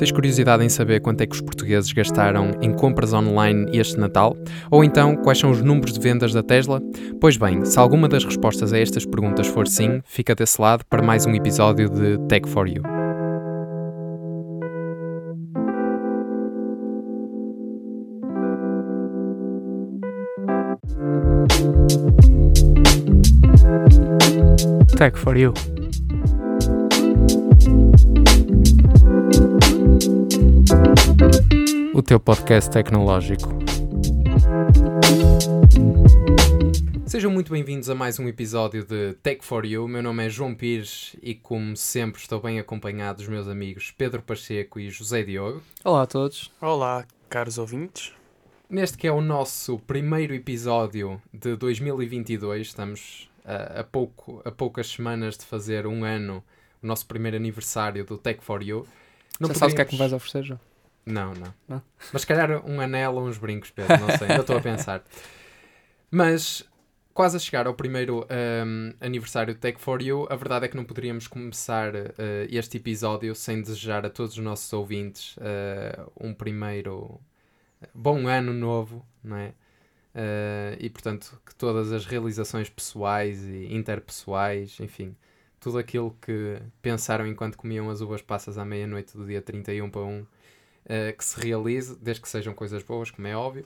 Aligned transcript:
Tens 0.00 0.12
curiosidade 0.12 0.64
em 0.64 0.68
saber 0.70 1.00
quanto 1.00 1.20
é 1.20 1.26
que 1.26 1.34
os 1.34 1.42
portugueses 1.42 1.92
gastaram 1.92 2.52
em 2.62 2.72
compras 2.72 3.12
online 3.12 3.66
este 3.70 4.00
Natal? 4.00 4.34
Ou 4.70 4.82
então, 4.82 5.14
quais 5.14 5.38
são 5.38 5.50
os 5.50 5.60
números 5.60 5.92
de 5.92 6.00
vendas 6.00 6.32
da 6.32 6.42
Tesla? 6.42 6.80
Pois 7.20 7.36
bem, 7.36 7.66
se 7.66 7.78
alguma 7.78 8.08
das 8.08 8.24
respostas 8.24 8.72
a 8.72 8.78
estas 8.78 9.04
perguntas 9.04 9.46
for 9.46 9.68
sim, 9.68 10.00
fica 10.06 10.34
desse 10.34 10.58
lado 10.58 10.86
para 10.88 11.02
mais 11.02 11.26
um 11.26 11.34
episódio 11.34 11.90
de 11.90 12.16
Tech 12.28 12.48
for 12.48 12.66
You. 12.66 12.82
Tech 24.96 25.18
for 25.18 25.36
You. 25.36 25.52
O 31.92 32.02
teu 32.02 32.20
podcast 32.20 32.70
tecnológico. 32.70 33.48
Sejam 37.06 37.30
muito 37.30 37.50
bem-vindos 37.52 37.90
a 37.90 37.94
mais 37.94 38.18
um 38.18 38.28
episódio 38.28 38.84
de 38.84 39.14
Tech 39.14 39.44
for 39.44 39.64
You. 39.64 39.88
Meu 39.88 40.02
nome 40.02 40.24
é 40.24 40.28
João 40.28 40.54
Pires 40.54 41.16
e, 41.22 41.34
como 41.34 41.76
sempre, 41.76 42.20
estou 42.20 42.40
bem 42.40 42.58
acompanhado 42.58 43.18
dos 43.18 43.28
meus 43.28 43.48
amigos 43.48 43.92
Pedro 43.96 44.22
Pacheco 44.22 44.78
e 44.78 44.88
José 44.88 45.22
Diogo. 45.22 45.62
Olá 45.84 46.02
a 46.02 46.06
todos. 46.06 46.52
Olá, 46.60 47.04
caros 47.28 47.58
ouvintes. 47.58 48.12
Neste 48.68 48.96
que 48.96 49.06
é 49.06 49.12
o 49.12 49.20
nosso 49.20 49.78
primeiro 49.80 50.32
episódio 50.32 51.20
de 51.32 51.56
2022, 51.56 52.68
estamos 52.68 53.28
a, 53.44 53.80
a, 53.80 53.84
pouco, 53.84 54.40
a 54.44 54.50
poucas 54.50 54.86
semanas 54.88 55.36
de 55.36 55.44
fazer 55.44 55.86
um 55.86 56.04
ano, 56.04 56.44
o 56.82 56.86
nosso 56.86 57.06
primeiro 57.06 57.36
aniversário 57.36 58.04
do 58.04 58.16
Tech 58.16 58.44
for 58.44 58.62
You. 58.62 58.86
Não 59.40 59.48
Já 59.48 59.54
sabes 59.54 59.72
o 59.72 59.76
que 59.76 59.82
é 59.82 59.84
que 59.84 59.92
me 59.92 59.98
vais 59.98 60.12
oferecer, 60.12 60.44
João? 60.44 60.60
Não, 61.04 61.34
não, 61.34 61.54
não. 61.68 61.82
Mas 62.12 62.22
se 62.22 62.26
calhar 62.26 62.64
um 62.68 62.80
anel 62.80 63.14
ou 63.14 63.26
uns 63.26 63.38
brincos, 63.38 63.70
Pedro, 63.70 63.98
não 63.98 64.16
sei, 64.16 64.28
ainda 64.28 64.40
estou 64.40 64.56
a 64.56 64.60
pensar. 64.60 65.02
Mas 66.10 66.64
quase 67.12 67.36
a 67.36 67.40
chegar 67.40 67.66
ao 67.66 67.74
primeiro 67.74 68.26
um, 68.30 68.92
aniversário 69.00 69.54
do 69.54 69.60
Tech 69.60 69.80
for 69.80 70.00
You, 70.00 70.26
a 70.30 70.36
verdade 70.36 70.64
é 70.64 70.68
que 70.68 70.76
não 70.76 70.84
poderíamos 70.84 71.26
começar 71.26 71.94
uh, 71.94 72.10
este 72.48 72.78
episódio 72.78 73.34
sem 73.34 73.60
desejar 73.60 74.06
a 74.06 74.10
todos 74.10 74.32
os 74.32 74.42
nossos 74.42 74.72
ouvintes 74.72 75.36
uh, 75.36 76.10
um 76.20 76.32
primeiro 76.32 77.20
bom 77.94 78.26
ano 78.26 78.52
novo, 78.52 79.04
não 79.22 79.36
é? 79.36 79.54
Uh, 80.12 80.76
e 80.80 80.90
portanto 80.90 81.40
que 81.46 81.54
todas 81.54 81.92
as 81.92 82.04
realizações 82.04 82.68
pessoais 82.68 83.44
e 83.44 83.72
interpessoais, 83.72 84.78
enfim, 84.80 85.14
tudo 85.60 85.78
aquilo 85.78 86.16
que 86.20 86.60
pensaram 86.82 87.26
enquanto 87.26 87.56
comiam 87.56 87.90
as 87.90 88.00
uvas 88.00 88.22
passas 88.22 88.58
à 88.58 88.64
meia-noite 88.64 89.16
do 89.16 89.26
dia 89.26 89.42
31 89.42 89.90
para 89.90 90.00
1, 90.00 90.26
uh, 90.90 91.16
que 91.16 91.24
se 91.24 91.40
realize, 91.40 91.96
desde 92.00 92.22
que 92.22 92.28
sejam 92.28 92.52
coisas 92.52 92.82
boas, 92.82 93.10
como 93.10 93.28
é 93.28 93.36
óbvio. 93.36 93.64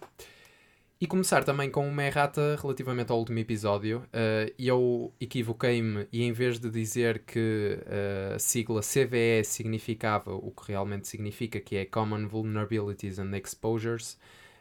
E 1.00 1.06
começar 1.06 1.42
também 1.44 1.70
com 1.70 1.86
uma 1.86 2.04
errata 2.04 2.56
relativamente 2.62 3.10
ao 3.10 3.18
último 3.18 3.38
episódio. 3.38 3.98
Uh, 4.08 4.54
eu 4.58 5.12
equivoquei-me 5.20 6.06
e 6.12 6.22
em 6.22 6.32
vez 6.32 6.58
de 6.58 6.70
dizer 6.70 7.24
que 7.26 7.78
uh, 7.82 8.36
a 8.36 8.38
sigla 8.38 8.80
CVE 8.80 9.44
significava 9.44 10.32
o 10.32 10.50
que 10.52 10.68
realmente 10.68 11.08
significa, 11.08 11.60
que 11.60 11.76
é 11.76 11.84
Common 11.84 12.28
Vulnerabilities 12.28 13.18
and 13.18 13.36
Exposures, 13.36 14.12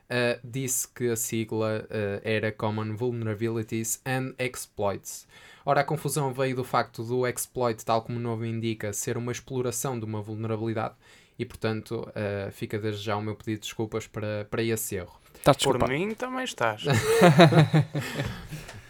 uh, 0.10 0.40
disse 0.44 0.88
que 0.88 1.12
a 1.12 1.16
sigla 1.16 1.88
era 2.24 2.52
Common 2.52 2.96
Vulnerabilities 2.96 4.02
and 4.06 4.34
Exploits. 4.40 5.28
Ora, 5.66 5.80
a 5.80 5.86
confusão 5.86 6.34
veio 6.34 6.58
do 6.58 6.64
facto 6.66 7.04
do 7.06 7.26
exploit, 7.26 7.86
tal 7.86 8.02
como 8.02 8.18
o 8.18 8.22
nome 8.22 8.50
indica, 8.50 8.92
ser 8.92 9.18
uma 9.18 9.32
exploração 9.32 9.98
de 9.98 10.06
uma 10.06 10.22
vulnerabilidade 10.22 10.96
e, 11.38 11.46
portanto, 11.46 12.08
uh, 12.10 12.52
fica 12.52 12.78
desde 12.78 13.04
já 13.04 13.16
o 13.18 13.22
meu 13.22 13.36
pedido 13.36 13.62
de 13.62 13.68
desculpas 13.68 14.08
para, 14.08 14.46
para 14.50 14.64
esse 14.64 14.96
erro. 14.96 15.20
Estás 15.36 15.58
Por 15.58 15.88
mim 15.88 16.14
também 16.14 16.44
estás. 16.44 16.84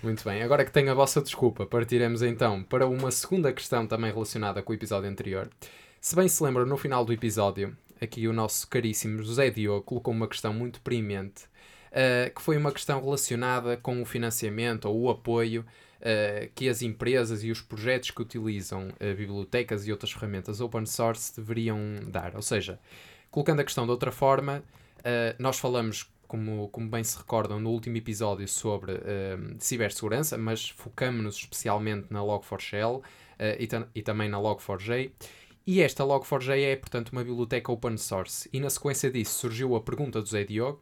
Muito 0.04 0.24
bem, 0.26 0.44
agora 0.44 0.66
que 0.66 0.72
tenho 0.72 0.92
a 0.92 0.94
vossa 0.94 1.22
desculpa, 1.22 1.66
partiremos 1.66 2.22
então 2.22 2.62
para 2.62 2.86
uma 2.86 3.10
segunda 3.10 3.54
questão 3.54 3.88
também 3.88 4.12
relacionada 4.12 4.62
com 4.62 4.74
o 4.74 4.76
episódio 4.76 5.10
anterior. 5.10 5.50
Se 6.02 6.16
bem 6.16 6.28
se 6.28 6.44
lembram, 6.44 6.66
no 6.66 6.76
final 6.76 7.06
do 7.06 7.14
episódio, 7.14 7.76
aqui 8.02 8.28
o 8.28 8.34
nosso 8.34 8.68
caríssimo 8.68 9.24
José 9.24 9.50
Diogo 9.50 9.82
colocou 9.84 10.14
uma 10.14 10.28
questão 10.28 10.54
muito 10.54 10.82
premente, 10.82 11.46
uh, 11.92 12.34
que 12.36 12.42
foi 12.42 12.58
uma 12.58 12.74
questão 12.74 13.02
relacionada 13.02 13.78
com 13.78 14.02
o 14.02 14.06
financiamento 14.06 14.86
ou 14.86 15.04
o 15.04 15.10
apoio 15.10 15.66
uh, 16.04 16.50
que 16.54 16.70
as 16.70 16.82
empresas 16.82 17.44
e 17.44 17.50
os 17.50 17.62
projetos 17.62 18.12
que 18.12 18.22
utilizam 18.22 18.90
uh, 18.90 19.16
bibliotecas 19.16 19.88
e 19.88 19.92
outras 19.92 20.12
ferramentas 20.12 20.62
open 20.62 20.86
source 20.86 21.36
deveriam 21.36 21.80
dar. 22.08 22.36
Ou 22.36 22.42
seja, 22.42 22.80
colocando 23.32 23.62
a 23.62 23.64
questão 23.64 23.86
de 23.86 23.92
outra 23.92 24.12
forma, 24.12 24.64
nós 25.38 25.60
falamos 25.60 26.10
como, 26.34 26.68
como 26.70 26.90
bem 26.90 27.04
se 27.04 27.16
recordam, 27.16 27.60
no 27.60 27.70
último 27.70 27.96
episódio 27.96 28.48
sobre 28.48 28.94
uh, 28.94 29.56
cibersegurança, 29.60 30.36
mas 30.36 30.70
focamos-nos 30.70 31.36
especialmente 31.36 32.08
na 32.10 32.22
Log4Shell 32.22 32.98
uh, 32.98 33.04
e, 33.60 33.70
e, 33.94 34.02
também 34.02 34.30
na 34.30 34.40
Log4j. 34.40 35.12
E 35.68 35.80
esta 35.80 36.04
Log4j 36.04 36.60
é, 36.60 36.76
portanto, 36.76 37.10
uma 37.10 37.24
biblioteca 37.24 37.72
open 37.72 37.98
source. 37.98 38.50
E 38.52 38.60
na 38.60 38.72
sequência 38.72 39.12
disso 39.12 39.40
surgiu 39.40 39.76
a 39.76 39.82
pergunta 39.82 40.24
do 40.24 40.28
Zé 40.28 40.44
Diogo, 40.44 40.82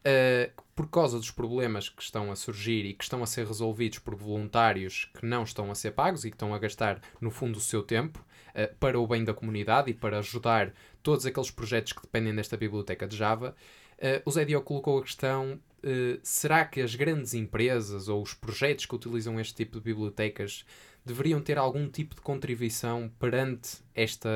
uh, 0.00 0.62
por 0.78 0.88
causa 0.88 1.18
dos 1.18 1.32
problemas 1.32 1.88
que 1.88 2.00
estão 2.00 2.30
a 2.30 2.36
surgir 2.36 2.86
e 2.86 2.94
que 2.94 3.02
estão 3.02 3.20
a 3.20 3.26
ser 3.26 3.44
resolvidos 3.44 3.98
por 3.98 4.14
voluntários 4.14 5.10
que 5.18 5.26
não 5.26 5.42
estão 5.42 5.72
a 5.72 5.74
ser 5.74 5.90
pagos 5.90 6.24
e 6.24 6.30
que 6.30 6.36
estão 6.36 6.54
a 6.54 6.58
gastar, 6.60 7.00
no 7.20 7.32
fundo, 7.32 7.56
o 7.56 7.60
seu 7.60 7.82
tempo 7.82 8.24
uh, 8.50 8.72
para 8.76 8.96
o 8.96 9.04
bem 9.04 9.24
da 9.24 9.34
comunidade 9.34 9.90
e 9.90 9.94
para 9.94 10.20
ajudar 10.20 10.72
todos 11.02 11.26
aqueles 11.26 11.50
projetos 11.50 11.92
que 11.92 12.02
dependem 12.02 12.32
desta 12.32 12.56
biblioteca 12.56 13.08
de 13.08 13.16
Java, 13.16 13.56
uh, 13.98 14.22
o 14.24 14.30
Zé 14.30 14.44
Diogo 14.44 14.64
colocou 14.64 15.00
a 15.00 15.02
questão 15.02 15.58
Uh, 15.78 16.18
será 16.24 16.64
que 16.64 16.80
as 16.80 16.96
grandes 16.96 17.34
empresas 17.34 18.08
ou 18.08 18.20
os 18.20 18.34
projetos 18.34 18.84
que 18.84 18.96
utilizam 18.96 19.38
este 19.38 19.54
tipo 19.54 19.78
de 19.78 19.84
bibliotecas 19.84 20.66
deveriam 21.06 21.40
ter 21.40 21.56
algum 21.56 21.88
tipo 21.88 22.16
de 22.16 22.20
contribuição 22.20 23.08
perante 23.16 23.78
esta, 23.94 24.28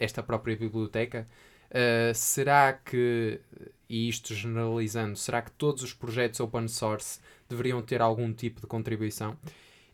esta 0.00 0.20
própria 0.20 0.56
biblioteca? 0.56 1.28
Uh, 1.70 2.12
será 2.12 2.72
que, 2.72 3.40
e 3.90 4.08
isto 4.08 4.32
generalizando, 4.32 5.16
será 5.16 5.42
que 5.42 5.50
todos 5.50 5.82
os 5.82 5.92
projetos 5.92 6.38
open 6.38 6.68
source 6.68 7.18
deveriam 7.48 7.82
ter 7.82 8.00
algum 8.00 8.32
tipo 8.32 8.60
de 8.60 8.68
contribuição? 8.68 9.36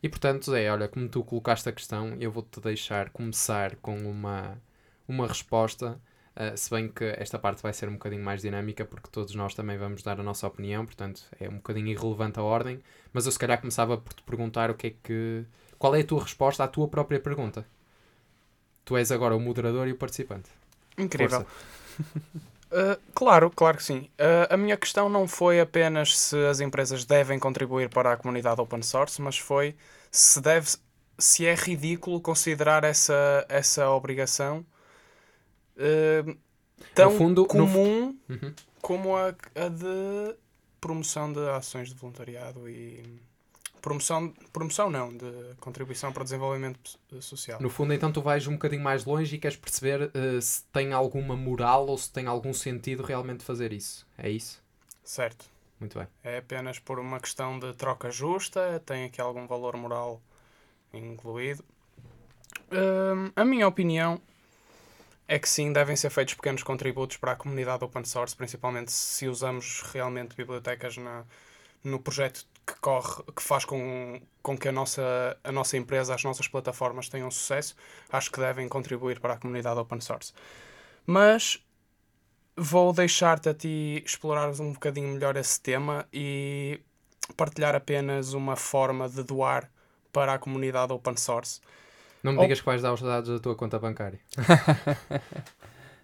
E 0.03 0.07
portanto, 0.07 0.51
Zé, 0.51 0.71
olha, 0.71 0.87
como 0.87 1.09
tu 1.09 1.23
colocaste 1.23 1.67
a 1.67 1.71
questão, 1.71 2.15
eu 2.19 2.31
vou-te 2.31 2.61
deixar 2.61 3.09
começar 3.09 3.75
com 3.77 3.97
uma, 4.07 4.61
uma 5.07 5.27
resposta. 5.27 5.99
Uh, 6.35 6.55
se 6.55 6.69
bem 6.69 6.87
que 6.87 7.03
esta 7.17 7.39
parte 7.39 7.63
vai 7.63 7.73
ser 7.73 7.89
um 7.89 7.93
bocadinho 7.93 8.23
mais 8.23 8.43
dinâmica, 8.43 8.85
porque 8.85 9.09
todos 9.11 9.33
nós 9.33 9.55
também 9.55 9.75
vamos 9.75 10.03
dar 10.03 10.19
a 10.19 10.23
nossa 10.23 10.45
opinião, 10.45 10.85
portanto 10.85 11.23
é 11.39 11.49
um 11.49 11.55
bocadinho 11.55 11.87
irrelevante 11.87 12.39
a 12.39 12.43
ordem. 12.43 12.79
Mas 13.11 13.25
eu 13.25 13.31
se 13.31 13.39
calhar 13.39 13.59
começava 13.59 13.97
por 13.97 14.13
te 14.13 14.21
perguntar 14.21 14.69
o 14.69 14.75
que 14.75 14.87
é 14.87 14.93
que 15.01 15.43
qual 15.79 15.95
é 15.95 16.01
a 16.01 16.05
tua 16.05 16.21
resposta 16.21 16.63
à 16.63 16.67
tua 16.67 16.87
própria 16.87 17.19
pergunta? 17.19 17.65
Tu 18.85 18.95
és 18.95 19.11
agora 19.11 19.35
o 19.35 19.39
moderador 19.39 19.87
e 19.87 19.91
o 19.91 19.97
participante. 19.97 20.51
Incrível. 20.95 21.41
Uh, 22.71 23.01
claro, 23.17 23.49
claro 23.49 23.77
que 23.77 23.83
sim. 23.83 24.09
Uh, 24.19 24.53
a 24.53 24.55
minha 24.55 24.77
questão 24.77 25.09
não 25.09 25.27
foi 25.27 25.59
apenas 25.59 26.15
se 26.15 26.37
as 26.45 26.59
empresas 26.59 27.03
devem 27.03 27.39
contribuir 27.39 27.89
para 27.89 28.13
a 28.13 28.17
comunidade 28.17 28.61
open 28.61 28.83
source, 28.83 29.19
mas 29.19 29.39
foi 29.39 29.75
se 30.11 30.39
deve 30.39 30.69
se 31.17 31.47
é 31.47 31.55
ridículo 31.55 32.21
considerar 32.21 32.83
essa, 32.83 33.43
essa 33.49 33.89
obrigação 33.89 34.63
uh, 35.77 36.37
tão 36.93 37.17
fundo, 37.17 37.43
comum 37.47 38.15
no... 38.29 38.35
uhum. 38.35 38.53
como 38.83 39.17
a, 39.17 39.29
a 39.29 39.67
de 39.67 40.35
promoção 40.79 41.33
de 41.33 41.39
ações 41.49 41.89
de 41.89 41.95
voluntariado 41.95 42.69
e 42.69 43.19
Promoção, 43.81 44.33
promoção 44.51 44.89
não, 44.89 45.15
de 45.15 45.55
contribuição 45.59 46.11
para 46.11 46.21
o 46.21 46.23
desenvolvimento 46.23 46.99
social. 47.21 47.61
No 47.61 47.69
fundo, 47.69 47.93
então, 47.93 48.11
tu 48.11 48.21
vais 48.21 48.45
um 48.47 48.53
bocadinho 48.53 48.81
mais 48.81 49.05
longe 49.05 49.35
e 49.35 49.39
queres 49.39 49.55
perceber 49.55 50.11
uh, 50.13 50.41
se 50.41 50.63
tem 50.65 50.93
alguma 50.93 51.35
moral 51.35 51.87
ou 51.87 51.97
se 51.97 52.11
tem 52.11 52.25
algum 52.25 52.53
sentido 52.53 53.03
realmente 53.03 53.43
fazer 53.43 53.71
isso. 53.71 54.05
É 54.17 54.29
isso? 54.29 54.61
Certo. 55.03 55.45
Muito 55.79 55.97
bem. 55.97 56.07
É 56.23 56.39
apenas 56.39 56.79
por 56.79 56.99
uma 56.99 57.19
questão 57.19 57.59
de 57.59 57.73
troca 57.73 58.09
justa, 58.09 58.81
tem 58.85 59.05
aqui 59.05 59.21
algum 59.21 59.45
valor 59.45 59.77
moral 59.77 60.21
incluído. 60.93 61.63
Uh, 62.71 63.31
a 63.35 63.45
minha 63.45 63.67
opinião 63.67 64.19
é 65.27 65.37
que 65.37 65.47
sim, 65.47 65.71
devem 65.71 65.95
ser 65.95 66.09
feitos 66.09 66.33
pequenos 66.33 66.63
contributos 66.63 67.17
para 67.17 67.33
a 67.33 67.35
comunidade 67.35 67.83
open 67.83 68.05
source, 68.05 68.35
principalmente 68.35 68.91
se 68.91 69.27
usamos 69.27 69.81
realmente 69.93 70.35
bibliotecas 70.35 70.97
na, 70.97 71.25
no 71.83 71.99
projeto 71.99 72.45
que 72.67 72.75
corre, 72.81 73.23
que 73.33 73.41
faz 73.41 73.63
com, 73.63 74.19
com 74.43 74.57
que 74.57 74.67
a 74.67 74.71
nossa, 74.73 75.37
a 75.41 75.51
nossa 75.53 75.77
empresa, 75.77 76.13
as 76.13 76.23
nossas 76.23 76.49
plataformas 76.49 77.07
tenham 77.07 77.31
sucesso, 77.31 77.75
acho 78.11 78.29
que 78.29 78.39
devem 78.39 78.67
contribuir 78.67 79.21
para 79.21 79.35
a 79.35 79.37
comunidade 79.37 79.79
open 79.79 80.01
source. 80.01 80.33
Mas 81.05 81.63
vou 82.57 82.91
deixar-te 82.91 83.47
a 83.47 83.53
ti 83.53 84.03
explorar 84.05 84.49
um 84.59 84.73
bocadinho 84.73 85.07
melhor 85.07 85.37
esse 85.37 85.61
tema 85.61 86.05
e 86.11 86.81
partilhar 87.37 87.73
apenas 87.73 88.33
uma 88.33 88.57
forma 88.57 89.07
de 89.07 89.23
doar 89.23 89.71
para 90.11 90.33
a 90.33 90.39
comunidade 90.39 90.91
open 90.91 91.15
source. 91.15 91.61
Não 92.21 92.33
me 92.33 92.39
digas 92.39 92.59
que 92.59 92.65
vais 92.65 92.81
dar 92.81 92.93
os 92.93 93.01
dados 93.01 93.29
da 93.29 93.39
tua 93.39 93.55
conta 93.55 93.79
bancária. 93.79 94.19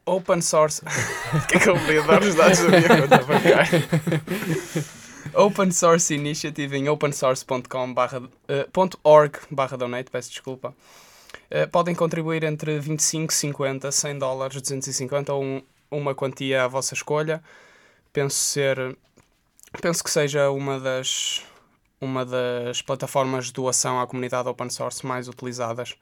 Open 0.05 0.41
source. 0.41 0.81
O 1.33 1.47
que 1.47 1.57
é 1.57 1.59
que 1.59 1.69
eu 1.69 1.75
vou 1.75 2.03
dar 2.07 2.21
os 2.21 2.35
dados 2.35 2.59
da 2.59 2.69
minha 2.69 3.01
conta 3.01 3.23
bancária? 3.23 3.83
Open 5.33 5.71
Source 5.71 6.13
Initiative 6.13 6.77
em 6.77 6.89
opensource.com 6.89 7.93
barra, 7.93 8.19
uh, 8.19 8.89
.org 9.03 9.39
barra 9.49 9.77
donate, 9.77 10.11
peço 10.11 10.29
desculpa. 10.29 10.75
Uh, 11.49 11.67
podem 11.71 11.95
contribuir 11.95 12.43
entre 12.43 12.79
25, 12.79 13.33
50, 13.33 13.91
100 13.91 14.19
dólares, 14.19 14.61
250 14.61 15.33
ou 15.33 15.43
um, 15.43 15.61
uma 15.89 16.13
quantia 16.13 16.63
à 16.63 16.67
vossa 16.67 16.93
escolha. 16.93 17.41
Penso 18.11 18.35
ser... 18.35 18.97
Penso 19.81 20.03
que 20.03 20.11
seja 20.11 20.51
uma 20.51 20.79
das, 20.79 21.41
uma 21.99 22.23
das 22.23 22.81
plataformas 22.81 23.47
de 23.47 23.53
doação 23.53 23.99
à 23.99 24.05
comunidade 24.05 24.47
open 24.47 24.69
source 24.69 25.03
mais 25.05 25.27
utilizadas 25.27 25.95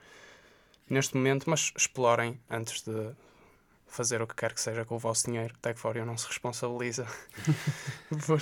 neste 0.90 1.16
momento, 1.16 1.50
mas 1.50 1.72
explorem 1.78 2.38
antes 2.50 2.82
de 2.82 3.12
fazer 3.88 4.22
o 4.22 4.28
que 4.28 4.36
quer 4.36 4.54
que 4.54 4.60
seja 4.60 4.84
com 4.84 4.96
o 4.96 5.00
vosso 5.00 5.28
dinheiro. 5.28 5.54
Tag 5.62 5.78
não 6.06 6.18
se 6.18 6.28
responsabiliza 6.28 7.06
por, 8.26 8.42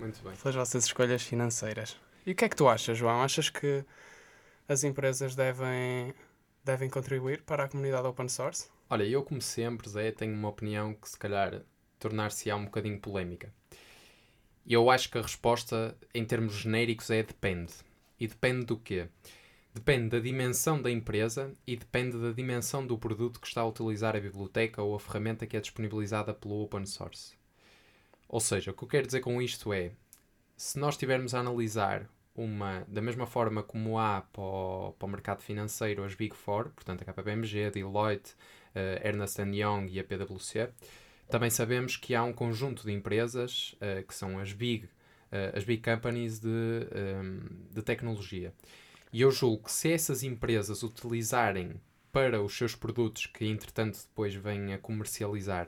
Muito 0.00 0.22
bem. 0.24 0.34
pelas 0.34 0.54
vossas 0.54 0.84
escolhas 0.86 1.22
financeiras. 1.22 1.96
E 2.24 2.32
o 2.32 2.34
que 2.34 2.44
é 2.44 2.48
que 2.48 2.56
tu 2.56 2.66
achas, 2.68 2.96
João? 2.96 3.22
Achas 3.22 3.50
que 3.50 3.84
as 4.66 4.82
empresas 4.82 5.36
devem, 5.36 6.14
devem 6.64 6.88
contribuir 6.88 7.42
para 7.42 7.64
a 7.64 7.68
comunidade 7.68 8.06
open 8.06 8.28
source? 8.28 8.68
Olha, 8.88 9.04
eu 9.04 9.22
como 9.22 9.42
sempre, 9.42 9.88
Zé, 9.88 10.10
tenho 10.10 10.34
uma 10.34 10.48
opinião 10.48 10.94
que 10.94 11.08
se 11.08 11.18
calhar 11.18 11.62
tornar-se-á 11.98 12.56
um 12.56 12.64
bocadinho 12.64 12.98
polémica. 12.98 13.52
Eu 14.66 14.90
acho 14.90 15.10
que 15.10 15.18
a 15.18 15.22
resposta, 15.22 15.96
em 16.14 16.24
termos 16.24 16.54
genéricos, 16.54 17.10
é 17.10 17.22
depende. 17.22 17.74
E 18.18 18.26
depende 18.26 18.66
do 18.66 18.78
quê? 18.78 19.08
Depende 19.74 20.08
da 20.08 20.18
dimensão 20.18 20.80
da 20.80 20.90
empresa 20.90 21.52
e 21.66 21.76
depende 21.76 22.18
da 22.18 22.32
dimensão 22.32 22.86
do 22.86 22.98
produto 22.98 23.38
que 23.38 23.46
está 23.46 23.60
a 23.60 23.66
utilizar 23.66 24.16
a 24.16 24.20
biblioteca 24.20 24.82
ou 24.82 24.94
a 24.94 25.00
ferramenta 25.00 25.46
que 25.46 25.56
é 25.56 25.60
disponibilizada 25.60 26.34
pelo 26.34 26.62
open 26.62 26.86
source. 26.86 27.39
Ou 28.30 28.38
seja, 28.38 28.70
o 28.70 28.74
que 28.74 28.84
eu 28.84 28.88
quero 28.88 29.06
dizer 29.06 29.20
com 29.20 29.42
isto 29.42 29.72
é, 29.72 29.90
se 30.56 30.78
nós 30.78 30.94
estivermos 30.94 31.34
a 31.34 31.40
analisar 31.40 32.08
uma, 32.32 32.84
da 32.86 33.02
mesma 33.02 33.26
forma 33.26 33.60
como 33.60 33.98
há 33.98 34.20
para 34.20 34.40
o, 34.40 34.94
para 34.96 35.06
o 35.06 35.10
mercado 35.10 35.42
financeiro 35.42 36.04
as 36.04 36.14
Big 36.14 36.36
Four, 36.36 36.68
portanto 36.70 37.02
a 37.02 37.12
KPMG, 37.12 37.64
a 37.64 37.70
Deloitte, 37.70 38.36
a 38.72 39.04
Ernst 39.04 39.36
Young 39.40 39.88
e 39.90 39.98
a 39.98 40.04
PwC, 40.04 40.70
também 41.28 41.50
sabemos 41.50 41.96
que 41.96 42.14
há 42.14 42.22
um 42.22 42.32
conjunto 42.32 42.84
de 42.84 42.92
empresas 42.92 43.74
uh, 43.74 44.06
que 44.06 44.14
são 44.14 44.38
as 44.38 44.52
Big, 44.52 44.84
uh, 44.84 45.56
as 45.56 45.64
big 45.64 45.82
Companies 45.82 46.38
de, 46.38 46.48
um, 46.48 46.88
ehm, 46.92 47.40
de 47.72 47.82
tecnologia. 47.82 48.54
E 49.12 49.22
eu 49.22 49.32
julgo 49.32 49.64
que 49.64 49.72
se 49.72 49.92
essas 49.92 50.22
empresas 50.22 50.84
utilizarem 50.84 51.80
para 52.12 52.40
os 52.40 52.56
seus 52.56 52.76
produtos, 52.76 53.26
que 53.26 53.44
entretanto 53.44 53.98
depois 54.08 54.32
vêm 54.34 54.72
a 54.72 54.78
comercializar, 54.78 55.66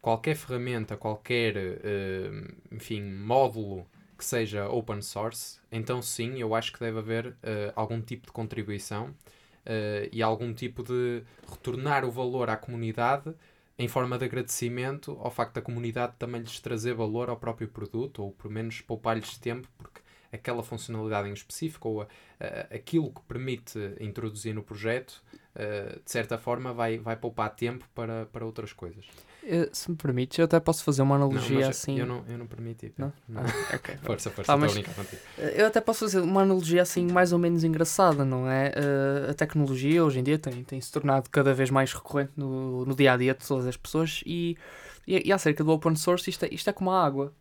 qualquer 0.00 0.34
ferramenta, 0.34 0.96
qualquer 0.96 1.56
uh, 1.56 2.74
enfim, 2.74 3.02
módulo 3.02 3.86
que 4.16 4.24
seja 4.24 4.68
open 4.68 5.00
source, 5.00 5.58
então 5.72 6.02
sim, 6.02 6.38
eu 6.38 6.54
acho 6.54 6.72
que 6.72 6.80
deve 6.80 6.98
haver 6.98 7.26
uh, 7.28 7.72
algum 7.74 8.00
tipo 8.00 8.26
de 8.26 8.32
contribuição 8.32 9.06
uh, 9.06 10.08
e 10.12 10.22
algum 10.22 10.52
tipo 10.52 10.82
de 10.82 11.22
retornar 11.48 12.04
o 12.04 12.10
valor 12.10 12.50
à 12.50 12.56
comunidade 12.56 13.34
em 13.78 13.88
forma 13.88 14.18
de 14.18 14.26
agradecimento 14.26 15.16
ao 15.22 15.30
facto 15.30 15.54
da 15.54 15.62
comunidade 15.62 16.12
também 16.18 16.42
lhes 16.42 16.60
trazer 16.60 16.92
valor 16.92 17.30
ao 17.30 17.36
próprio 17.38 17.66
produto 17.66 18.22
ou 18.22 18.32
pelo 18.32 18.52
menos 18.52 18.82
poupar-lhes 18.82 19.38
tempo, 19.38 19.66
porque 19.78 20.02
aquela 20.30 20.62
funcionalidade 20.62 21.28
em 21.28 21.32
específico 21.32 21.88
ou 21.88 22.02
a, 22.02 22.06
a, 22.38 22.74
aquilo 22.74 23.10
que 23.10 23.22
permite 23.22 23.78
introduzir 23.98 24.54
no 24.54 24.62
projeto, 24.62 25.22
uh, 25.54 25.98
de 26.04 26.10
certa 26.10 26.36
forma, 26.36 26.74
vai, 26.74 26.98
vai 26.98 27.16
poupar 27.16 27.50
tempo 27.56 27.88
para, 27.94 28.26
para 28.26 28.44
outras 28.44 28.72
coisas. 28.72 29.06
Uh, 29.42 29.68
se 29.72 29.90
me 29.90 29.96
permites, 29.96 30.38
eu 30.38 30.44
até 30.44 30.60
posso 30.60 30.84
fazer 30.84 31.02
uma 31.02 31.16
analogia 31.16 31.60
não, 31.60 31.68
assim. 31.68 31.98
Eu 31.98 32.06
não, 32.06 32.24
eu 32.28 32.38
não 32.38 32.46
permiti. 32.46 32.92
Não? 32.96 33.12
não. 33.28 33.42
Ah, 33.42 33.76
okay. 33.76 33.96
força, 34.02 34.30
força, 34.30 34.52
tá, 34.52 34.56
mas. 34.56 34.74
Eu 35.38 35.66
até 35.66 35.80
posso 35.80 36.00
fazer 36.00 36.20
uma 36.20 36.42
analogia 36.42 36.82
assim 36.82 37.06
mais 37.06 37.32
ou 37.32 37.38
menos 37.38 37.64
engraçada, 37.64 38.24
não 38.24 38.50
é? 38.50 38.68
Uh, 38.68 39.30
a 39.30 39.34
tecnologia 39.34 40.04
hoje 40.04 40.20
em 40.20 40.22
dia 40.22 40.38
tem, 40.38 40.62
tem 40.64 40.80
se 40.80 40.92
tornado 40.92 41.28
cada 41.30 41.54
vez 41.54 41.70
mais 41.70 41.92
recorrente 41.92 42.32
no, 42.36 42.84
no 42.84 42.94
dia 42.94 43.14
a 43.14 43.16
dia 43.16 43.34
de 43.34 43.46
todas 43.46 43.66
as 43.66 43.76
pessoas 43.76 44.22
e, 44.26 44.56
e, 45.06 45.28
e 45.28 45.32
acerca 45.32 45.64
do 45.64 45.72
open 45.72 45.96
source 45.96 46.28
isto 46.28 46.44
é, 46.44 46.48
isto 46.52 46.68
é 46.68 46.72
como 46.72 46.90
a 46.90 47.04
água 47.04 47.32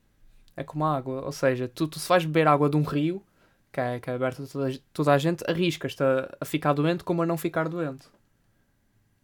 é 0.60 0.63
como 0.63 0.84
a 0.84 0.95
água. 0.95 1.25
Ou 1.25 1.31
seja, 1.31 1.68
tu, 1.69 1.88
tu 1.88 2.00
se 2.00 2.07
vais 2.07 2.25
beber 2.25 2.48
água 2.48 2.69
de 2.69 2.75
um 2.75 2.84
rio, 2.84 3.24
que 3.72 3.80
é, 3.80 4.00
que 4.00 4.10
é 4.10 4.13
aberto 4.13 4.44
a 4.44 4.48
toda, 4.48 4.80
toda 4.92 5.13
a 5.13 5.18
gente, 5.18 5.44
arriscas-te 5.50 6.04
a, 6.04 6.30
a, 6.40 6.45
ficar 6.45 6.74
doente 6.74 7.04
como 7.04 7.22
a 7.22 7.25
não 7.25 7.38
ficar 7.38 7.69
doente. 7.69 8.07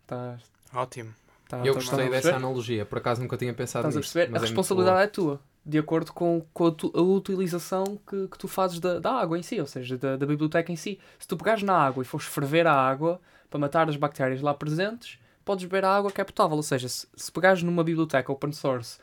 Tá, 0.07 0.37
Ótimo. 0.73 1.13
Tá, 1.47 1.61
eu 1.63 1.73
gostei 1.75 2.09
dessa 2.09 2.35
analogia, 2.35 2.85
por 2.85 2.97
acaso 2.97 3.21
nunca 3.21 3.37
tinha 3.37 3.53
pensado 3.53 3.87
Estás 3.87 3.95
nisto. 3.95 4.11
A, 4.11 4.21
perceber? 4.21 4.35
a 4.35 4.39
é 4.39 4.41
responsabilidade 4.41 5.01
é 5.03 5.07
tua, 5.07 5.39
de 5.63 5.77
acordo 5.77 6.11
com, 6.11 6.43
com 6.53 6.67
a, 6.67 6.71
tu, 6.71 6.91
a 6.95 7.01
utilização 7.01 7.99
que, 8.07 8.27
que 8.27 8.37
tu 8.37 8.47
fazes 8.47 8.79
da, 8.79 8.99
da 8.99 9.11
água 9.13 9.37
em 9.37 9.43
si, 9.43 9.59
ou 9.59 9.67
seja, 9.67 9.97
da, 9.97 10.17
da 10.17 10.25
biblioteca 10.25 10.71
em 10.71 10.75
si. 10.75 10.99
Se 11.19 11.27
tu 11.27 11.37
pegares 11.37 11.61
na 11.61 11.77
água 11.77 12.01
e 12.01 12.05
fores 12.05 12.25
ferver 12.25 12.65
a 12.65 12.73
água 12.73 13.21
para 13.49 13.59
matar 13.59 13.87
as 13.87 13.95
bactérias 13.95 14.41
lá 14.41 14.53
presentes, 14.53 15.19
podes 15.43 15.65
beber 15.65 15.85
a 15.85 15.95
água 15.95 16.11
que 16.11 16.19
é 16.19 16.23
potável. 16.23 16.57
Ou 16.57 16.63
seja, 16.63 16.89
se, 16.89 17.07
se 17.15 17.31
pegares 17.31 17.61
numa 17.61 17.83
biblioteca 17.83 18.31
open 18.31 18.51
source, 18.51 18.97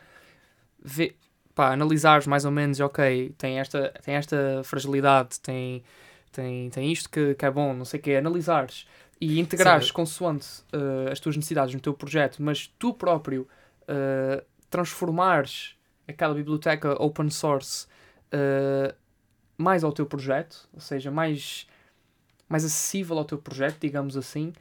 vê, 0.83 1.15
pá, 1.55 1.73
analisares 1.73 2.27
mais 2.27 2.45
ou 2.45 2.51
menos, 2.51 2.81
ok, 2.81 3.35
tem 3.39 3.61
esta, 3.61 3.95
tem 4.05 4.15
esta 4.15 4.63
fragilidade, 4.65 5.39
tem, 5.39 5.85
tem, 6.33 6.71
tem 6.71 6.91
isto 6.91 7.09
que, 7.09 7.35
que 7.35 7.47
é 7.47 7.51
bom, 7.51 7.73
não 7.73 7.85
sei 7.85 8.01
o 8.01 8.03
quê, 8.03 8.17
analisares 8.17 8.87
e 9.25 9.39
integrares 9.39 9.87
Sim. 9.87 9.93
consoante 9.93 10.49
uh, 10.75 11.13
as 11.13 11.21
tuas 11.21 11.37
necessidades 11.37 11.73
no 11.73 11.81
teu 11.81 11.95
projeto, 11.95 12.43
mas 12.43 12.67
tu 12.77 12.93
próprio 12.93 13.47
uh, 13.83 14.45
transformares 14.69 15.77
aquela 16.09 16.35
biblioteca 16.35 17.01
open 17.01 17.31
source 17.31 17.87
uh, 18.35 18.93
mais 19.57 19.85
ao 19.85 19.93
teu 19.93 20.07
projeto, 20.07 20.69
ou 20.75 20.81
seja, 20.81 21.09
mais, 21.09 21.69
mais 22.49 22.65
acessível 22.65 23.17
ao 23.17 23.25
teu 23.25 23.39
projeto, 23.39 23.79
digamos 23.81 24.17
assim, 24.17 24.53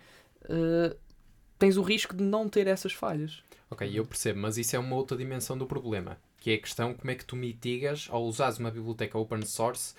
tens 1.58 1.76
o 1.76 1.82
risco 1.82 2.16
de 2.16 2.24
não 2.24 2.48
ter 2.48 2.68
essas 2.68 2.94
falhas. 2.94 3.42
Ok, 3.68 3.90
eu 3.92 4.06
percebo, 4.06 4.42
mas 4.42 4.60
isso 4.60 4.76
é 4.76 4.80
uma 4.80 4.96
outra 4.96 5.18
dimensão 5.18 5.58
do 5.58 5.66
problema 5.66 6.20
que 6.40 6.52
é 6.52 6.56
a 6.56 6.60
questão 6.60 6.94
como 6.94 7.10
é 7.10 7.16
que 7.16 7.24
tu 7.24 7.36
mitigas 7.36 8.08
ao 8.10 8.24
usares 8.26 8.58
uma 8.58 8.72
biblioteca 8.72 9.18
open 9.18 9.44
source 9.44 9.94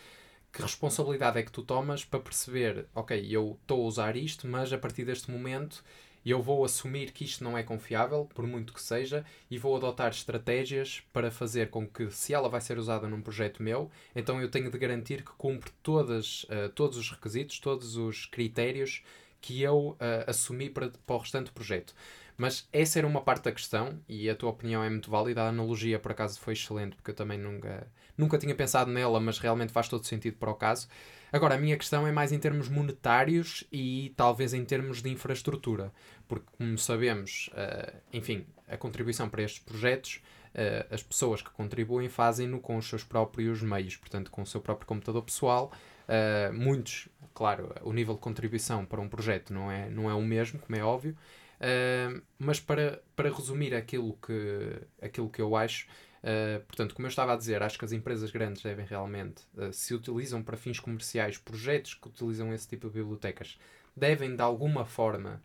que 0.52 0.62
responsabilidade 0.62 1.38
é 1.38 1.42
que 1.42 1.50
tu 1.50 1.62
tomas 1.62 2.04
para 2.04 2.20
perceber, 2.20 2.86
ok, 2.94 3.26
eu 3.30 3.58
estou 3.62 3.84
a 3.84 3.88
usar 3.88 4.16
isto, 4.16 4.46
mas 4.46 4.72
a 4.72 4.78
partir 4.78 5.04
deste 5.04 5.30
momento 5.30 5.82
eu 6.24 6.40
vou 6.40 6.64
assumir 6.64 7.10
que 7.10 7.24
isto 7.24 7.42
não 7.42 7.58
é 7.58 7.62
confiável, 7.62 8.28
por 8.32 8.46
muito 8.46 8.72
que 8.72 8.80
seja, 8.80 9.24
e 9.50 9.58
vou 9.58 9.76
adotar 9.76 10.10
estratégias 10.10 11.02
para 11.12 11.30
fazer 11.30 11.70
com 11.70 11.86
que, 11.86 12.10
se 12.10 12.32
ela 12.32 12.48
vai 12.48 12.60
ser 12.60 12.78
usada 12.78 13.08
num 13.08 13.20
projeto 13.20 13.62
meu, 13.62 13.90
então 14.14 14.40
eu 14.40 14.48
tenho 14.48 14.70
de 14.70 14.78
garantir 14.78 15.24
que 15.24 15.32
cumpre 15.32 15.72
todas, 15.82 16.44
uh, 16.44 16.68
todos 16.74 16.96
os 16.96 17.10
requisitos, 17.10 17.58
todos 17.58 17.96
os 17.96 18.26
critérios 18.26 19.02
que 19.40 19.60
eu 19.62 19.88
uh, 19.90 19.98
assumi 20.28 20.70
para, 20.70 20.90
para 21.04 21.16
o 21.16 21.18
restante 21.18 21.50
projeto. 21.50 21.92
Mas 22.36 22.68
essa 22.72 22.98
era 22.98 23.06
uma 23.06 23.20
parte 23.20 23.44
da 23.44 23.52
questão 23.52 23.98
e 24.08 24.28
a 24.28 24.34
tua 24.34 24.50
opinião 24.50 24.82
é 24.82 24.90
muito 24.90 25.10
válida. 25.10 25.42
A 25.42 25.48
analogia, 25.48 25.98
por 25.98 26.12
acaso, 26.12 26.40
foi 26.40 26.54
excelente, 26.54 26.96
porque 26.96 27.10
eu 27.10 27.14
também 27.14 27.38
nunca, 27.38 27.86
nunca 28.16 28.38
tinha 28.38 28.54
pensado 28.54 28.90
nela, 28.90 29.20
mas 29.20 29.38
realmente 29.38 29.72
faz 29.72 29.88
todo 29.88 30.04
sentido 30.04 30.36
para 30.38 30.50
o 30.50 30.54
caso. 30.54 30.88
Agora, 31.32 31.54
a 31.54 31.58
minha 31.58 31.76
questão 31.78 32.06
é 32.06 32.12
mais 32.12 32.30
em 32.30 32.38
termos 32.38 32.68
monetários 32.68 33.64
e 33.72 34.12
talvez 34.16 34.52
em 34.52 34.64
termos 34.64 35.00
de 35.00 35.08
infraestrutura, 35.08 35.90
porque, 36.28 36.44
como 36.58 36.76
sabemos, 36.76 37.48
uh, 37.54 37.96
enfim, 38.12 38.44
a 38.68 38.76
contribuição 38.76 39.30
para 39.30 39.42
estes 39.42 39.62
projetos, 39.62 40.20
uh, 40.54 40.94
as 40.94 41.02
pessoas 41.02 41.40
que 41.40 41.50
contribuem 41.50 42.10
fazem-no 42.10 42.60
com 42.60 42.76
os 42.76 42.86
seus 42.86 43.02
próprios 43.02 43.62
meios, 43.62 43.96
portanto, 43.96 44.30
com 44.30 44.42
o 44.42 44.46
seu 44.46 44.60
próprio 44.60 44.86
computador 44.86 45.22
pessoal. 45.22 45.72
Uh, 46.02 46.52
muitos, 46.52 47.08
claro, 47.32 47.74
o 47.82 47.94
nível 47.94 48.14
de 48.14 48.20
contribuição 48.20 48.84
para 48.84 49.00
um 49.00 49.08
projeto 49.08 49.54
não 49.54 49.70
é, 49.70 49.88
não 49.88 50.10
é 50.10 50.14
o 50.14 50.20
mesmo, 50.20 50.58
como 50.58 50.76
é 50.76 50.84
óbvio, 50.84 51.16
Uh, 51.62 52.20
mas 52.40 52.58
para, 52.58 53.00
para 53.14 53.30
resumir 53.30 53.72
aquilo 53.72 54.14
que, 54.14 54.82
aquilo 55.00 55.30
que 55.30 55.40
eu 55.40 55.54
acho, 55.54 55.86
uh, 56.24 56.60
portanto, 56.66 56.92
como 56.92 57.06
eu 57.06 57.08
estava 57.08 57.34
a 57.34 57.36
dizer, 57.36 57.62
acho 57.62 57.78
que 57.78 57.84
as 57.84 57.92
empresas 57.92 58.32
grandes 58.32 58.62
devem 58.62 58.84
realmente, 58.84 59.44
uh, 59.56 59.72
se 59.72 59.94
utilizam 59.94 60.42
para 60.42 60.56
fins 60.56 60.80
comerciais 60.80 61.38
projetos 61.38 61.94
que 61.94 62.08
utilizam 62.08 62.52
esse 62.52 62.66
tipo 62.66 62.88
de 62.88 62.94
bibliotecas, 62.94 63.56
devem 63.96 64.34
de 64.34 64.42
alguma 64.42 64.84
forma 64.84 65.40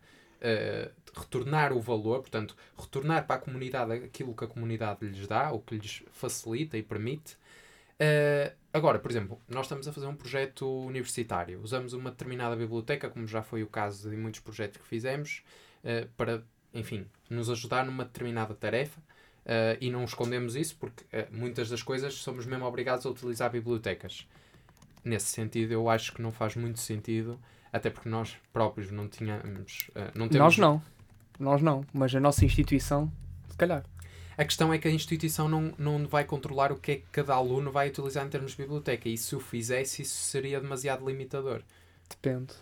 retornar 1.16 1.72
o 1.72 1.80
valor, 1.80 2.20
portanto, 2.20 2.56
retornar 2.78 3.26
para 3.26 3.36
a 3.36 3.38
comunidade 3.40 3.92
aquilo 3.92 4.32
que 4.36 4.44
a 4.44 4.46
comunidade 4.46 5.04
lhes 5.04 5.26
dá, 5.26 5.50
o 5.50 5.58
que 5.58 5.74
lhes 5.74 6.04
facilita 6.12 6.78
e 6.78 6.82
permite. 6.82 7.36
agora, 8.72 9.00
por 9.00 9.10
exemplo, 9.10 9.40
nós 9.48 9.66
estamos 9.66 9.88
a 9.88 9.92
fazer 9.92 10.06
um 10.06 10.14
projeto 10.14 10.64
universitário, 10.86 11.60
usamos 11.60 11.92
uma 11.92 12.12
determinada 12.12 12.54
biblioteca, 12.54 13.10
como 13.10 13.26
já 13.26 13.42
foi 13.42 13.64
o 13.64 13.66
caso 13.66 14.08
de 14.08 14.16
muitos 14.16 14.38
projetos 14.38 14.80
que 14.80 14.86
fizemos, 14.86 15.42
uh, 15.88 16.08
para, 16.16 16.42
enfim, 16.74 17.06
nos 17.30 17.48
ajudar 17.48 17.84
numa 17.86 18.04
determinada 18.04 18.54
tarefa. 18.54 19.00
Uh, 19.44 19.80
e 19.80 19.90
não 19.90 20.04
escondemos 20.04 20.54
isso 20.54 20.76
porque 20.78 21.04
uh, 21.04 21.26
muitas 21.30 21.70
das 21.70 21.82
coisas 21.82 22.14
somos 22.14 22.44
mesmo 22.44 22.66
obrigados 22.66 23.06
a 23.06 23.10
utilizar 23.10 23.50
bibliotecas. 23.50 24.28
Nesse 25.02 25.26
sentido, 25.28 25.72
eu 25.72 25.88
acho 25.88 26.12
que 26.12 26.20
não 26.20 26.30
faz 26.30 26.54
muito 26.54 26.78
sentido, 26.78 27.40
até 27.72 27.88
porque 27.88 28.08
nós 28.08 28.36
próprios 28.52 28.90
não 28.90 29.08
tínhamos. 29.08 29.90
não 30.14 30.28
temos... 30.28 30.56
Nós 30.56 30.58
não. 30.58 30.82
Nós 31.38 31.62
não, 31.62 31.84
mas 31.92 32.14
a 32.14 32.20
nossa 32.20 32.44
instituição, 32.44 33.10
se 33.48 33.56
calhar. 33.56 33.84
A 34.36 34.44
questão 34.44 34.72
é 34.72 34.78
que 34.78 34.86
a 34.86 34.90
instituição 34.90 35.48
não, 35.48 35.72
não 35.78 36.06
vai 36.06 36.24
controlar 36.24 36.70
o 36.70 36.76
que 36.76 36.92
é 36.92 36.96
que 36.96 37.06
cada 37.10 37.34
aluno 37.34 37.72
vai 37.72 37.88
utilizar 37.88 38.26
em 38.26 38.28
termos 38.28 38.52
de 38.52 38.56
biblioteca. 38.58 39.08
E 39.08 39.16
se 39.16 39.34
o 39.34 39.40
fizesse, 39.40 40.02
isso 40.02 40.16
seria 40.16 40.60
demasiado 40.60 41.04
limitador. 41.04 41.62
Depende. 42.08 42.52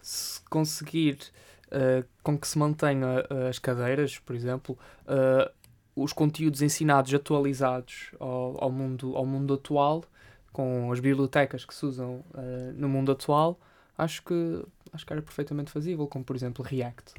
Se 0.00 0.40
conseguir 0.42 1.18
uh, 1.68 2.06
com 2.22 2.38
que 2.38 2.46
se 2.46 2.58
mantenha 2.58 3.24
uh, 3.30 3.48
as 3.48 3.58
cadeiras, 3.58 4.18
por 4.18 4.34
exemplo, 4.34 4.78
uh, 5.06 5.50
os 5.94 6.12
conteúdos 6.12 6.62
ensinados 6.62 7.12
atualizados 7.14 8.10
ao, 8.18 8.62
ao, 8.62 8.70
mundo, 8.70 9.16
ao 9.16 9.24
mundo 9.24 9.54
atual, 9.54 10.04
com 10.52 10.90
as 10.92 11.00
bibliotecas 11.00 11.64
que 11.64 11.74
se 11.74 11.84
usam 11.84 12.24
no 12.76 12.88
mundo 12.88 13.10
atual, 13.10 13.58
acho 13.98 14.22
que, 14.22 14.64
acho 14.92 15.04
que 15.04 15.12
era 15.12 15.22
perfeitamente 15.22 15.70
fazível, 15.70 16.06
como 16.06 16.24
por 16.24 16.36
exemplo 16.36 16.64
React. 16.64 17.14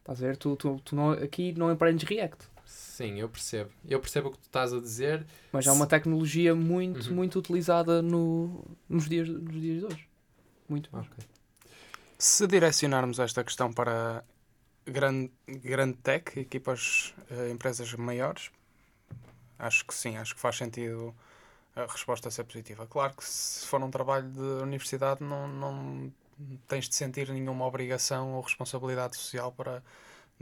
Estás 0.00 0.22
a 0.22 0.26
ver? 0.26 0.36
Tu, 0.36 0.56
tu, 0.56 0.80
tu 0.84 0.96
não, 0.96 1.12
aqui 1.12 1.52
não 1.52 1.68
aprendes 1.68 2.08
React. 2.08 2.52
Sim, 2.64 3.20
eu 3.20 3.28
percebo. 3.28 3.70
Eu 3.88 4.00
percebo 4.00 4.28
o 4.28 4.32
que 4.32 4.38
tu 4.38 4.44
estás 4.44 4.72
a 4.72 4.80
dizer. 4.80 5.26
Mas 5.52 5.66
é 5.66 5.72
uma 5.72 5.86
tecnologia 5.86 6.54
muito, 6.54 7.08
uhum. 7.08 7.16
muito 7.16 7.38
utilizada 7.38 8.00
no, 8.00 8.64
nos, 8.88 9.08
dias, 9.08 9.28
nos 9.28 9.60
dias 9.60 9.80
de 9.80 9.86
hoje. 9.86 10.08
Muito 10.68 10.88
mais. 10.92 11.06
Okay. 11.06 11.24
Se 12.24 12.46
direcionarmos 12.46 13.18
esta 13.18 13.42
questão 13.42 13.72
para 13.72 14.24
grande, 14.86 15.32
grande 15.44 15.94
tech, 15.94 16.38
equipas, 16.38 17.12
uh, 17.28 17.50
empresas 17.50 17.92
maiores, 17.94 18.48
acho 19.58 19.84
que 19.84 19.92
sim, 19.92 20.16
acho 20.16 20.32
que 20.36 20.40
faz 20.40 20.56
sentido 20.56 21.12
a 21.74 21.84
resposta 21.84 22.30
ser 22.30 22.44
positiva. 22.44 22.86
Claro 22.86 23.14
que 23.16 23.24
se 23.24 23.66
for 23.66 23.82
um 23.82 23.90
trabalho 23.90 24.28
de 24.28 24.62
universidade 24.62 25.24
não, 25.24 25.48
não 25.48 26.12
tens 26.68 26.88
de 26.88 26.94
sentir 26.94 27.28
nenhuma 27.28 27.66
obrigação 27.66 28.34
ou 28.34 28.40
responsabilidade 28.40 29.16
social 29.16 29.50
para 29.50 29.82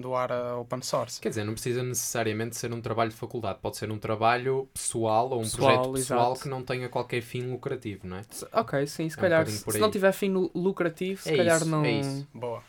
doar 0.00 0.32
a 0.32 0.56
open 0.58 0.82
source. 0.82 1.20
Quer 1.20 1.30
dizer, 1.30 1.44
não 1.44 1.52
precisa 1.52 1.82
necessariamente 1.82 2.56
ser 2.56 2.72
um 2.72 2.80
trabalho 2.80 3.10
de 3.10 3.16
faculdade, 3.16 3.58
pode 3.60 3.76
ser 3.76 3.90
um 3.90 3.98
trabalho 3.98 4.68
pessoal 4.72 5.30
ou 5.30 5.40
um 5.40 5.42
pessoal, 5.42 5.74
projeto 5.74 5.92
pessoal 5.92 6.32
exato. 6.32 6.40
que 6.40 6.48
não 6.48 6.62
tenha 6.62 6.88
qualquer 6.88 7.22
fim 7.22 7.42
lucrativo, 7.50 8.06
não 8.06 8.16
é? 8.16 8.22
Ok, 8.52 8.86
sim, 8.86 9.08
se 9.08 9.18
é 9.18 9.20
calhar, 9.20 9.46
um 9.46 9.50
se, 9.50 9.78
não 9.78 9.90
tiver 9.90 10.12
fim 10.12 10.32
lucrativo, 10.54 11.22
se 11.22 11.32
é 11.32 11.36
calhar 11.36 11.58
isso, 11.58 11.68
não... 11.68 11.84
É 11.84 11.92
isso. 11.92 12.28
Boa. 12.34 12.62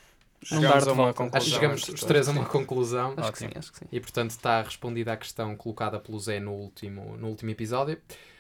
Chegamos 0.44 0.88
a 0.88 0.94
uma 0.94 1.14
conclusão. 1.14 1.38
Acho 1.38 1.46
que 1.46 1.54
chegamos 1.54 1.88
os 1.88 2.02
três 2.02 2.28
a 2.28 2.32
uma 2.32 2.46
conclusão. 2.46 3.14
Acho 3.16 3.32
que 3.32 3.38
sim, 3.40 3.50
acho 3.56 3.72
que 3.72 3.80
sim. 3.80 3.86
E 3.92 4.00
portanto 4.00 4.32
está 4.32 4.62
respondida 4.62 5.14
a 5.14 5.18
questão 5.18 5.56
colocada 5.56 6.00
pelo 6.00 6.20
Zé 6.20 6.40
no 6.40 6.54
último, 6.54 7.16
no 7.18 7.28
último 7.28 7.52
episódio. 7.52 7.98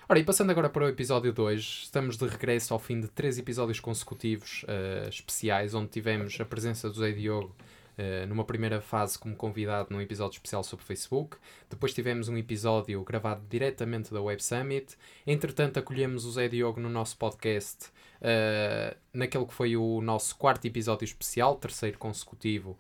Ora, 0.10 0.20
e 0.20 0.24
passando 0.24 0.50
agora 0.50 0.70
para 0.70 0.84
o 0.84 0.90
episódio 0.90 1.32
2, 1.32 1.84
estamos 1.84 2.18
de 2.18 2.28
regresso 2.28 2.74
ao 2.74 2.80
fim 2.80 3.00
de 3.00 3.08
três 3.08 3.38
episódios 3.38 3.80
consecutivos 3.80 4.64
uh, 4.64 5.08
especiais, 5.08 5.74
onde 5.74 5.90
tivemos 5.90 6.38
a 6.42 6.44
presença 6.44 6.90
do 6.90 6.96
Zé 6.96 7.12
Diogo 7.12 7.56
uh, 7.98 8.28
numa 8.28 8.44
primeira 8.44 8.82
fase 8.82 9.18
como 9.18 9.36
convidado 9.36 9.90
num 9.92 10.02
episódio 10.02 10.36
especial 10.36 10.64
sobre 10.64 10.86
Facebook. 10.86 11.38
Depois 11.70 11.94
tivemos 11.94 12.30
um 12.30 12.38
episódio 12.38 13.04
gravado 13.04 13.44
diretamente 13.50 14.14
da 14.14 14.22
Web 14.22 14.44
Summit. 14.44 14.98
Entretanto, 15.26 15.78
acolhemos 15.78 16.26
o 16.26 16.32
Zé 16.32 16.48
Diogo 16.48 16.80
no 16.80 16.90
nosso 16.90 17.18
podcast, 17.18 17.88
uh, 18.22 18.96
naquele 19.14 19.46
que 19.46 19.54
foi 19.54 19.76
o 19.76 20.02
nosso 20.02 20.36
quarto 20.36 20.66
episódio 20.66 21.06
especial, 21.06 21.56
terceiro 21.56 21.98
consecutivo, 21.98 22.78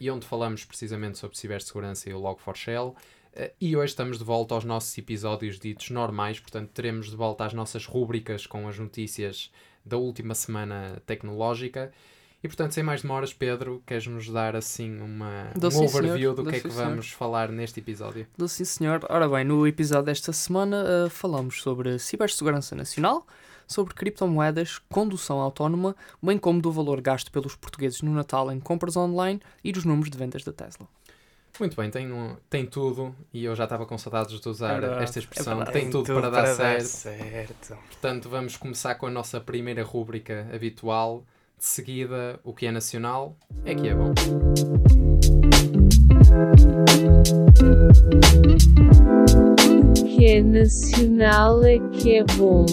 e 0.00 0.08
onde 0.10 0.26
falamos 0.26 0.64
precisamente 0.64 1.18
sobre 1.18 1.36
cibersegurança 1.36 2.08
e 2.08 2.14
o 2.14 2.20
Log4Shell. 2.20 2.94
Uh, 3.34 3.50
e 3.58 3.74
hoje 3.74 3.92
estamos 3.92 4.18
de 4.18 4.24
volta 4.24 4.54
aos 4.54 4.64
nossos 4.64 4.96
episódios 4.98 5.58
ditos 5.58 5.88
normais, 5.88 6.38
portanto, 6.38 6.70
teremos 6.70 7.10
de 7.10 7.16
volta 7.16 7.46
às 7.46 7.54
nossas 7.54 7.86
rúbricas 7.86 8.46
com 8.46 8.68
as 8.68 8.78
notícias 8.78 9.50
da 9.84 9.96
última 9.96 10.34
semana 10.34 11.02
tecnológica. 11.06 11.92
E 12.42 12.48
portanto, 12.48 12.72
sem 12.72 12.82
mais 12.82 13.02
demoras, 13.02 13.32
Pedro, 13.32 13.80
queres-nos 13.86 14.28
dar 14.28 14.56
assim 14.56 15.00
uma, 15.00 15.52
um 15.56 15.84
overview 15.84 16.34
do 16.34 16.44
que 16.44 16.56
é 16.56 16.60
que 16.60 16.68
vamos 16.68 17.06
senhor. 17.06 17.16
falar 17.16 17.48
neste 17.50 17.78
episódio? 17.78 18.26
Do 18.36 18.48
sim, 18.48 18.64
senhor. 18.64 19.00
Ora 19.08 19.28
bem, 19.28 19.44
no 19.44 19.64
episódio 19.64 20.06
desta 20.06 20.32
semana 20.32 20.84
uh, 21.06 21.08
falamos 21.08 21.62
sobre 21.62 22.00
cibersegurança 22.00 22.74
nacional, 22.74 23.24
sobre 23.68 23.94
criptomoedas, 23.94 24.80
condução 24.88 25.38
autónoma, 25.40 25.94
bem 26.20 26.36
como 26.36 26.60
do 26.60 26.72
valor 26.72 27.00
gasto 27.00 27.30
pelos 27.30 27.54
portugueses 27.54 28.02
no 28.02 28.12
Natal 28.12 28.50
em 28.50 28.58
compras 28.58 28.96
online 28.96 29.40
e 29.62 29.70
dos 29.70 29.84
números 29.84 30.10
de 30.10 30.18
vendas 30.18 30.42
da 30.42 30.52
Tesla. 30.52 30.88
Muito 31.60 31.76
bem, 31.76 31.90
tem, 31.90 32.10
um, 32.10 32.34
tem 32.50 32.66
tudo, 32.66 33.14
e 33.32 33.44
eu 33.44 33.54
já 33.54 33.64
estava 33.64 33.86
com 33.86 33.96
saudades 33.96 34.40
de 34.40 34.48
usar 34.48 34.82
é 34.82 35.04
esta 35.04 35.18
expressão, 35.18 35.60
é 35.62 35.64
tem, 35.66 35.74
tem, 35.74 35.90
tudo, 35.90 36.06
tudo 36.06 36.20
para, 36.20 36.30
para, 36.30 36.42
dar, 36.42 36.80
certo. 36.80 36.86
certo. 36.86 37.78
Portanto, 37.88 38.28
vamos 38.28 38.56
começar 38.56 38.94
com 38.96 39.06
a 39.06 39.10
nossa 39.10 39.38
primeira 39.38 39.84
rúbrica 39.84 40.48
habitual. 40.52 41.24
De 41.62 41.68
seguida, 41.68 42.40
o 42.42 42.52
que 42.52 42.66
é 42.66 42.72
nacional 42.72 43.36
é 43.64 43.72
que 43.72 43.86
é 43.86 43.94
bom. 43.94 44.12
O 49.96 50.04
que 50.04 50.26
é 50.26 50.42
nacional 50.42 51.64
é 51.64 51.78
que 51.78 52.16
é 52.16 52.24
bom. 52.36 52.66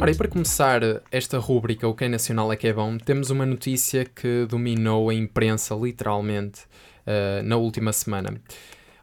Ora, 0.00 0.10
e 0.10 0.14
para 0.16 0.26
começar 0.26 0.80
esta 1.12 1.38
rúbrica, 1.38 1.86
o 1.86 1.94
que 1.94 2.06
é 2.06 2.08
nacional 2.08 2.52
é 2.52 2.56
que 2.56 2.66
é 2.66 2.72
bom, 2.72 2.98
temos 2.98 3.30
uma 3.30 3.46
notícia 3.46 4.04
que 4.04 4.44
dominou 4.46 5.08
a 5.08 5.14
imprensa 5.14 5.72
literalmente 5.76 6.62
uh, 7.06 7.44
na 7.44 7.56
última 7.56 7.92
semana. 7.92 8.40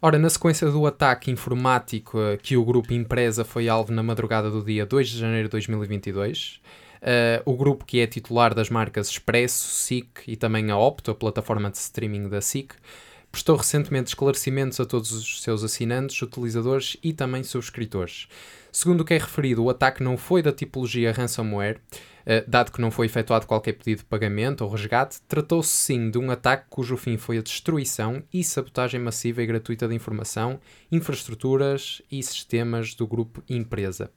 Ora, 0.03 0.17
na 0.17 0.31
sequência 0.31 0.67
do 0.67 0.87
ataque 0.87 1.29
informático 1.29 2.17
uh, 2.17 2.35
que 2.41 2.57
o 2.57 2.65
grupo 2.65 2.91
Empresa 2.91 3.45
foi 3.45 3.69
alvo 3.69 3.93
na 3.93 4.01
madrugada 4.01 4.49
do 4.49 4.63
dia 4.63 4.83
2 4.83 5.09
de 5.09 5.19
janeiro 5.19 5.47
de 5.47 5.51
2022, 5.51 6.55
uh, 6.55 6.99
eh, 7.03 7.43
o 7.45 7.55
grupo 7.55 7.85
que 7.85 7.99
é 7.99 8.07
titular 8.07 8.55
das 8.55 8.67
marcas 8.67 9.09
Expresso, 9.09 9.63
SIC 9.67 10.23
e 10.27 10.35
também 10.35 10.71
a 10.71 10.77
Opto, 10.77 11.11
a 11.11 11.15
plataforma 11.15 11.69
de 11.69 11.77
streaming 11.77 12.29
da 12.29 12.41
SIC, 12.41 12.73
prestou 13.31 13.55
recentemente 13.55 14.07
esclarecimentos 14.07 14.79
a 14.79 14.85
todos 14.85 15.11
os 15.11 15.43
seus 15.43 15.63
assinantes, 15.63 16.19
utilizadores 16.19 16.97
e 17.03 17.13
também 17.13 17.43
subscritores. 17.43 18.27
Segundo 18.71 19.01
o 19.01 19.05
que 19.05 19.13
é 19.13 19.17
referido, 19.17 19.63
o 19.63 19.69
ataque 19.69 20.01
não 20.01 20.15
foi 20.15 20.41
da 20.41 20.51
tipologia 20.51 21.11
ransomware, 21.11 21.81
uh, 22.21 22.49
dado 22.49 22.71
que 22.71 22.79
não 22.79 22.89
foi 22.89 23.05
efetuado 23.05 23.45
qualquer 23.45 23.73
pedido 23.73 23.99
de 23.99 24.05
pagamento 24.05 24.63
ou 24.63 24.69
resgate, 24.69 25.21
tratou-se 25.27 25.69
sim 25.69 26.09
de 26.09 26.17
um 26.17 26.31
ataque 26.31 26.67
cujo 26.69 26.95
fim 26.95 27.17
foi 27.17 27.37
a 27.37 27.41
destruição 27.41 28.23
e 28.33 28.43
sabotagem 28.43 28.99
massiva 28.99 29.43
e 29.43 29.45
gratuita 29.45 29.87
de 29.89 29.95
informação, 29.95 30.59
infraestruturas 30.89 32.01
e 32.09 32.23
sistemas 32.23 32.95
do 32.95 33.05
grupo 33.05 33.43
empresa. 33.49 34.09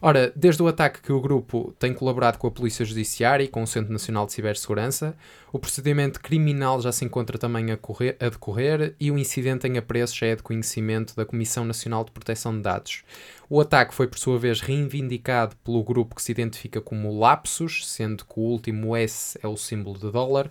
Ora, 0.00 0.32
desde 0.36 0.62
o 0.62 0.68
ataque 0.68 1.02
que 1.02 1.12
o 1.12 1.20
grupo 1.20 1.74
tem 1.76 1.92
colaborado 1.92 2.38
com 2.38 2.46
a 2.46 2.50
Polícia 2.52 2.84
Judiciária 2.84 3.42
e 3.42 3.48
com 3.48 3.64
o 3.64 3.66
Centro 3.66 3.92
Nacional 3.92 4.26
de 4.26 4.32
Cibersegurança, 4.32 5.16
o 5.52 5.58
procedimento 5.58 6.20
criminal 6.20 6.80
já 6.80 6.92
se 6.92 7.04
encontra 7.04 7.36
também 7.36 7.72
a, 7.72 7.76
correr, 7.76 8.16
a 8.20 8.28
decorrer 8.28 8.94
e 9.00 9.10
o 9.10 9.18
incidente 9.18 9.66
em 9.66 9.76
apreço 9.76 10.16
já 10.16 10.26
é 10.26 10.36
de 10.36 10.42
conhecimento 10.42 11.16
da 11.16 11.26
Comissão 11.26 11.64
Nacional 11.64 12.04
de 12.04 12.12
Proteção 12.12 12.54
de 12.54 12.62
Dados. 12.62 13.02
O 13.50 13.60
ataque 13.60 13.92
foi, 13.92 14.06
por 14.06 14.20
sua 14.20 14.38
vez, 14.38 14.60
reivindicado 14.60 15.56
pelo 15.64 15.82
grupo 15.82 16.14
que 16.14 16.22
se 16.22 16.30
identifica 16.30 16.80
como 16.80 17.18
Lapsus, 17.18 17.88
sendo 17.88 18.24
que 18.24 18.38
o 18.38 18.42
último 18.42 18.94
S 18.94 19.36
é 19.42 19.48
o 19.48 19.56
símbolo 19.56 19.98
de 19.98 20.12
dólar, 20.12 20.48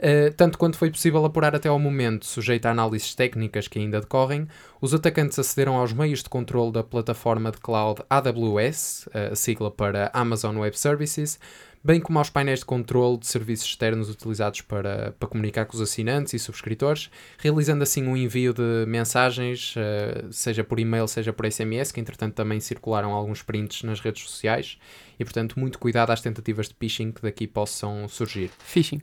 Uh, 0.00 0.32
tanto 0.34 0.56
quanto 0.56 0.78
foi 0.78 0.90
possível 0.90 1.22
apurar 1.26 1.54
até 1.54 1.68
ao 1.68 1.78
momento, 1.78 2.24
sujeito 2.24 2.64
a 2.64 2.70
análises 2.70 3.14
técnicas 3.14 3.68
que 3.68 3.78
ainda 3.78 4.00
decorrem, 4.00 4.48
os 4.80 4.94
atacantes 4.94 5.38
acederam 5.38 5.76
aos 5.76 5.92
meios 5.92 6.22
de 6.22 6.28
controle 6.30 6.72
da 6.72 6.82
plataforma 6.82 7.50
de 7.52 7.58
cloud 7.58 8.00
AWS, 8.08 9.08
uh, 9.08 9.32
a 9.32 9.36
sigla 9.36 9.70
para 9.70 10.10
Amazon 10.14 10.56
Web 10.56 10.78
Services, 10.78 11.38
bem 11.84 12.00
como 12.00 12.18
aos 12.18 12.30
painéis 12.30 12.60
de 12.60 12.64
controle 12.64 13.18
de 13.18 13.26
serviços 13.26 13.66
externos 13.66 14.08
utilizados 14.08 14.62
para, 14.62 15.14
para 15.18 15.28
comunicar 15.28 15.66
com 15.66 15.74
os 15.74 15.82
assinantes 15.82 16.32
e 16.32 16.38
subscritores, 16.38 17.10
realizando 17.38 17.82
assim 17.82 18.06
um 18.06 18.16
envio 18.16 18.54
de 18.54 18.86
mensagens, 18.86 19.74
uh, 19.76 20.32
seja 20.32 20.64
por 20.64 20.80
e-mail, 20.80 21.06
seja 21.08 21.30
por 21.30 21.44
SMS, 21.44 21.92
que 21.92 22.00
entretanto 22.00 22.34
também 22.34 22.58
circularam 22.58 23.12
alguns 23.12 23.42
prints 23.42 23.82
nas 23.82 24.00
redes 24.00 24.22
sociais, 24.22 24.78
e 25.18 25.24
portanto 25.24 25.60
muito 25.60 25.78
cuidado 25.78 26.10
às 26.10 26.22
tentativas 26.22 26.68
de 26.68 26.74
phishing 26.74 27.12
que 27.12 27.20
daqui 27.20 27.46
possam 27.46 28.08
surgir. 28.08 28.50
Phishing. 28.60 29.02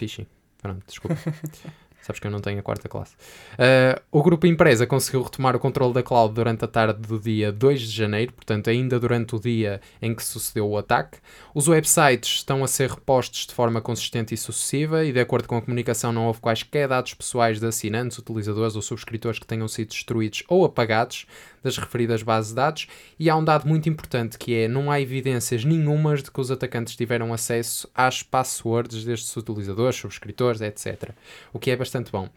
Phishing. 0.00 0.26
Pronto, 0.56 0.82
desculpa. 0.86 1.16
Sabes 2.02 2.18
que 2.18 2.26
eu 2.26 2.30
não 2.30 2.40
tenho 2.40 2.58
a 2.58 2.62
quarta 2.62 2.88
classe. 2.88 3.14
Uh, 3.52 4.00
o 4.10 4.22
grupo 4.22 4.46
empresa 4.46 4.86
conseguiu 4.86 5.22
retomar 5.22 5.54
o 5.54 5.58
controle 5.58 5.92
da 5.92 6.02
cloud 6.02 6.34
durante 6.34 6.64
a 6.64 6.68
tarde 6.68 6.98
do 7.06 7.20
dia 7.20 7.52
2 7.52 7.82
de 7.82 7.94
janeiro, 7.94 8.32
portanto, 8.32 8.70
ainda 8.70 8.98
durante 8.98 9.36
o 9.36 9.38
dia 9.38 9.82
em 10.00 10.14
que 10.14 10.24
sucedeu 10.24 10.66
o 10.66 10.78
ataque. 10.78 11.18
Os 11.54 11.68
websites 11.68 12.36
estão 12.36 12.64
a 12.64 12.68
ser 12.68 12.88
repostos 12.88 13.46
de 13.46 13.52
forma 13.52 13.82
consistente 13.82 14.32
e 14.32 14.36
sucessiva, 14.38 15.04
e 15.04 15.12
de 15.12 15.20
acordo 15.20 15.46
com 15.46 15.58
a 15.58 15.62
comunicação, 15.62 16.10
não 16.10 16.26
houve 16.26 16.40
quaisquer 16.40 16.88
dados 16.88 17.12
pessoais 17.12 17.60
de 17.60 17.66
assinantes, 17.66 18.16
utilizadores 18.16 18.76
ou 18.76 18.82
subscritores 18.82 19.38
que 19.38 19.46
tenham 19.46 19.68
sido 19.68 19.88
destruídos 19.90 20.42
ou 20.48 20.64
apagados, 20.64 21.26
das 21.62 21.76
referidas 21.76 22.22
bases 22.22 22.50
de 22.50 22.56
dados. 22.56 22.86
E 23.18 23.28
há 23.28 23.36
um 23.36 23.44
dado 23.44 23.66
muito 23.66 23.88
importante 23.88 24.38
que 24.38 24.54
é: 24.54 24.68
não 24.68 24.90
há 24.90 25.00
evidências 25.00 25.64
nenhumas 25.64 26.22
de 26.22 26.30
que 26.30 26.40
os 26.40 26.50
atacantes 26.50 26.96
tiveram 26.96 27.32
acesso 27.32 27.88
às 27.94 28.22
passwords 28.22 29.04
destes 29.04 29.36
utilizadores, 29.36 29.96
subscritores, 29.96 30.60
etc. 30.60 31.10
O 31.52 31.58
que 31.58 31.70
é 31.70 31.76
bastante 31.76 32.10
bom. 32.10 32.28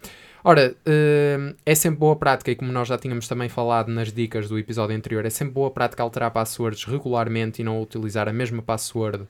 Ora, 0.46 0.75
uh, 0.86 1.56
é 1.65 1.74
sempre 1.74 2.00
boa 2.00 2.18
prática, 2.18 2.51
e 2.51 2.56
como 2.56 2.70
nós 2.70 2.89
já 2.89 2.98
tínhamos 2.98 3.30
também 3.30 3.48
falado 3.48 3.89
nas 3.89 4.12
dicas 4.12 4.50
do 4.50 4.60
episódio 4.60 4.94
anterior, 4.94 5.25
é 5.25 5.30
sempre 5.30 5.53
boa 5.53 5.72
prática 5.72 6.03
alterar 6.03 6.32
passwords 6.32 6.84
regularmente 6.84 7.62
e 7.62 7.65
não 7.65 7.82
utilizar 7.82 8.27
a 8.27 8.34
mesma 8.34 8.62
password 8.62 9.24
uh, 9.24 9.30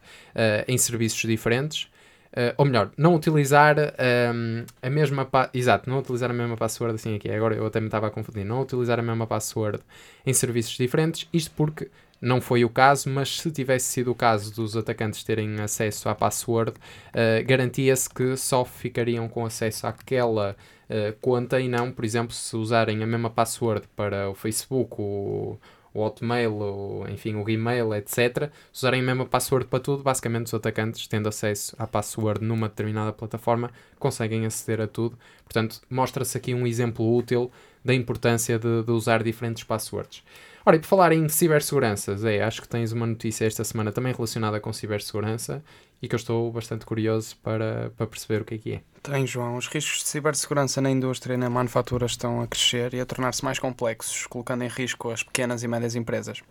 em 0.68 0.76
serviços 0.76 1.22
diferentes. 1.22 1.88
Uh, 2.34 2.52
ou 2.58 2.66
melhor, 2.66 2.92
não 2.98 3.14
utilizar 3.14 3.78
um, 3.78 4.66
a 4.82 4.90
mesma 4.90 5.30
exato, 5.54 5.88
não 5.88 6.00
utilizar 6.00 6.32
a 6.32 6.34
mesma 6.34 6.58
password 6.58 6.96
assim 6.96 7.16
aqui. 7.16 7.30
Agora 7.30 7.54
eu 7.54 7.66
até 7.66 7.80
me 7.80 7.86
estava 7.86 8.08
a 8.08 8.10
confundir. 8.10 8.44
Não 8.44 8.62
utilizar 8.62 9.00
a 9.00 9.04
mesma 9.04 9.28
password 9.28 9.80
em 10.26 10.34
serviços 10.34 10.76
diferentes. 10.76 11.28
Isto 11.32 11.52
porque 11.56 11.92
não 12.20 12.42
foi 12.42 12.66
o 12.66 12.70
caso, 12.70 13.08
mas 13.10 13.40
se 13.40 13.52
tivesse 13.52 13.86
sido 13.86 14.12
o 14.12 14.16
caso 14.16 14.52
dos 14.56 14.76
atacantes 14.76 15.24
terem 15.24 15.60
acesso 15.60 16.10
à 16.10 16.16
password, 16.16 16.72
uh, 16.72 17.46
garantia-se 17.46 18.10
que 18.10 18.36
só 18.36 18.66
ficariam 18.66 19.28
com 19.28 19.46
acesso 19.46 19.86
àquela 19.86 20.56
uh, 20.90 21.14
conta 21.22 21.60
e 21.60 21.68
não, 21.68 21.92
por 21.92 22.04
exemplo, 22.04 22.34
se 22.34 22.56
usarem 22.56 23.04
a 23.04 23.06
mesma 23.06 23.30
password 23.30 23.88
para 23.96 24.30
o 24.30 24.34
Facebook, 24.34 24.96
o, 24.98 25.60
o 25.94 26.02
Hotmail, 26.02 26.54
o, 26.54 27.06
enfim, 27.10 27.36
o 27.36 27.44
Gmail, 27.44 27.94
etc., 27.94 28.50
se 28.72 28.80
usarem 28.80 29.02
a 29.02 29.04
mesma 29.04 29.26
password 29.26 29.68
para 29.68 29.80
tudo, 29.80 30.04
basicamente 30.04 30.48
os 30.48 30.54
atacantes, 30.54 31.08
tendo 31.08 31.30
acesso 31.30 31.76
à 31.78 31.86
password 31.86 32.44
numa 32.44 32.68
determinada 32.68 33.14
plataforma, 33.14 33.72
conseguem 34.00 34.46
aceder 34.46 34.82
a 34.82 34.88
tudo. 34.88 35.18
Portanto, 35.44 35.82
mostra-se 35.90 36.38
aqui 36.38 36.54
um 36.54 36.66
exemplo 36.66 37.16
útil 37.16 37.52
da 37.84 37.94
importância 37.94 38.58
de, 38.58 38.84
de 38.84 38.92
usar 38.92 39.24
diferentes 39.24 39.64
passwords. 39.64 40.24
Ora, 40.66 40.78
e 40.78 40.80
por 40.80 40.88
falar 40.88 41.12
em 41.12 41.28
cibersegurança, 41.28 42.16
Zé, 42.16 42.42
acho 42.42 42.62
que 42.62 42.70
tens 42.70 42.94
uma 42.94 43.06
notícia 43.06 43.46
esta 43.46 43.66
semana 43.66 43.92
também 43.92 44.14
relacionada 44.14 44.62
com 44.62 44.72
cibersegurança 44.72 45.62
e 46.02 46.08
que 46.08 46.16
eu 46.16 46.18
estou 46.18 46.50
bastante 46.52 46.86
curioso 46.86 47.36
para, 47.44 47.92
para 47.98 48.08
perceber 48.08 48.42
o 48.42 48.46
que 48.46 48.56
é 48.56 48.58
que 48.58 48.74
é. 48.74 48.82
Tem, 49.02 49.28
João. 49.28 49.58
Os 49.58 49.68
riscos 49.68 50.04
de 50.04 50.08
cibersegurança 50.08 50.82
na 50.82 50.90
indústria 50.90 51.34
e 51.34 51.38
na 51.38 51.50
manufatura 51.50 52.06
estão 52.06 52.42
a 52.42 52.48
crescer 52.48 52.94
e 52.94 53.02
a 53.02 53.06
tornar-se 53.06 53.44
mais 53.44 53.60
complexos, 53.60 54.26
colocando 54.26 54.64
em 54.64 54.70
risco 54.70 55.10
as 55.12 55.22
pequenas 55.22 55.64
e 55.64 55.68
médias 55.68 55.96
empresas. 55.96 56.42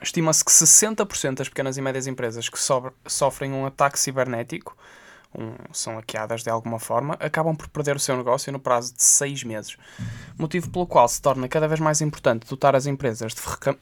Estima-se 0.00 0.44
que 0.44 0.50
60% 0.50 1.36
das 1.36 1.48
pequenas 1.48 1.78
e 1.78 1.82
médias 1.82 2.06
empresas 2.06 2.48
que 2.48 2.58
sofrem 3.06 3.52
um 3.52 3.64
ataque 3.64 3.98
cibernético 3.98 4.76
um, 5.38 5.54
são 5.72 5.96
hackeadas 5.96 6.42
de 6.42 6.50
alguma 6.50 6.78
forma, 6.78 7.14
acabam 7.20 7.54
por 7.54 7.68
perder 7.68 7.96
o 7.96 8.00
seu 8.00 8.16
negócio 8.16 8.52
no 8.52 8.58
prazo 8.58 8.94
de 8.94 9.02
seis 9.02 9.42
meses. 9.42 9.76
Motivo 10.38 10.70
pelo 10.70 10.86
qual 10.86 11.08
se 11.08 11.20
torna 11.20 11.48
cada 11.48 11.68
vez 11.68 11.80
mais 11.80 12.00
importante 12.00 12.46
dotar 12.48 12.74
as 12.74 12.86
empresas 12.86 13.34
de, 13.34 13.40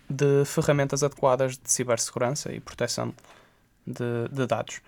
de 0.09 0.45
ferramentas 0.45 1.03
adequadas 1.03 1.59
de 1.59 1.71
cibersegurança 1.71 2.53
e 2.53 2.61
proteção 2.61 3.15
de, 3.87 4.29
de 4.31 4.47
dados. 4.47 4.81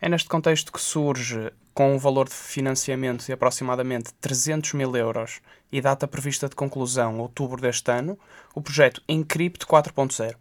É 0.00 0.08
neste 0.08 0.28
contexto 0.28 0.72
que 0.72 0.80
surge, 0.80 1.52
com 1.74 1.94
um 1.94 1.98
valor 1.98 2.28
de 2.28 2.34
financiamento 2.34 3.24
de 3.24 3.32
aproximadamente 3.32 4.12
300 4.20 4.74
mil 4.74 4.94
euros 4.96 5.40
e 5.70 5.80
data 5.80 6.06
prevista 6.06 6.48
de 6.48 6.54
conclusão 6.54 7.18
outubro 7.18 7.60
deste 7.60 7.90
ano, 7.90 8.18
o 8.54 8.60
projeto 8.60 9.02
Encrypt 9.08 9.64
4.0 9.64 10.34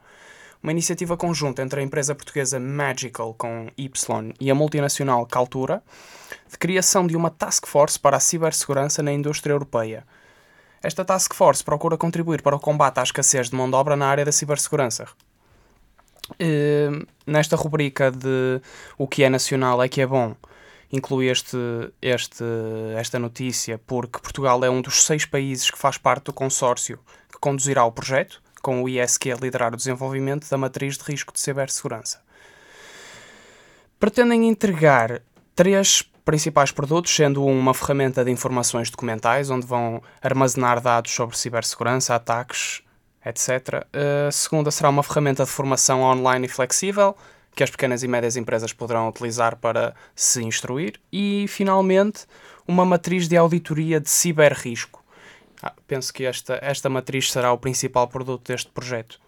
uma 0.62 0.72
iniciativa 0.72 1.18
conjunta 1.18 1.62
entre 1.62 1.80
a 1.80 1.84
empresa 1.84 2.14
portuguesa 2.14 2.60
Magical 2.60 3.34
com 3.34 3.68
Y 3.78 4.34
e 4.40 4.52
a 4.52 4.56
multinacional 4.56 5.26
Caltura, 5.26 5.82
de 6.50 6.58
criação 6.58 7.08
de 7.08 7.16
uma 7.16 7.30
task 7.32 7.66
force 7.66 8.00
para 8.00 8.18
a 8.18 8.20
cibersegurança 8.20 9.02
na 9.02 9.12
indústria 9.12 9.54
europeia. 9.54 10.06
Esta 10.84 11.04
task 11.04 11.34
force 11.34 11.64
procura 11.64 11.98
contribuir 11.98 12.42
para 12.42 12.56
o 12.56 12.60
combate 12.60 13.00
à 13.00 13.04
escassez 13.04 13.50
de 13.50 13.56
mão 13.56 13.70
de 13.70 13.76
obra 13.76 13.96
na 13.96 14.08
área 14.08 14.26
da 14.26 14.32
cibersegurança. 14.32 15.08
E, 16.40 16.90
nesta 17.26 17.56
rubrica 17.56 18.12
de 18.12 18.62
o 18.98 19.08
que 19.08 19.24
é 19.24 19.30
nacional 19.30 19.82
é 19.82 19.90
que 19.90 20.02
é 20.02 20.06
bom, 20.06 20.36
inclui 20.92 21.28
este, 21.28 21.58
este, 22.02 22.44
esta 22.96 23.18
notícia 23.18 23.80
porque 23.80 24.20
Portugal 24.20 24.64
é 24.64 24.70
um 24.70 24.82
dos 24.82 25.06
seis 25.06 25.26
países 25.26 25.70
que 25.72 25.78
faz 25.78 25.98
parte 25.98 26.26
do 26.26 26.34
consórcio 26.34 27.00
que 27.32 27.40
conduzirá 27.40 27.84
o 27.86 27.92
projeto 27.92 28.42
com 28.62 28.84
o 28.84 28.90
ISQ 28.90 29.32
a 29.32 29.36
liderar 29.36 29.74
o 29.74 29.78
desenvolvimento 29.78 30.50
da 30.50 30.58
matriz 30.58 30.98
de 30.98 31.04
risco 31.04 31.34
de 31.34 31.40
cibersegurança. 31.40 32.22
Pretendem 34.00 34.48
entregar 34.48 35.22
três 35.56 36.04
principais 36.26 36.72
produtos, 36.72 37.14
sendo 37.14 37.44
uma 37.46 37.74
ferramenta 37.74 38.24
de 38.24 38.32
informações 38.32 38.90
documentais, 38.90 39.50
onde 39.50 39.66
vão 39.66 40.02
armazenar 40.22 40.80
dados 40.82 41.12
sobre 41.12 41.38
cibersegurança, 41.38 42.16
ataques, 42.16 42.82
etc. 43.26 43.86
A 44.28 44.32
segunda 44.32 44.72
será 44.72 44.90
uma 44.90 45.04
ferramenta 45.04 45.44
de 45.44 45.50
formação 45.50 46.02
online 46.02 46.46
e 46.46 46.50
flexível, 46.50 47.16
que 47.56 47.64
as 47.64 47.70
pequenas 47.70 48.02
e 48.02 48.08
médias 48.08 48.38
empresas 48.38 48.72
poderão 48.72 49.10
utilizar 49.10 49.58
para 49.58 49.94
se 50.16 50.42
instruir. 50.44 51.00
E, 51.12 51.46
finalmente, 51.48 52.26
uma 52.68 52.86
matriz 52.86 53.28
de 53.28 53.36
auditoria 53.36 54.00
de 54.00 54.10
ciberrisco, 54.10 55.01
penso 55.88 56.14
que 56.14 56.26
esta, 56.26 56.60
esta 56.62 56.90
matriz 56.90 57.32
será 57.32 57.52
o 57.52 57.58
principal 57.58 58.08
produto 58.08 58.48
deste 58.48 58.70
projeto. 58.72 59.20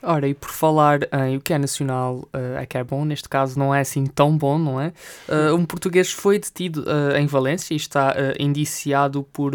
Ora, 0.00 0.28
e 0.28 0.34
por 0.34 0.50
falar 0.50 1.00
em 1.26 1.36
o 1.36 1.40
que 1.40 1.52
é 1.52 1.58
nacional, 1.58 2.18
uh, 2.32 2.56
é 2.58 2.66
que 2.66 2.78
é 2.78 2.84
bom, 2.84 3.04
neste 3.04 3.28
caso 3.28 3.58
não 3.58 3.74
é 3.74 3.80
assim 3.80 4.06
tão 4.06 4.36
bom, 4.36 4.56
não 4.56 4.80
é? 4.80 4.92
Uh, 5.28 5.54
um 5.56 5.66
português 5.66 6.12
foi 6.12 6.38
detido 6.38 6.84
uh, 6.84 7.16
em 7.16 7.26
Valência 7.26 7.74
e 7.74 7.76
está 7.76 8.14
indiciado 8.38 9.24
por, 9.32 9.52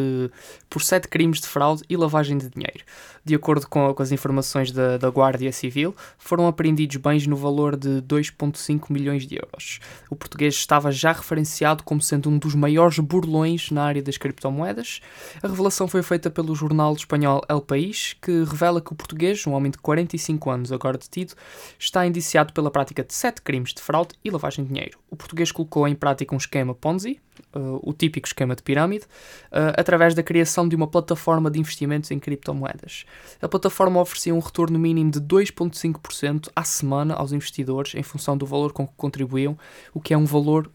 por 0.70 0.82
sete 0.82 1.08
crimes 1.08 1.40
de 1.40 1.48
fraude 1.48 1.84
e 1.90 1.96
lavagem 1.96 2.38
de 2.38 2.50
dinheiro. 2.50 2.84
De 3.26 3.34
acordo 3.34 3.66
com, 3.68 3.94
com 3.94 4.04
as 4.04 4.12
informações 4.12 4.70
da, 4.70 4.98
da 4.98 5.08
Guardia 5.08 5.52
Civil, 5.54 5.96
foram 6.18 6.46
apreendidos 6.46 6.98
bens 6.98 7.26
no 7.26 7.38
valor 7.38 7.78
de 7.78 8.02
2,5 8.02 8.92
milhões 8.92 9.26
de 9.26 9.36
euros. 9.36 9.80
O 10.10 10.16
português 10.16 10.56
estava 10.56 10.92
já 10.92 11.14
referenciado 11.14 11.84
como 11.84 12.02
sendo 12.02 12.30
um 12.30 12.38
dos 12.38 12.54
maiores 12.54 13.00
burlões 13.00 13.72
na 13.72 13.84
área 13.84 14.02
das 14.02 14.18
criptomoedas. 14.18 15.00
A 15.42 15.48
revelação 15.48 15.88
foi 15.88 16.04
feita 16.04 16.30
pelo 16.30 16.54
jornal 16.54 16.94
espanhol 16.94 17.42
El 17.48 17.62
País, 17.62 18.14
que 18.22 18.44
revela 18.44 18.82
que 18.82 18.92
o 18.92 18.96
português, 18.96 19.48
um 19.48 19.54
homem 19.54 19.72
de 19.72 19.78
45 19.78 20.50
anos, 20.50 20.72
agora 20.74 20.98
detido, 20.98 21.34
está 21.80 22.06
indiciado 22.06 22.52
pela 22.52 22.70
prática 22.70 23.06
de 23.06 23.14
sete 23.14 23.42
crimes 23.42 23.74
de 23.74 23.82
fraude 23.82 24.16
e 24.22 24.30
lavagem 24.30 24.66
de 24.66 24.74
dinheiro. 24.74 25.00
O 25.10 25.16
português 25.16 25.50
colocou 25.50 25.88
em 25.88 25.96
prática 25.96 26.36
um 26.36 26.38
esquema 26.38 26.76
Ponzi, 26.76 27.22
uh, 27.56 27.80
o 27.82 27.94
típico 27.94 28.28
esquema 28.28 28.56
de 28.56 28.64
pirâmide, 28.64 29.06
uh, 29.06 29.74
através 29.78 30.14
da 30.14 30.24
criação 30.24 30.68
de 30.68 30.76
uma 30.76 30.88
plataforma 30.88 31.50
de 31.50 31.60
investimentos 31.60 32.12
em 32.12 32.20
criptomoedas. 32.20 33.06
A 33.42 33.48
plataforma 33.48 34.00
oferecia 34.00 34.34
um 34.34 34.40
retorno 34.40 34.80
mínimo 34.80 35.12
de 35.12 35.20
2,5% 35.20 36.50
à 36.56 36.64
semana 36.64 37.14
aos 37.14 37.32
investidores 37.32 37.94
em 37.96 38.04
função 38.04 38.38
do 38.38 38.46
valor 38.46 38.72
com 38.72 38.88
que 38.88 38.94
contribuíam, 38.96 39.58
o 39.94 40.00
que 40.00 40.14
é 40.14 40.18
um 40.18 40.26
valor 40.26 40.70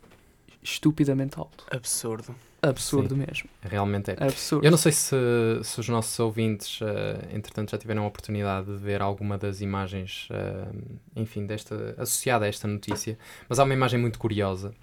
estupidamente 0.63 1.39
alto. 1.39 1.65
Absurdo. 1.71 2.35
Absurdo 2.61 3.15
Sim, 3.15 3.21
mesmo. 3.21 3.49
Realmente 3.63 4.11
é. 4.11 4.17
Absurdo. 4.19 4.67
Eu 4.67 4.71
não 4.71 4.79
sei 4.79 4.91
se, 4.91 5.17
se 5.63 5.79
os 5.79 5.89
nossos 5.89 6.19
ouvintes, 6.19 6.81
uh, 6.81 6.85
entretanto, 7.33 7.71
já 7.71 7.79
tiveram 7.79 8.03
a 8.03 8.07
oportunidade 8.07 8.67
de 8.67 8.77
ver 8.77 9.01
alguma 9.01 9.39
das 9.39 9.61
imagens, 9.61 10.29
uh, 10.31 10.99
enfim, 11.15 11.47
desta, 11.47 11.95
associada 11.97 12.47
a 12.47 12.49
esta 12.49 12.67
notícia, 12.67 13.17
mas 13.49 13.61
há 13.61 13.65
uma 13.65 13.75
imagem 13.75 14.01
muito 14.01 14.19
curiosa 14.19 14.75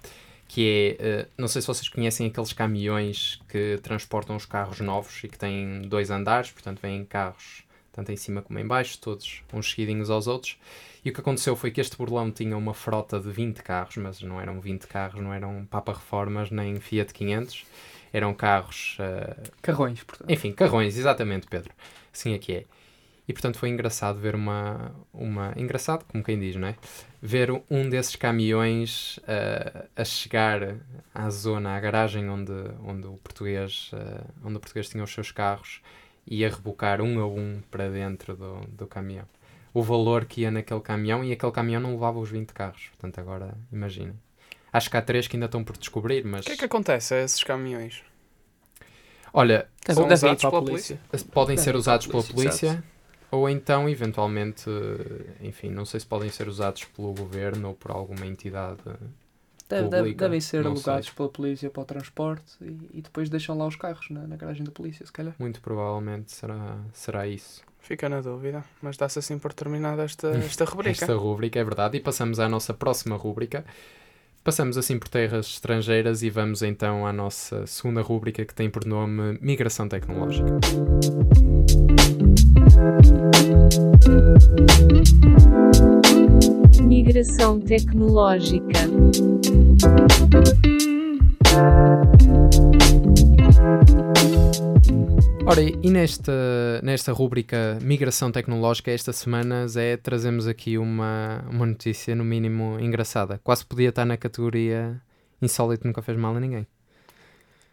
que 0.48 0.96
é, 0.98 1.22
uh, 1.22 1.28
não 1.36 1.48
sei 1.48 1.60
se 1.60 1.68
vocês 1.68 1.88
conhecem 1.88 2.26
aqueles 2.26 2.52
caminhões 2.52 3.40
que 3.48 3.78
transportam 3.82 4.36
os 4.36 4.46
carros 4.46 4.80
novos 4.80 5.22
e 5.24 5.28
que 5.28 5.38
têm 5.38 5.82
dois 5.82 6.10
andares, 6.10 6.50
portanto 6.50 6.80
vêm 6.80 7.04
carros 7.04 7.64
tanto 7.96 8.12
em 8.12 8.16
cima 8.16 8.42
como 8.42 8.58
em 8.58 8.66
baixo, 8.66 8.98
todos 9.00 9.42
uns 9.52 9.70
seguidinhos 9.70 10.10
aos 10.10 10.26
outros. 10.26 10.58
E 11.02 11.08
o 11.08 11.12
que 11.14 11.20
aconteceu 11.20 11.56
foi 11.56 11.70
que 11.70 11.80
este 11.80 11.96
burlão 11.96 12.30
tinha 12.30 12.56
uma 12.56 12.74
frota 12.74 13.18
de 13.18 13.30
20 13.30 13.62
carros, 13.62 13.96
mas 13.96 14.20
não 14.20 14.38
eram 14.38 14.60
20 14.60 14.86
carros, 14.86 15.22
não 15.22 15.32
eram 15.32 15.64
Papa 15.64 15.94
Reformas 15.94 16.50
nem 16.50 16.78
Fiat 16.78 17.14
500, 17.14 17.64
eram 18.12 18.34
carros... 18.34 18.98
Uh... 19.00 19.50
Carrões, 19.62 20.02
portanto. 20.02 20.30
Enfim, 20.30 20.52
carrões, 20.52 20.98
exatamente, 20.98 21.46
Pedro. 21.46 21.72
Assim 22.12 22.34
é 22.34 22.38
que 22.38 22.52
é. 22.52 22.64
E 23.28 23.32
portanto 23.32 23.58
foi 23.58 23.68
engraçado 23.70 24.18
ver 24.18 24.36
uma, 24.36 24.94
uma. 25.12 25.52
Engraçado, 25.56 26.04
como 26.04 26.22
quem 26.22 26.38
diz, 26.38 26.54
não 26.54 26.68
é? 26.68 26.76
Ver 27.20 27.50
um 27.68 27.88
desses 27.88 28.14
caminhões 28.14 29.18
uh, 29.18 29.88
a 29.96 30.04
chegar 30.04 30.76
à 31.12 31.28
zona, 31.28 31.76
à 31.76 31.80
garagem 31.80 32.28
onde, 32.30 32.52
onde, 32.84 33.06
o 33.08 33.14
português, 33.14 33.90
uh, 33.92 34.24
onde 34.44 34.56
o 34.56 34.60
português 34.60 34.88
tinha 34.88 35.02
os 35.02 35.12
seus 35.12 35.32
carros 35.32 35.80
e 36.24 36.44
a 36.44 36.48
rebocar 36.48 37.00
um 37.00 37.18
a 37.20 37.26
um 37.26 37.60
para 37.68 37.88
dentro 37.88 38.36
do, 38.36 38.60
do 38.68 38.86
caminhão. 38.86 39.26
O 39.74 39.82
valor 39.82 40.24
que 40.24 40.42
ia 40.42 40.50
naquele 40.50 40.80
caminhão 40.80 41.24
e 41.24 41.32
aquele 41.32 41.52
caminhão 41.52 41.80
não 41.80 41.92
levava 41.92 42.20
os 42.20 42.30
20 42.30 42.52
carros. 42.52 42.90
Portanto, 42.90 43.18
agora 43.20 43.54
imaginem. 43.72 44.14
Acho 44.72 44.88
que 44.88 44.96
há 44.96 45.02
três 45.02 45.26
que 45.26 45.36
ainda 45.36 45.46
estão 45.46 45.64
por 45.64 45.76
descobrir, 45.76 46.24
mas. 46.24 46.42
O 46.42 46.46
que 46.46 46.52
é 46.52 46.56
que 46.56 46.64
acontece 46.64 47.12
a 47.12 47.22
esses 47.24 47.42
caminhões? 47.42 48.04
Olha, 49.32 49.66
são 49.90 50.06
usados 50.06 50.42
pela 50.42 50.62
polícia? 50.62 51.00
Podem 51.32 51.56
ser 51.56 51.74
usados 51.74 52.06
pela 52.06 52.22
polícia 52.22 52.82
ou 53.30 53.48
então, 53.48 53.88
eventualmente, 53.88 54.70
enfim, 55.40 55.70
não 55.70 55.84
sei 55.84 56.00
se 56.00 56.06
podem 56.06 56.30
ser 56.30 56.48
usados 56.48 56.84
pelo 56.84 57.12
governo 57.12 57.68
ou 57.68 57.74
por 57.74 57.90
alguma 57.90 58.26
entidade 58.26 58.82
Deve, 59.68 59.88
deve, 59.88 60.14
devem 60.14 60.40
ser 60.40 60.64
alugados 60.64 61.10
pela 61.10 61.28
polícia 61.28 61.68
para 61.68 61.82
o 61.82 61.84
transporte 61.84 62.52
e, 62.60 62.98
e, 62.98 63.02
depois 63.02 63.28
deixam 63.28 63.58
lá 63.58 63.66
os 63.66 63.74
carros 63.74 64.08
na, 64.10 64.24
na 64.26 64.36
garagem 64.36 64.62
da 64.62 64.70
polícia, 64.70 65.04
se 65.04 65.12
calhar. 65.12 65.34
Muito 65.38 65.60
provavelmente 65.60 66.30
será, 66.32 66.78
será 66.92 67.26
isso. 67.26 67.62
Fica 67.80 68.08
na 68.08 68.20
dúvida, 68.20 68.64
mas 68.80 68.96
dá-se 68.96 69.18
assim 69.18 69.38
por 69.38 69.52
terminada 69.52 70.04
esta, 70.04 70.28
esta 70.38 70.64
rubrica. 70.64 70.90
Esta 70.90 71.14
rúbrica, 71.14 71.58
é 71.58 71.64
verdade. 71.64 71.96
E 71.96 72.00
passamos 72.00 72.38
à 72.38 72.48
nossa 72.48 72.72
próxima 72.72 73.16
rúbrica. 73.16 73.64
Passamos 74.44 74.78
assim 74.78 74.98
por 74.98 75.08
terras 75.08 75.46
estrangeiras 75.46 76.22
e 76.22 76.30
vamos 76.30 76.62
então 76.62 77.04
à 77.04 77.12
nossa 77.12 77.66
segunda 77.66 78.00
rúbrica 78.00 78.44
que 78.44 78.54
tem 78.54 78.70
por 78.70 78.84
nome 78.84 79.36
Migração 79.40 79.88
Tecnológica. 79.88 80.60
Migração 86.82 87.60
tecnológica. 87.60 88.80
Ora, 95.48 95.60
e 95.62 95.90
nesta, 95.90 96.32
nesta 96.82 97.12
rúbrica 97.12 97.78
Migração 97.80 98.32
Tecnológica, 98.32 98.90
esta 98.90 99.12
semana, 99.12 99.68
Zé, 99.68 99.96
trazemos 99.96 100.46
aqui 100.48 100.76
uma, 100.76 101.44
uma 101.48 101.64
notícia, 101.66 102.14
no 102.16 102.24
mínimo, 102.24 102.78
engraçada. 102.80 103.40
Quase 103.44 103.64
podia 103.64 103.90
estar 103.90 104.04
na 104.04 104.16
categoria 104.16 105.00
Insólito 105.40 105.86
Nunca 105.86 106.02
Fez 106.02 106.18
Mal 106.18 106.34
a 106.36 106.40
Ninguém. 106.40 106.66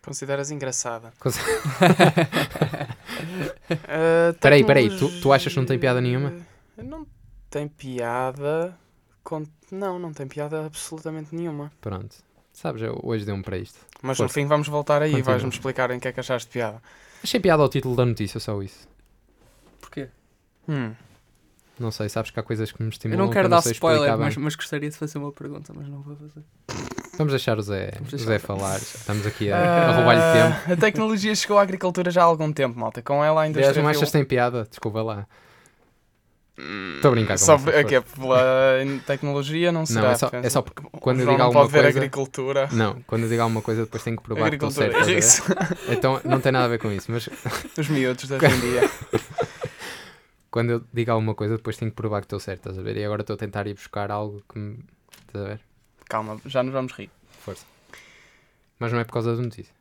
Consideras 0.05 0.51
engraçada? 0.51 1.11
Cons- 1.19 1.39
Uh, 3.23 4.33
Peraí, 4.39 4.63
peraí, 4.63 4.89
tu- 4.97 5.21
tu 5.21 5.31
achas 5.33 5.51
que 5.53 5.59
não 5.59 5.65
tem 5.65 5.79
piada 5.79 5.99
nenhuma? 6.01 6.33
Não 6.77 7.05
tem 7.49 7.67
piada. 7.67 8.77
com- 9.23 9.45
Não, 9.71 9.97
não 9.97 10.12
tem 10.13 10.27
piada 10.27 10.65
absolutamente 10.65 11.33
nenhuma. 11.36 11.71
Pronto. 11.81 12.15
Sabes, 12.51 12.81
eu 12.83 12.99
hoje 13.03 13.25
deu-me 13.25 13.41
para 13.41 13.57
isto. 13.57 13.79
Mas 14.01 14.17
Força. 14.17 14.23
no 14.23 14.33
fim 14.33 14.45
vamos 14.47 14.67
voltar 14.67 15.01
aí 15.01 15.15
e 15.15 15.21
vais-me 15.21 15.49
explicar 15.49 15.89
em 15.91 15.99
que 15.99 16.07
é 16.07 16.12
que 16.12 16.19
achaste 16.19 16.49
piada. 16.51 16.81
Achei 17.23 17.39
piada 17.39 17.63
ao 17.63 17.69
título 17.69 17.95
da 17.95 18.05
notícia, 18.05 18.39
só 18.39 18.62
isso. 18.62 18.88
Porquê? 19.81 20.09
Hum. 20.67 20.93
Não 21.79 21.89
sei, 21.89 22.07
sabes 22.09 22.29
que 22.29 22.39
há 22.39 22.43
coisas 22.43 22.71
que 22.71 22.79
me 22.81 22.88
Eu 22.88 22.91
estimulam 22.91 23.25
não 23.25 23.33
quero 23.33 23.45
que 23.47 23.51
dar 23.55 23.62
sei 23.62 23.71
spoiler, 23.71 24.15
mas, 24.17 24.38
mas 24.38 24.55
gostaria 24.55 24.89
de 24.89 24.95
fazer 24.95 25.17
uma 25.17 25.31
pergunta, 25.31 25.73
mas 25.75 25.88
não 25.88 26.01
vou 26.01 26.15
fazer. 26.15 26.43
Vamos 27.17 27.32
deixar 27.32 27.58
o 27.60 27.62
Zé, 27.62 27.91
Vamos 27.95 28.13
o 28.13 28.15
deixar. 28.17 28.32
Zé 28.32 28.39
falar. 28.39 28.78
Estamos 28.78 29.26
aqui 29.28 29.52
a, 29.52 29.58
a 29.58 29.91
roubar-lhe 29.95 30.21
tempo. 30.21 30.63
Ah, 30.69 30.73
A 30.73 30.78
tecnologia 30.78 31.36
chegou 31.36 31.60
à 31.60 31.62
agricultura 31.62 32.10
já 32.10 32.21
há 32.21 32.26
algum 32.26 32.52
tempo, 32.52 32.80
malta. 32.80 33.02
Com 33.04 33.23
ela 33.23 33.41
a 33.41 33.43
Aliás, 33.43 33.49
indústria. 33.52 33.84
não 33.84 33.89
viu- 33.91 33.99
achas 33.99 34.10
que 34.10 34.17
tem 34.17 34.26
piada? 34.26 34.65
Desculpa 34.67 35.02
lá. 35.04 35.28
Hum, 36.58 36.93
Estou 36.97 37.10
a 37.10 37.12
brincar 37.13 37.34
com 37.34 37.45
Só 37.45 37.58
você, 37.58 37.69
é 37.71 37.84
que 37.84 37.95
é 37.95 38.02
pela 38.02 38.39
tecnologia, 39.06 39.71
não 39.71 39.86
será. 39.86 40.12
é 40.12 40.15
só- 40.15 40.30
é 40.34 40.49
só 40.49 40.62
porque 40.63 40.82
quando 40.99 41.19
eu 41.19 41.26
digo 41.28 41.38
não 41.38 41.45
alguma 41.45 41.62
pode 41.63 41.73
ver 41.73 41.84
coisa- 41.84 41.97
agricultura. 41.99 42.69
Não, 42.71 43.02
quando 43.08 43.23
eu 43.23 43.30
digo 43.30 43.41
alguma 43.41 43.62
coisa 43.62 43.84
depois 43.84 44.04
tenho 44.04 44.17
que 44.17 44.23
provar 44.23 44.49
que 44.49 44.56
estou 44.56 44.71
certo. 44.71 44.97
é 45.10 45.13
isso. 45.13 45.43
Então 45.89 46.19
não 46.26 46.39
tem 46.39 46.52
nada 46.52 46.65
a 46.65 46.67
ver 46.67 46.80
com 46.80 46.91
isso, 46.91 47.12
mas 47.12 47.28
Os 47.78 47.89
miúdos 47.89 48.30
em 48.30 48.38
dia. 48.38 48.89
quando 50.49 50.69
eu 50.71 50.84
digo 50.93 51.12
alguma 51.12 51.34
coisa 51.36 51.58
depois 51.58 51.78
tenho 51.78 51.91
que 51.91 51.97
provar 51.97 52.21
que 52.21 52.26
estou 52.26 52.39
certo, 52.39 52.60
estás 52.69 52.78
a 52.80 52.82
ver? 52.82 52.97
E 52.97 53.04
agora 53.06 53.21
estou 53.21 53.36
a 53.36 53.38
tentar 53.38 53.65
ir 53.67 53.73
buscar 53.76 54.10
algo 54.12 54.41
que 54.52 54.58
me. 54.60 54.80
Estás 55.28 55.45
a 55.45 55.47
ver? 55.49 55.60
Calma, 56.13 56.39
já 56.45 56.62
nos 56.62 56.71
vamos 56.71 56.91
rir. 56.91 57.10
Força. 57.39 57.65
Mas 58.78 58.93
não 58.93 58.99
é 58.99 59.04
por 59.04 59.13
causa 59.13 59.36
da 59.36 59.41
notícia. 59.41 59.73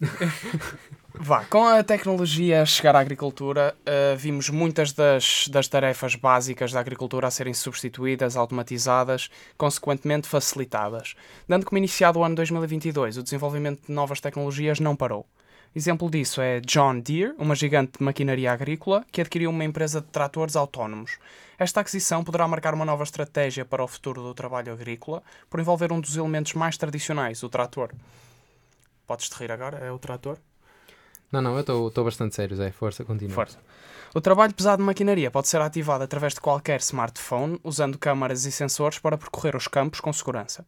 Vá, 1.12 1.44
com 1.46 1.66
a 1.66 1.82
tecnologia 1.82 2.62
a 2.62 2.64
chegar 2.64 2.94
à 2.94 3.00
agricultura, 3.00 3.76
eh, 3.84 4.14
vimos 4.16 4.48
muitas 4.48 4.92
das, 4.92 5.48
das 5.48 5.66
tarefas 5.66 6.14
básicas 6.14 6.70
da 6.70 6.78
agricultura 6.78 7.26
a 7.26 7.32
serem 7.32 7.52
substituídas, 7.52 8.36
automatizadas, 8.36 9.28
consequentemente 9.58 10.28
facilitadas. 10.28 11.16
Dando 11.48 11.66
como 11.66 11.78
iniciado 11.78 12.20
o 12.20 12.24
ano 12.24 12.36
2022, 12.36 13.16
o 13.16 13.24
desenvolvimento 13.24 13.88
de 13.88 13.92
novas 13.92 14.20
tecnologias 14.20 14.78
não 14.78 14.94
parou. 14.94 15.26
Exemplo 15.74 16.10
disso 16.10 16.42
é 16.42 16.60
John 16.60 17.00
Deere, 17.00 17.34
uma 17.38 17.54
gigante 17.54 17.98
de 17.98 18.04
maquinaria 18.04 18.52
agrícola, 18.52 19.04
que 19.10 19.22
adquiriu 19.22 19.48
uma 19.48 19.64
empresa 19.64 20.02
de 20.02 20.06
tratores 20.08 20.54
autónomos. 20.54 21.18
Esta 21.58 21.80
aquisição 21.80 22.22
poderá 22.22 22.46
marcar 22.46 22.74
uma 22.74 22.84
nova 22.84 23.04
estratégia 23.04 23.64
para 23.64 23.82
o 23.82 23.88
futuro 23.88 24.22
do 24.22 24.34
trabalho 24.34 24.70
agrícola, 24.70 25.22
por 25.48 25.60
envolver 25.60 25.90
um 25.90 26.00
dos 26.00 26.14
elementos 26.16 26.52
mais 26.52 26.76
tradicionais, 26.76 27.42
o 27.42 27.48
trator. 27.48 27.90
Podes-te 29.06 29.34
rir 29.36 29.50
agora? 29.50 29.78
É 29.78 29.90
o 29.90 29.98
trator? 29.98 30.36
Não, 31.30 31.40
não, 31.40 31.54
eu 31.54 31.60
estou 31.60 31.88
estou 31.88 32.04
bastante 32.04 32.34
sério, 32.34 32.54
Zé. 32.54 32.70
Força, 32.70 33.02
continua. 33.02 33.34
Força. 33.34 33.58
O 34.14 34.20
trabalho 34.20 34.52
pesado 34.52 34.82
de 34.82 34.86
maquinaria 34.86 35.30
pode 35.30 35.48
ser 35.48 35.60
ativado 35.62 36.04
através 36.04 36.34
de 36.34 36.40
qualquer 36.40 36.80
smartphone, 36.80 37.58
usando 37.64 37.96
câmaras 37.98 38.44
e 38.44 38.52
sensores 38.52 38.98
para 38.98 39.16
percorrer 39.16 39.56
os 39.56 39.66
campos 39.66 40.00
com 40.00 40.12
segurança. 40.12 40.66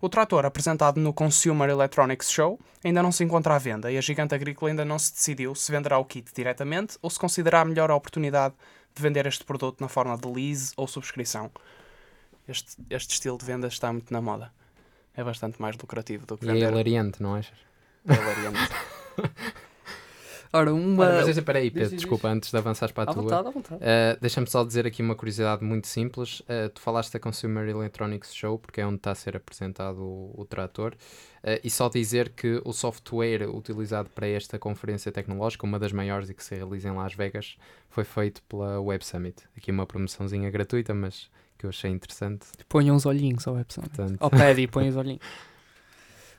O 0.00 0.08
trator, 0.08 0.46
apresentado 0.46 0.98
no 0.98 1.12
Consumer 1.12 1.68
Electronics 1.68 2.30
Show, 2.30 2.58
ainda 2.82 3.02
não 3.02 3.12
se 3.12 3.22
encontra 3.22 3.54
à 3.54 3.58
venda 3.58 3.92
e 3.92 3.98
a 3.98 4.00
gigante 4.00 4.34
agrícola 4.34 4.70
ainda 4.70 4.84
não 4.84 4.98
se 4.98 5.12
decidiu 5.12 5.54
se 5.54 5.70
venderá 5.70 5.98
o 5.98 6.04
kit 6.06 6.32
diretamente 6.34 6.96
ou 7.02 7.10
se 7.10 7.18
considerará 7.18 7.64
melhor 7.66 7.90
a 7.90 7.94
oportunidade 7.94 8.54
de 8.94 9.02
vender 9.02 9.26
este 9.26 9.44
produto 9.44 9.78
na 9.80 9.88
forma 9.88 10.16
de 10.16 10.26
lease 10.26 10.72
ou 10.74 10.88
subscrição. 10.88 11.50
Este, 12.48 12.76
este 12.88 13.12
estilo 13.12 13.36
de 13.36 13.44
venda 13.44 13.66
está 13.66 13.92
muito 13.92 14.10
na 14.10 14.22
moda. 14.22 14.50
É 15.14 15.22
bastante 15.22 15.60
mais 15.60 15.76
lucrativo 15.76 16.24
do 16.24 16.38
que 16.38 16.46
E 16.46 16.48
é 16.48 16.52
vender. 16.52 16.68
hilariante, 16.70 17.22
não 17.22 17.34
achas? 17.34 17.58
É 18.08 18.14
hilariante. 18.14 18.70
Ora, 20.52 20.72
uma. 20.72 21.04
Ora, 21.04 21.26
mas 21.26 21.40
peraí, 21.40 21.64
Diz, 21.64 21.72
Pedro, 21.74 21.88
diz, 21.90 22.00
desculpa, 22.00 22.28
antes 22.28 22.50
de 22.50 22.56
avançares 22.56 22.92
para 22.92 23.08
a 23.08 23.10
À 23.10 23.14
tua. 23.14 23.22
vontade, 23.22 23.48
à 23.48 23.50
vontade. 23.50 23.82
Uh, 23.82 24.20
Deixa-me 24.20 24.46
só 24.46 24.64
dizer 24.64 24.86
aqui 24.86 25.02
uma 25.02 25.14
curiosidade 25.14 25.64
muito 25.64 25.86
simples. 25.86 26.40
Uh, 26.40 26.68
tu 26.74 26.80
falaste 26.80 27.12
da 27.12 27.18
Consumer 27.20 27.68
Electronics 27.68 28.34
Show, 28.34 28.58
porque 28.58 28.80
é 28.80 28.86
onde 28.86 28.96
está 28.96 29.10
a 29.12 29.14
ser 29.14 29.36
apresentado 29.36 30.00
o, 30.02 30.34
o 30.36 30.44
trator, 30.44 30.94
Uh, 31.46 31.60
e 31.62 31.70
só 31.70 31.88
dizer 31.88 32.30
que 32.30 32.60
o 32.64 32.72
software 32.72 33.48
utilizado 33.48 34.10
para 34.10 34.26
esta 34.26 34.58
conferência 34.58 35.12
tecnológica, 35.12 35.64
uma 35.64 35.78
das 35.78 35.92
maiores 35.92 36.28
e 36.28 36.34
que 36.34 36.42
se 36.42 36.56
realiza 36.56 36.88
em 36.88 36.92
Las 36.92 37.14
Vegas, 37.14 37.56
foi 37.88 38.02
feito 38.02 38.42
pela 38.48 38.80
Web 38.80 39.06
Summit. 39.06 39.44
Aqui 39.56 39.70
uma 39.70 39.86
promoçãozinha 39.86 40.50
gratuita, 40.50 40.92
mas 40.92 41.30
que 41.56 41.64
eu 41.64 41.70
achei 41.70 41.88
interessante. 41.90 42.46
Ponha 42.68 42.92
uns 42.92 43.06
olhinhos 43.06 43.46
ao 43.46 43.54
website. 43.54 43.88
Portanto, 43.90 44.16
Ao 44.18 44.28
pé 44.28 44.58
e 44.58 44.66
põe 44.66 44.88
os 44.88 44.96
olhinhos. 44.96 45.20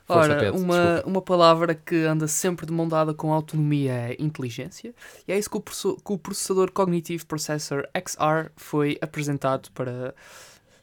Força, 0.08 0.30
Ora, 0.32 0.40
Pedro, 0.40 0.58
uma, 0.58 0.74
desculpa. 0.74 1.08
uma 1.10 1.20
palavra 1.20 1.74
que 1.74 1.96
anda 1.96 2.26
sempre 2.26 2.64
de 2.64 2.72
mão 2.72 2.88
dada 2.88 3.12
com 3.12 3.30
autonomia 3.30 3.92
é 3.92 4.16
inteligência, 4.18 4.94
e 5.26 5.32
é 5.32 5.38
isso 5.38 5.50
que 5.50 5.58
o, 5.58 5.60
que 5.60 6.12
o 6.12 6.16
processador 6.16 6.72
Cognitive 6.72 7.26
Processor 7.26 7.86
XR 7.94 8.50
foi 8.56 8.96
apresentado 9.02 9.70
para, 9.72 10.14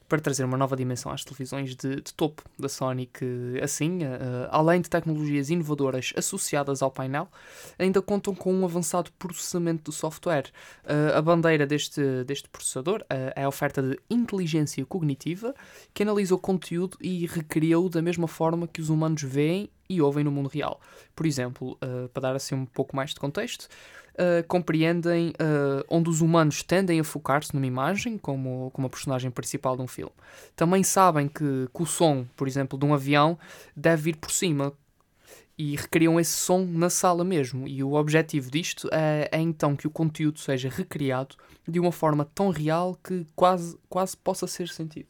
para 0.07 0.19
trazer 0.19 0.43
uma 0.43 0.57
nova 0.57 0.75
dimensão 0.75 1.11
às 1.11 1.23
televisões 1.23 1.75
de, 1.75 1.95
de 1.95 2.13
topo 2.13 2.43
da 2.57 2.69
Sony, 2.69 3.07
que 3.07 3.59
assim, 3.61 4.03
eh, 4.03 4.07
eh, 4.07 4.47
além 4.51 4.81
de 4.81 4.89
tecnologias 4.89 5.49
inovadoras 5.49 6.13
associadas 6.15 6.81
ao 6.81 6.91
painel, 6.91 7.27
ainda 7.77 8.01
contam 8.01 8.35
com 8.35 8.53
um 8.53 8.65
avançado 8.65 9.11
processamento 9.17 9.85
do 9.85 9.91
software. 9.91 10.51
Eh, 10.85 11.11
a 11.15 11.21
bandeira 11.21 11.65
deste, 11.65 12.23
deste 12.23 12.47
processador 12.49 13.03
eh, 13.09 13.33
é 13.35 13.43
a 13.43 13.47
oferta 13.47 13.81
de 13.81 13.99
inteligência 14.09 14.85
cognitiva, 14.85 15.55
que 15.93 16.03
analisa 16.03 16.35
o 16.35 16.39
conteúdo 16.39 16.97
e 17.01 17.25
recria-o 17.25 17.89
da 17.89 18.01
mesma 18.01 18.27
forma 18.27 18.67
que 18.67 18.81
os 18.81 18.89
humanos 18.89 19.23
veem 19.23 19.69
e 19.89 20.01
ouvem 20.01 20.23
no 20.23 20.31
mundo 20.31 20.49
real. 20.49 20.79
Por 21.15 21.25
exemplo, 21.25 21.77
uh, 21.83 22.09
para 22.09 22.21
dar 22.21 22.35
assim 22.35 22.55
um 22.55 22.65
pouco 22.65 22.95
mais 22.95 23.11
de 23.11 23.19
contexto, 23.19 23.67
uh, 24.15 24.45
compreendem 24.47 25.29
uh, 25.29 25.85
onde 25.89 26.09
os 26.09 26.21
humanos 26.21 26.63
tendem 26.63 26.99
a 26.99 27.03
focar-se 27.03 27.53
numa 27.53 27.67
imagem, 27.67 28.17
como, 28.17 28.71
como 28.71 28.87
a 28.87 28.89
personagem 28.89 29.29
principal 29.31 29.75
de 29.75 29.81
um 29.81 29.87
filme. 29.87 30.13
Também 30.55 30.83
sabem 30.83 31.27
que, 31.27 31.69
que 31.73 31.83
o 31.83 31.85
som, 31.85 32.25
por 32.35 32.47
exemplo, 32.47 32.77
de 32.77 32.85
um 32.85 32.93
avião 32.93 33.37
deve 33.75 34.03
vir 34.03 34.17
por 34.17 34.31
cima. 34.31 34.73
E 35.57 35.77
recriam 35.77 36.19
esse 36.19 36.33
som 36.33 36.65
na 36.65 36.89
sala 36.89 37.23
mesmo. 37.23 37.65
E 37.65 37.81
o 37.81 37.93
objetivo 37.93 38.51
disto 38.51 38.89
é, 38.91 39.29
é 39.31 39.39
então 39.39 39.73
que 39.73 39.87
o 39.87 39.89
conteúdo 39.89 40.37
seja 40.37 40.67
recriado 40.67 41.37
de 41.65 41.79
uma 41.79 41.93
forma 41.93 42.25
tão 42.25 42.49
real 42.49 42.97
que 43.01 43.25
quase, 43.33 43.77
quase 43.87 44.17
possa 44.17 44.47
ser 44.47 44.67
sentido. 44.67 45.07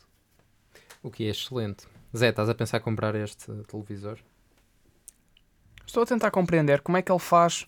o 1.02 1.10
que 1.10 1.24
é 1.26 1.30
excelente. 1.30 1.88
Zé, 2.16 2.30
estás 2.30 2.48
a 2.48 2.54
pensar 2.54 2.78
em 2.78 2.82
comprar 2.82 3.16
este 3.16 3.52
televisor? 3.64 4.20
Estou 5.86 6.04
a 6.04 6.06
tentar 6.06 6.30
compreender 6.32 6.82
como 6.82 6.98
é 6.98 7.02
que 7.02 7.12
ele 7.12 7.20
faz. 7.20 7.68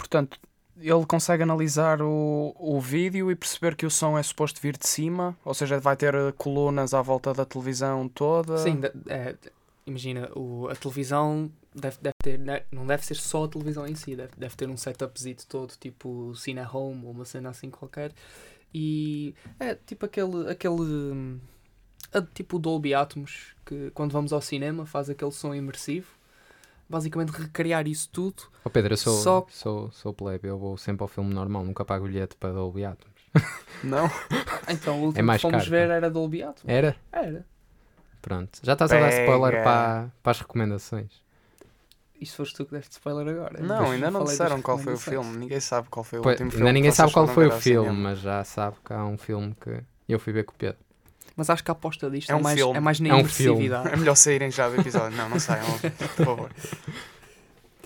Portanto, 0.00 0.38
ele 0.78 1.04
consegue 1.06 1.42
analisar 1.42 2.00
o, 2.00 2.54
o 2.58 2.80
vídeo 2.80 3.30
e 3.30 3.36
perceber 3.36 3.76
que 3.76 3.84
o 3.84 3.90
som 3.90 4.16
é 4.16 4.22
suposto 4.22 4.60
vir 4.60 4.78
de 4.78 4.88
cima, 4.88 5.36
ou 5.44 5.52
seja, 5.52 5.78
vai 5.78 5.94
ter 5.94 6.14
eh, 6.14 6.32
colunas 6.38 6.94
à 6.94 7.02
volta 7.02 7.34
da 7.34 7.44
televisão 7.44 8.08
toda. 8.08 8.56
Sim, 8.56 8.80
é, 9.06 9.36
imagina, 9.86 10.30
o, 10.34 10.68
a 10.68 10.74
televisão 10.74 11.50
deve, 11.74 11.98
deve 12.00 12.14
ter, 12.22 12.38
ne- 12.38 12.62
não 12.72 12.86
deve 12.86 13.04
ser 13.04 13.16
só 13.16 13.44
a 13.44 13.48
televisão 13.48 13.86
em 13.86 13.94
si, 13.94 14.16
deve, 14.16 14.32
deve 14.36 14.56
ter 14.56 14.68
um 14.70 14.76
setupzito 14.76 15.46
todo, 15.46 15.74
tipo 15.78 16.34
Cine 16.34 16.62
Home 16.62 17.04
ou 17.04 17.10
uma 17.10 17.26
cena 17.26 17.50
assim 17.50 17.68
qualquer. 17.70 18.12
E 18.72 19.34
é 19.58 19.74
tipo 19.74 20.06
aquele, 20.06 20.48
aquele 20.50 20.80
hum, 20.80 21.38
tipo 22.32 22.58
Dolby 22.58 22.94
Atmos, 22.94 23.54
que 23.66 23.90
quando 23.90 24.12
vamos 24.12 24.32
ao 24.32 24.40
cinema 24.40 24.86
faz 24.86 25.10
aquele 25.10 25.32
som 25.32 25.54
imersivo. 25.54 26.08
Basicamente 26.90 27.30
recriar 27.30 27.86
isso 27.86 28.08
tudo. 28.10 28.42
Oh 28.64 28.68
Pedro, 28.68 28.94
eu 28.94 28.96
sou, 28.96 29.16
Só- 29.22 29.46
sou, 29.48 29.90
sou 29.92 30.12
plebe, 30.12 30.48
eu 30.48 30.58
vou 30.58 30.76
sempre 30.76 31.02
ao 31.04 31.08
filme 31.08 31.32
normal, 31.32 31.64
nunca 31.64 31.84
pago 31.84 32.04
bilhete 32.06 32.34
para 32.36 32.52
Dolby 32.52 32.84
Atmos. 32.84 33.14
Não? 33.84 34.10
Então 34.68 35.00
o 35.00 35.06
último 35.06 35.24
mais 35.26 35.40
que 35.40 35.42
fomos 35.48 35.58
caro, 35.64 35.70
ver 35.70 35.88
pá. 35.88 35.94
era 35.94 36.10
Dolby 36.10 36.42
Atmos. 36.42 36.64
Era? 36.66 36.96
Era. 37.12 37.46
Pronto. 38.20 38.58
Já 38.62 38.72
estás 38.74 38.90
a 38.92 38.98
dar 39.00 39.08
spoiler 39.10 39.50
Pega. 39.52 39.64
para, 39.64 40.10
para 40.22 40.30
as 40.32 40.40
recomendações. 40.40 41.10
Isto 42.20 42.36
foste 42.36 42.54
tu 42.56 42.66
que 42.66 42.72
deste 42.72 42.92
spoiler 42.92 43.34
agora. 43.34 43.60
Não, 43.60 43.68
Depois 43.78 43.90
ainda 43.92 44.10
não 44.10 44.24
disseram 44.24 44.60
qual 44.60 44.76
foi 44.78 44.92
o 44.94 44.98
filme. 44.98 45.38
Ninguém 45.38 45.58
sabe 45.60 45.88
qual 45.88 46.04
foi 46.04 46.18
o 46.18 46.22
Pois, 46.22 46.34
último 46.34 46.50
filme. 46.50 46.66
ainda 46.66 46.72
ninguém 46.74 46.90
sabe 46.92 47.12
qual 47.12 47.26
foi 47.26 47.46
o 47.46 47.52
filme, 47.52 47.90
mas 47.90 48.18
já 48.18 48.44
sabe 48.44 48.76
que 48.84 48.92
há 48.92 49.04
um 49.04 49.16
filme 49.16 49.56
que 49.60 49.80
eu 50.08 50.18
fui 50.18 50.32
ver 50.32 50.44
com 50.44 50.52
o 50.52 50.56
Pedro. 50.56 50.78
Mas 51.40 51.48
acho 51.48 51.64
que 51.64 51.70
a 51.70 51.72
aposta 51.72 52.10
disto 52.10 52.28
É 52.28 52.34
é, 52.34 52.36
um 52.36 52.42
mais, 52.42 52.58
filme. 52.58 52.76
é 52.76 52.80
mais 52.80 53.00
na 53.00 53.08
É 53.08 53.14
um 53.14 53.24
filme. 53.24 53.64
imersividade. 53.64 53.94
É 53.94 53.96
melhor 53.96 54.14
saírem 54.14 54.50
já 54.50 54.68
do 54.68 54.78
episódio. 54.78 55.16
Não, 55.16 55.26
não 55.26 55.40
saiam, 55.40 55.64
por 55.78 56.24
favor. 56.26 56.50
O 56.50 57.82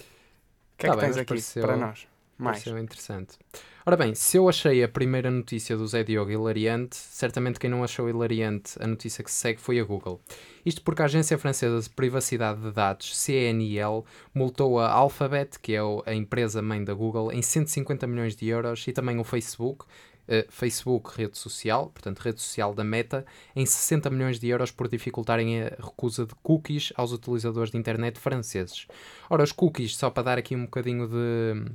que 0.77 0.87
é 0.87 0.88
Tá 0.88 0.95
que 0.97 1.01
bem, 1.01 1.07
tens 1.11 1.17
aqui 1.19 1.27
pareceu- 1.29 1.62
para 1.62 1.77
nós? 1.77 2.07
Mais. 2.37 2.59
Pareceu 2.59 2.79
interessante. 2.83 3.38
Ora 3.87 3.97
bem, 3.97 4.12
se 4.14 4.38
eu 4.38 4.49
achei 4.49 4.83
a 4.83 4.88
primeira 4.88 5.31
notícia 5.31 5.77
do 5.77 5.87
Zé 5.87 6.03
Diogo 6.03 6.31
hilariante, 6.33 6.97
certamente 6.97 7.61
quem 7.61 7.69
não 7.71 7.85
achou 7.85 8.09
hilariante 8.09 8.73
a 8.81 8.87
notícia 8.88 9.23
que 9.23 9.31
se 9.31 9.37
segue 9.37 9.61
foi 9.61 9.79
a 9.79 9.85
Google. 9.85 10.21
Isto 10.67 10.83
porque 10.83 11.03
a 11.03 11.05
Agência 11.05 11.37
Francesa 11.38 11.81
de 11.81 11.90
Privacidade 11.90 12.61
de 12.61 12.73
Dados, 12.73 13.14
CNIL, 13.17 14.05
multou 14.35 14.81
a 14.81 14.90
Alphabet, 14.90 15.61
que 15.61 15.75
é 15.77 15.81
a 16.07 16.14
empresa 16.14 16.61
mãe 16.62 16.83
da 16.83 16.95
Google, 16.95 17.31
em 17.31 17.43
150 17.43 18.07
milhões 18.07 18.35
de 18.35 18.49
euros 18.49 18.85
e 18.88 18.93
também 18.93 19.19
o 19.21 19.25
Facebook, 19.25 19.85
eh, 20.27 20.47
Facebook 20.49 21.11
rede 21.17 21.37
social, 21.37 21.91
portanto 21.91 22.19
rede 22.21 22.41
social 22.41 22.75
da 22.75 22.85
Meta, 22.85 23.25
em 23.55 23.65
60 23.65 24.11
milhões 24.11 24.39
de 24.39 24.49
euros 24.49 24.71
por 24.71 24.89
dificultarem 24.89 25.63
a 25.63 25.69
recusa 25.69 26.27
de 26.27 26.35
cookies 26.43 26.93
aos 26.97 27.13
utilizadores 27.13 27.71
de 27.71 27.79
internet 27.79 28.19
franceses. 28.19 28.87
Ora, 29.29 29.43
os 29.43 29.53
cookies, 29.53 29.97
só 29.97 30.11
para 30.11 30.23
dar 30.23 30.39
aqui 30.39 30.57
um 30.57 30.65
bocadinho 30.65 31.09
de 31.09 31.71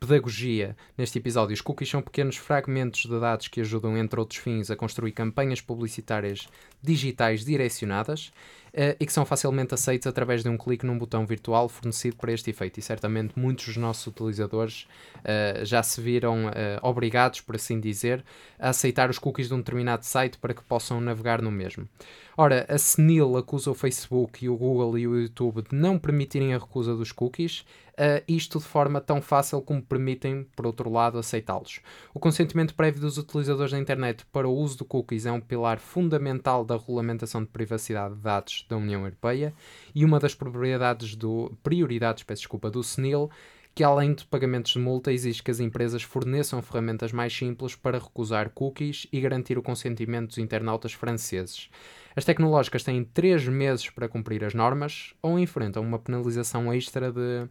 pedagogia 0.00 0.74
neste 0.96 1.18
episódio. 1.18 1.52
Os 1.52 1.60
cookies 1.60 1.90
são 1.90 2.00
pequenos 2.00 2.36
fragmentos 2.36 3.02
de 3.02 3.20
dados 3.20 3.48
que 3.48 3.60
ajudam, 3.60 3.96
entre 3.98 4.18
outros 4.18 4.38
fins, 4.38 4.70
a 4.70 4.76
construir 4.76 5.12
campanhas 5.12 5.60
publicitárias 5.60 6.48
digitais 6.82 7.44
direcionadas 7.44 8.32
e 8.72 9.06
que 9.06 9.12
são 9.12 9.24
facilmente 9.24 9.74
aceitos 9.74 10.06
através 10.06 10.42
de 10.42 10.48
um 10.48 10.56
clique 10.56 10.86
num 10.86 10.98
botão 10.98 11.26
virtual 11.26 11.68
fornecido 11.68 12.16
para 12.16 12.32
este 12.32 12.50
efeito. 12.50 12.78
E 12.78 12.82
certamente 12.82 13.38
muitos 13.38 13.66
dos 13.66 13.76
nossos 13.76 14.06
utilizadores 14.06 14.86
eh, 15.24 15.62
já 15.64 15.82
se 15.82 16.00
viram 16.00 16.48
eh, 16.54 16.78
obrigados, 16.82 17.40
por 17.40 17.56
assim 17.56 17.80
dizer, 17.80 18.24
a 18.58 18.70
aceitar 18.70 19.10
os 19.10 19.18
cookies 19.18 19.48
de 19.48 19.54
um 19.54 19.58
determinado 19.58 20.04
site 20.04 20.38
para 20.38 20.54
que 20.54 20.62
possam 20.62 21.00
navegar 21.00 21.42
no 21.42 21.50
mesmo. 21.50 21.88
Ora, 22.36 22.64
a 22.68 22.78
Senil 22.78 23.36
acusa 23.36 23.70
o 23.70 23.74
Facebook 23.74 24.44
e 24.44 24.48
o 24.48 24.56
Google 24.56 24.98
e 24.98 25.06
o 25.06 25.20
YouTube 25.20 25.62
de 25.62 25.74
não 25.76 25.98
permitirem 25.98 26.54
a 26.54 26.58
recusa 26.58 26.96
dos 26.96 27.12
cookies, 27.12 27.66
uh, 27.98 28.24
isto 28.26 28.58
de 28.58 28.64
forma 28.64 28.98
tão 28.98 29.20
fácil 29.20 29.60
como 29.60 29.82
permitem, 29.82 30.46
por 30.56 30.66
outro 30.66 30.90
lado, 30.90 31.18
aceitá-los. 31.18 31.80
O 32.14 32.18
consentimento 32.18 32.74
prévio 32.74 33.02
dos 33.02 33.18
utilizadores 33.18 33.72
da 33.72 33.78
internet 33.78 34.24
para 34.32 34.48
o 34.48 34.54
uso 34.54 34.78
de 34.78 34.84
cookies 34.84 35.26
é 35.26 35.32
um 35.32 35.40
pilar 35.40 35.78
fundamental 35.78 36.64
da 36.64 36.78
regulamentação 36.78 37.42
de 37.42 37.48
privacidade 37.50 38.14
de 38.14 38.20
dados 38.22 38.59
da 38.68 38.76
União 38.76 39.02
Europeia 39.02 39.54
e 39.94 40.04
uma 40.04 40.18
das 40.18 40.34
prioridades 40.34 41.14
do, 41.14 41.56
prioridades, 41.62 42.22
peço 42.24 42.42
desculpa, 42.42 42.70
do 42.70 42.82
Senil 42.82 43.30
que 43.74 43.84
além 43.84 44.14
de 44.14 44.24
pagamentos 44.26 44.72
de 44.72 44.78
multa 44.78 45.12
exige 45.12 45.42
que 45.42 45.50
as 45.50 45.60
empresas 45.60 46.02
forneçam 46.02 46.60
ferramentas 46.60 47.12
mais 47.12 47.34
simples 47.34 47.74
para 47.74 47.98
recusar 47.98 48.50
cookies 48.50 49.06
e 49.12 49.20
garantir 49.20 49.56
o 49.56 49.62
consentimento 49.62 50.28
dos 50.28 50.38
internautas 50.38 50.92
franceses. 50.92 51.70
As 52.14 52.24
tecnológicas 52.24 52.82
têm 52.82 53.04
3 53.04 53.48
meses 53.48 53.88
para 53.88 54.08
cumprir 54.08 54.44
as 54.44 54.54
normas 54.54 55.14
ou 55.22 55.38
enfrentam 55.38 55.82
uma 55.82 55.98
penalização 55.98 56.72
extra 56.72 57.12
de. 57.12 57.48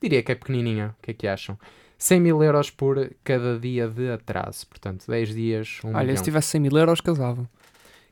diria 0.00 0.22
que 0.22 0.32
é 0.32 0.34
pequenininha. 0.34 0.94
O 0.98 1.02
que 1.02 1.10
é 1.12 1.14
que 1.14 1.26
acham? 1.26 1.58
100 1.96 2.20
mil 2.20 2.42
euros 2.42 2.70
por 2.70 3.10
cada 3.24 3.58
dia 3.58 3.88
de 3.88 4.12
atraso. 4.12 4.66
Portanto, 4.68 5.04
10 5.08 5.34
dias, 5.34 5.80
um 5.82 5.88
Olha, 5.88 6.02
milhão. 6.02 6.16
se 6.16 6.22
tivesse 6.22 6.48
100 6.48 6.60
mil 6.60 6.76
euros, 6.76 7.00
casava. 7.00 7.48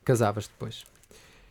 Casavas 0.04 0.48
depois. 0.48 0.84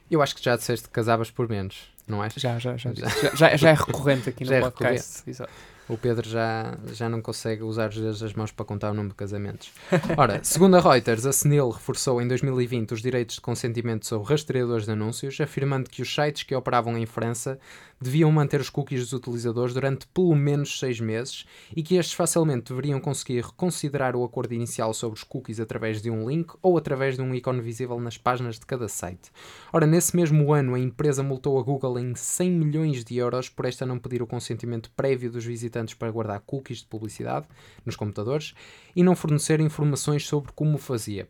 Eu 0.10 0.22
acho 0.22 0.36
que 0.36 0.44
já 0.44 0.56
disseste 0.56 0.88
que 0.88 0.94
casavas 0.94 1.32
por 1.32 1.50
menos, 1.50 1.92
não 2.08 2.24
é? 2.24 2.30
Já, 2.36 2.60
já, 2.60 2.78
já. 2.78 2.94
Já. 2.96 3.36
Já, 3.36 3.56
já, 3.56 3.70
é 3.70 3.74
recorrente 3.74 4.30
aqui 4.30 4.46
no 4.46 4.54
é 4.54 4.62
podcast. 4.62 5.24
Exato. 5.28 5.52
O 5.88 5.98
Pedro 5.98 6.28
já, 6.28 6.76
já 6.94 7.08
não 7.08 7.22
consegue 7.22 7.62
usar 7.62 7.90
os 7.90 7.96
dedos 7.96 8.20
das 8.20 8.34
mãos 8.34 8.52
para 8.52 8.66
contar 8.66 8.90
o 8.90 8.94
número 8.94 9.10
de 9.10 9.16
casamentos. 9.16 9.72
Ora, 10.18 10.40
segundo 10.44 10.78
a 10.78 10.80
Reuters, 10.80 11.28
a 11.28 11.32
Senil 11.32 11.70
reforçou 11.70 12.20
em 12.20 12.28
2020 12.28 12.94
os 12.94 13.04
direitos 13.04 13.36
de 13.36 13.42
consentimento 13.42 14.08
sobre 14.08 14.28
rastreadores 14.28 14.86
de 14.86 14.92
anúncios, 14.92 15.40
afirmando 15.40 15.88
que 15.88 16.02
os 16.02 16.12
sites 16.12 16.42
que 16.42 16.56
operavam 16.56 16.98
em 16.98 17.06
França 17.06 17.60
deviam 18.00 18.32
manter 18.32 18.60
os 18.60 18.70
cookies 18.70 19.02
dos 19.02 19.14
utilizadores 19.14 19.74
durante 19.74 20.08
pelo 20.08 20.36
menos 20.36 20.80
seis 20.80 21.00
meses 21.00 21.46
e 21.76 21.82
que 21.82 21.96
estes 21.96 22.14
facilmente 22.14 22.70
deveriam 22.70 23.00
conseguir 23.00 23.42
reconsiderar 23.42 24.16
o 24.16 24.24
acordo 24.24 24.54
inicial 24.54 24.94
sobre 24.94 25.18
os 25.18 25.24
cookies 25.24 25.60
através 25.60 26.02
de 26.02 26.10
um 26.10 26.28
link 26.30 26.54
ou 26.62 26.78
através 26.78 27.16
de 27.16 27.22
um 27.22 27.34
ícone 27.34 27.62
visível 27.62 28.00
nas 28.00 28.18
páginas 28.18 28.60
de 28.60 28.66
cada 28.66 28.88
site. 28.88 29.32
Ora, 29.72 29.88
nesse 29.88 30.16
mesmo 30.16 30.54
ano, 30.54 30.76
a 30.76 30.80
empresa 30.80 31.24
multou 31.24 31.60
a 31.60 31.64
Google 31.64 32.00
em 32.00 32.14
100 32.16 32.52
milhões 32.52 33.04
de 33.04 33.18
euros 33.18 33.50
por 33.50 33.66
esta 33.66 33.86
não 33.86 34.00
pedir 34.00 34.22
o 34.22 34.28
consentimento 34.28 34.92
prévio 34.96 35.32
dos 35.32 35.46
visitantes 35.46 35.94
para 35.94 36.12
guardar 36.12 36.42
cookies 36.42 36.80
de 36.80 36.86
publicidade 36.86 37.48
nos 37.86 37.96
computadores 37.96 38.54
e 38.96 39.04
não 39.04 39.16
fornecer 39.16 39.60
informações 39.60 40.26
sobre 40.28 40.52
como 40.54 40.76
o 40.76 40.80
fazia. 40.80 41.28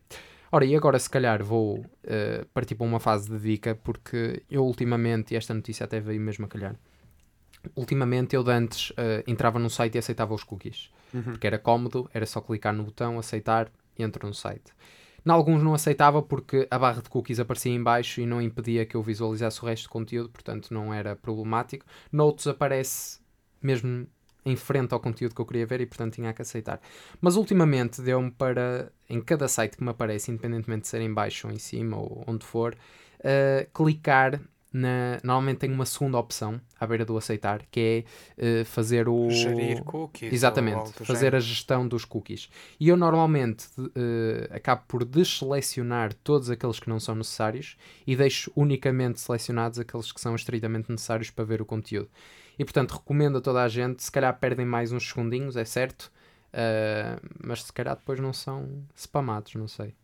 Ora, 0.56 0.64
e 0.64 0.74
agora 0.74 0.98
se 0.98 1.10
calhar 1.10 1.44
vou 1.44 1.84
eh, 2.02 2.46
partir 2.54 2.76
para 2.76 2.86
uma 2.86 2.98
fase 2.98 3.28
de 3.28 3.38
dica, 3.38 3.74
porque 3.74 4.42
eu 4.50 4.64
ultimamente, 4.64 5.34
e 5.34 5.36
esta 5.36 5.52
notícia 5.52 5.84
até 5.84 6.00
veio 6.00 6.18
mesmo 6.18 6.46
a 6.46 6.48
calhar, 6.48 6.76
ultimamente 7.74 8.34
eu 8.34 8.42
de 8.42 8.52
antes 8.52 8.90
eh, 8.96 9.22
entrava 9.26 9.58
num 9.58 9.68
site 9.68 9.96
e 9.96 9.98
aceitava 9.98 10.32
os 10.32 10.42
cookies, 10.42 10.90
porque 11.24 11.46
era 11.46 11.58
cómodo, 11.58 12.08
era 12.10 12.24
só 12.24 12.40
clicar 12.40 12.72
no 12.72 12.84
botão, 12.84 13.18
aceitar 13.18 13.70
e 13.98 14.02
entro 14.02 14.26
no 14.26 14.32
site. 14.32 14.72
Em 15.26 15.30
alguns 15.30 15.62
não 15.62 15.74
aceitava 15.74 16.22
porque 16.22 16.66
a 16.70 16.78
barra 16.78 17.02
de 17.02 17.10
cookies 17.10 17.38
aparecia 17.38 17.72
em 17.72 17.82
baixo 17.82 18.22
e 18.22 18.24
não 18.24 18.40
impedia 18.40 18.86
que 18.86 18.96
eu 18.96 19.02
visualizasse 19.02 19.62
o 19.62 19.66
resto 19.66 19.82
do 19.82 19.90
conteúdo, 19.90 20.30
portanto 20.30 20.72
não 20.72 20.94
era 20.94 21.14
problemático. 21.14 21.84
Noutros 22.10 22.46
aparece 22.46 23.20
mesmo 23.60 24.06
em 24.46 24.56
frente 24.56 24.94
ao 24.94 25.00
conteúdo 25.00 25.34
que 25.34 25.40
eu 25.40 25.44
queria 25.44 25.66
ver 25.66 25.80
e 25.80 25.86
portanto 25.86 26.14
tinha 26.14 26.32
que 26.32 26.40
aceitar. 26.40 26.80
Mas 27.20 27.36
ultimamente 27.36 28.00
deu-me 28.00 28.30
para, 28.30 28.92
em 29.10 29.20
cada 29.20 29.48
site 29.48 29.76
que 29.76 29.82
me 29.82 29.90
aparece, 29.90 30.30
independentemente 30.30 30.82
de 30.82 30.88
ser 30.88 31.00
em 31.00 31.12
baixo 31.12 31.48
ou 31.48 31.52
em 31.52 31.58
cima 31.58 31.98
ou 31.98 32.24
onde 32.26 32.46
for, 32.46 32.74
uh, 33.20 33.70
clicar 33.74 34.40
na... 34.72 35.18
Normalmente 35.24 35.58
tem 35.58 35.72
uma 35.72 35.86
segunda 35.86 36.18
opção 36.18 36.60
à 36.78 36.86
beira 36.86 37.04
do 37.04 37.16
aceitar, 37.16 37.62
que 37.70 38.04
é 38.38 38.60
uh, 38.60 38.64
fazer 38.64 39.08
o... 39.08 39.30
Gerir 39.30 39.82
cookies. 39.82 40.32
Exatamente, 40.32 40.92
fazer 40.92 41.18
género. 41.18 41.36
a 41.36 41.40
gestão 41.40 41.88
dos 41.88 42.04
cookies. 42.04 42.48
E 42.78 42.88
eu 42.88 42.96
normalmente 42.96 43.66
eh, 43.94 44.48
acabo 44.52 44.82
por 44.86 45.04
desselecionar 45.04 46.12
todos 46.12 46.50
aqueles 46.50 46.78
que 46.78 46.88
não 46.88 47.00
são 47.00 47.14
necessários 47.14 47.76
e 48.06 48.14
deixo 48.14 48.52
unicamente 48.54 49.20
selecionados 49.20 49.78
aqueles 49.78 50.12
que 50.12 50.20
são 50.20 50.34
estritamente 50.36 50.90
necessários 50.90 51.30
para 51.30 51.44
ver 51.44 51.62
o 51.62 51.64
conteúdo. 51.64 52.10
E 52.58 52.64
portanto 52.64 52.92
recomendo 52.92 53.38
a 53.38 53.40
toda 53.40 53.62
a 53.62 53.68
gente, 53.68 54.02
se 54.02 54.10
calhar 54.10 54.36
perdem 54.38 54.64
mais 54.64 54.92
uns 54.92 55.08
segundinhos, 55.08 55.56
é 55.56 55.64
certo, 55.64 56.10
eh, 56.52 57.18
mas 57.44 57.64
se 57.64 57.72
calhar 57.72 57.96
depois 57.96 58.18
não 58.18 58.32
são 58.32 58.82
spamados, 58.94 59.54
não 59.54 59.68
sei. 59.68 59.94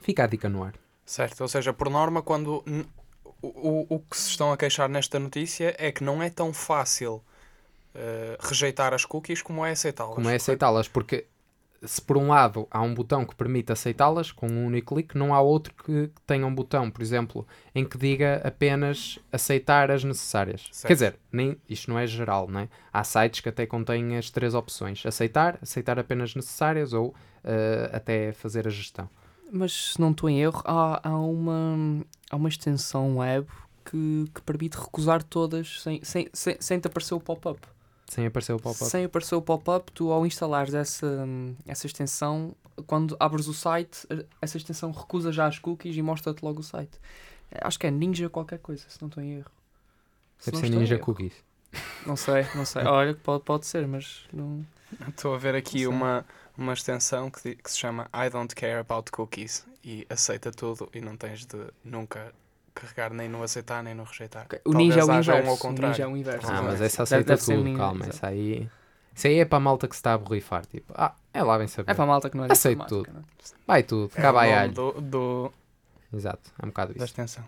Fica 0.00 0.24
a 0.24 0.26
dica 0.26 0.48
no 0.48 0.64
ar. 0.64 0.74
Certo, 1.04 1.40
ou 1.42 1.48
seja, 1.48 1.72
por 1.72 1.88
norma, 1.90 2.22
quando 2.22 2.64
o, 3.42 3.48
o, 3.48 3.86
o 3.88 3.98
que 4.00 4.16
se 4.16 4.30
estão 4.30 4.52
a 4.52 4.56
queixar 4.56 4.88
nesta 4.88 5.18
notícia 5.18 5.74
é 5.78 5.92
que 5.92 6.02
não 6.02 6.22
é 6.22 6.30
tão 6.30 6.52
fácil 6.52 7.22
eh, 7.94 8.36
rejeitar 8.40 8.94
as 8.94 9.04
cookies 9.04 9.42
como 9.42 9.64
é 9.64 9.72
aceitá-las. 9.72 10.14
Como 10.14 10.28
é 10.28 10.36
aceitá-las, 10.36 10.88
porque 10.88 11.26
se 11.82 12.00
por 12.00 12.16
um 12.16 12.28
lado 12.28 12.68
há 12.70 12.82
um 12.82 12.94
botão 12.94 13.24
que 13.24 13.34
permite 13.34 13.72
aceitá-las 13.72 14.30
com 14.30 14.46
um 14.46 14.66
único 14.66 14.94
clique, 14.94 15.16
não 15.16 15.34
há 15.34 15.40
outro 15.40 15.72
que 15.74 16.10
tenha 16.26 16.46
um 16.46 16.54
botão, 16.54 16.90
por 16.90 17.00
exemplo, 17.00 17.46
em 17.74 17.84
que 17.84 17.96
diga 17.96 18.40
apenas 18.44 19.18
aceitar 19.32 19.90
as 19.90 20.04
necessárias. 20.04 20.68
Certo. 20.70 20.86
Quer 20.86 20.94
dizer, 20.94 21.18
nem, 21.32 21.56
isto 21.68 21.90
não 21.90 21.98
é 21.98 22.06
geral, 22.06 22.48
não 22.48 22.60
é? 22.60 22.68
Há 22.92 23.02
sites 23.02 23.40
que 23.40 23.48
até 23.48 23.66
contêm 23.66 24.16
as 24.16 24.30
três 24.30 24.54
opções: 24.54 25.04
aceitar, 25.06 25.58
aceitar 25.62 25.98
apenas 25.98 26.34
necessárias 26.34 26.92
ou 26.92 27.14
eh, 27.42 27.90
até 27.92 28.32
fazer 28.32 28.66
a 28.66 28.70
gestão. 28.70 29.08
Mas 29.50 29.92
se 29.92 30.00
não 30.00 30.10
estou 30.10 30.28
em 30.28 30.40
erro, 30.40 30.62
há, 30.64 31.08
há, 31.08 31.18
uma, 31.18 32.04
há 32.30 32.36
uma 32.36 32.48
extensão 32.48 33.16
web 33.16 33.46
que, 33.84 34.26
que 34.34 34.42
permite 34.42 34.76
recusar 34.76 35.22
todas 35.22 35.80
sem, 35.82 36.04
sem, 36.04 36.28
sem, 36.32 36.56
sem 36.60 36.78
te 36.78 36.86
aparecer 36.86 37.14
o 37.14 37.20
pop-up. 37.20 37.60
Sem 38.10 38.26
aparecer 38.26 38.52
o 38.52 38.58
pop-up. 38.58 38.90
Sem 38.90 39.04
aparecer 39.04 39.36
o 39.36 39.40
pop-up, 39.40 39.92
tu 39.92 40.10
ao 40.10 40.26
instalares 40.26 40.74
essa, 40.74 41.28
essa 41.64 41.86
extensão, 41.86 42.56
quando 42.84 43.16
abres 43.20 43.46
o 43.46 43.54
site, 43.54 44.04
essa 44.42 44.56
extensão 44.56 44.90
recusa 44.90 45.30
já 45.30 45.46
as 45.46 45.60
cookies 45.60 45.96
e 45.96 46.02
mostra-te 46.02 46.44
logo 46.44 46.58
o 46.58 46.62
site. 46.64 46.98
Acho 47.60 47.78
que 47.78 47.86
é 47.86 47.90
Ninja 47.90 48.28
qualquer 48.28 48.58
coisa, 48.58 48.84
se 48.88 49.00
não 49.00 49.06
estou 49.06 49.22
em 49.22 49.36
erro. 49.36 49.50
Se 50.38 50.50
Deve 50.50 50.60
não 50.60 50.68
ser 50.72 50.76
Ninja 50.80 50.94
erro. 50.96 51.04
Cookies. 51.04 51.34
Não 52.04 52.16
sei, 52.16 52.44
não 52.56 52.64
sei. 52.64 52.82
Olha, 52.82 53.14
pode, 53.14 53.44
pode 53.44 53.64
ser, 53.64 53.86
mas 53.86 54.26
não. 54.32 54.66
Estou 55.06 55.32
a 55.34 55.38
ver 55.38 55.54
aqui 55.54 55.86
uma, 55.86 56.26
uma 56.58 56.72
extensão 56.72 57.30
que, 57.30 57.54
que 57.54 57.70
se 57.70 57.78
chama 57.78 58.10
I 58.12 58.28
don't 58.28 58.52
care 58.56 58.80
about 58.80 59.12
cookies 59.12 59.64
e 59.84 60.04
aceita 60.10 60.50
tudo 60.50 60.88
e 60.92 61.00
não 61.00 61.16
tens 61.16 61.46
de 61.46 61.64
nunca 61.84 62.34
carregar 62.80 63.12
nem 63.12 63.28
no 63.28 63.42
aceitar 63.42 63.82
nem 63.82 63.94
no 63.94 64.04
rejeitar. 64.04 64.44
Ok, 64.46 64.60
O 64.64 64.70
Talvez 64.72 64.88
Ninja 64.88 65.00
é 65.00 65.04
o 65.04 65.10
haja 65.12 65.32
um 65.32 65.36
ao 65.36 65.40
inverso. 65.42 65.54
o 65.54 65.68
contrário. 65.68 65.90
Ninja 65.92 66.02
é 66.02 66.06
o 66.06 66.16
inverso. 66.16 66.46
Ah, 66.50 66.62
mas 66.62 66.80
essa 66.80 67.02
aceita 67.02 67.36
deve 67.36 67.44
tudo, 67.44 67.76
calma. 67.76 68.06
Essa 68.06 68.26
aí, 68.28 68.68
isso 69.14 69.26
aí 69.26 69.38
é 69.38 69.44
para 69.44 69.56
a 69.58 69.60
malta 69.60 69.86
que 69.88 69.94
se 69.94 69.98
está 70.00 70.14
a 70.14 70.18
borrifar. 70.18 70.64
Tipo, 70.66 70.92
ah, 70.96 71.14
é 71.32 71.42
lá 71.42 71.58
bem 71.58 71.66
saber. 71.68 71.90
É 71.90 71.94
para 71.94 72.04
a 72.04 72.06
malta 72.06 72.30
que 72.30 72.36
não 72.36 72.44
é 72.44 72.52
Aceito 72.52 73.04
não 73.12 73.20
é? 73.20 73.24
Vai 73.66 73.82
tudo, 73.82 74.10
É 74.16 74.20
cá 74.22 74.30
alho. 74.30 74.72
do, 74.72 74.92
do- 75.00 75.52
Exato, 76.12 76.50
é 76.60 76.64
um 76.64 76.68
bocado 76.68 76.92
da 76.94 76.96
isso. 76.96 77.04
extensão. 77.04 77.44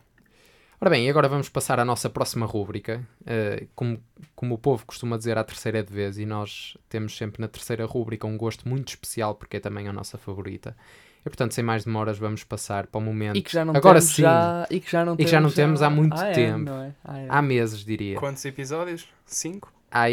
Ora 0.81 0.91
bem, 0.91 1.07
e 1.07 1.11
agora 1.11 1.29
vamos 1.29 1.49
passar 1.49 1.79
à 1.79 1.85
nossa 1.85 2.11
próxima 2.11 2.45
rúbrica. 2.45 3.07
Uh, 3.21 3.69
como, 3.75 4.03
como 4.35 4.55
o 4.57 4.59
povo 4.59 4.85
costuma 4.85 5.17
dizer, 5.17 5.39
a 5.39 5.45
terceira 5.45 5.79
é 5.79 5.83
de 5.83 5.93
vez, 5.93 6.19
e 6.19 6.27
nós 6.27 6.77
temos 6.89 7.17
sempre 7.17 7.41
na 7.41 7.47
terceira 7.47 7.87
rúbrica 7.87 8.27
um 8.27 8.37
gosto 8.37 8.69
muito 8.69 8.89
especial, 8.89 9.37
porque 9.37 9.59
é 9.59 9.61
também 9.61 9.87
a 9.87 9.93
nossa 9.93 10.19
favorita. 10.19 10.77
E 11.25 11.31
portanto, 11.31 11.55
sem 11.55 11.63
mais 11.63 11.85
demoras, 11.85 12.19
vamos 12.19 12.43
passar 12.43 12.87
para 12.89 12.99
o 12.99 13.01
momento. 13.03 13.37
E 13.37 13.43
que 13.43 13.53
já 13.53 13.65
não 13.65 13.77
Agora 13.77 14.01
temos 14.01 14.15
sim. 14.15 14.23
já, 14.23 14.67
e 14.71 14.81
que 14.81 14.91
já 14.91 15.05
não 15.05 15.15
E 15.15 15.17
que 15.19 15.27
já 15.29 15.41
não 15.41 15.51
temos 15.51 15.81
há 15.81 15.89
muito 15.89 16.19
Ah, 16.21 16.27
é, 16.27 16.33
tempo. 16.33 16.59
não 16.65 16.83
é? 16.83 16.93
Ah, 17.05 17.19
é. 17.21 17.27
Há 17.29 17.41
meses, 17.43 17.85
diria. 17.85 18.19
Quantos 18.19 18.45
episódios? 18.45 19.07
Cinco? 19.25 19.73
Há, 19.91 20.07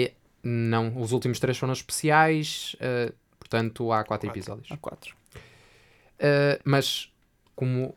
não, 0.43 0.95
os 1.01 1.11
últimos 1.11 1.39
três 1.39 1.57
foram 1.57 1.73
especiais, 1.73 2.75
uh, 2.75 3.11
portanto 3.39 3.91
há 3.91 4.03
quatro, 4.03 4.27
Quatro. 4.27 4.29
episódios. 4.29 4.67
Há 4.71 4.77
quatro. 4.77 5.15
Uh, 6.19 6.59
mas 6.63 7.11
como, 7.55 7.95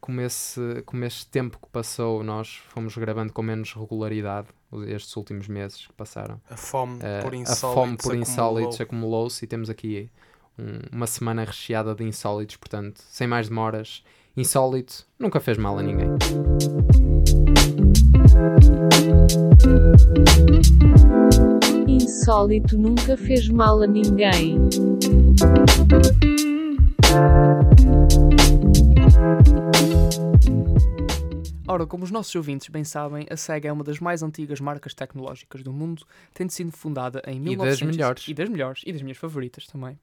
como, 0.00 0.20
esse, 0.20 0.82
como 0.86 1.04
este 1.04 1.26
tempo 1.28 1.58
que 1.58 1.68
passou, 1.70 2.22
nós 2.24 2.56
fomos 2.70 2.96
gravando 2.96 3.32
com 3.32 3.42
menos 3.42 3.72
regularidade, 3.74 4.48
estes 4.88 5.14
últimos 5.16 5.46
meses 5.48 5.86
que 5.86 5.92
passaram. 5.92 6.40
A 6.50 6.56
fome 6.56 6.96
Uh, 6.96 7.22
por 7.22 7.32
a 7.32 7.36
insólitos. 7.36 7.74
fome 7.74 7.96
por 7.96 8.06
acumulou. 8.12 8.22
insólitos 8.22 8.80
acumulou-se 8.80 9.44
e 9.44 9.48
temos 9.48 9.70
aqui 9.70 10.10
um- 10.58 10.96
uma 10.96 11.06
semana 11.06 11.44
recheada 11.44 11.94
de 11.94 12.04
insólitos, 12.04 12.56
portanto, 12.56 13.00
sem 13.10 13.26
mais 13.26 13.48
demoras, 13.48 14.02
insólito 14.36 15.06
nunca 15.18 15.40
fez 15.40 15.56
mal 15.58 15.78
a 15.78 15.82
ninguém. 15.82 16.08
Insólito 21.88 22.76
nunca 22.78 23.16
fez 23.16 23.48
mal 23.48 23.82
a 23.82 23.86
ninguém. 23.86 24.58
Ora, 31.68 31.86
como 31.86 32.02
os 32.02 32.10
nossos 32.10 32.34
ouvintes 32.34 32.68
bem 32.68 32.82
sabem, 32.82 33.26
a 33.30 33.36
SEGA 33.36 33.68
é 33.68 33.72
uma 33.72 33.84
das 33.84 34.00
mais 34.00 34.22
antigas 34.22 34.60
marcas 34.60 34.92
tecnológicas 34.92 35.62
do 35.62 35.72
mundo, 35.72 36.04
tendo 36.34 36.50
sido 36.50 36.72
fundada 36.72 37.22
em 37.26 37.36
E 37.36 37.56
das 37.56 37.80
1900 37.80 37.96
melhores. 37.96 38.28
E 38.28 38.34
das 38.34 38.48
melhores, 38.48 38.82
e 38.86 38.92
das 38.92 39.02
minhas 39.02 39.18
favoritas 39.18 39.66
também. 39.66 39.98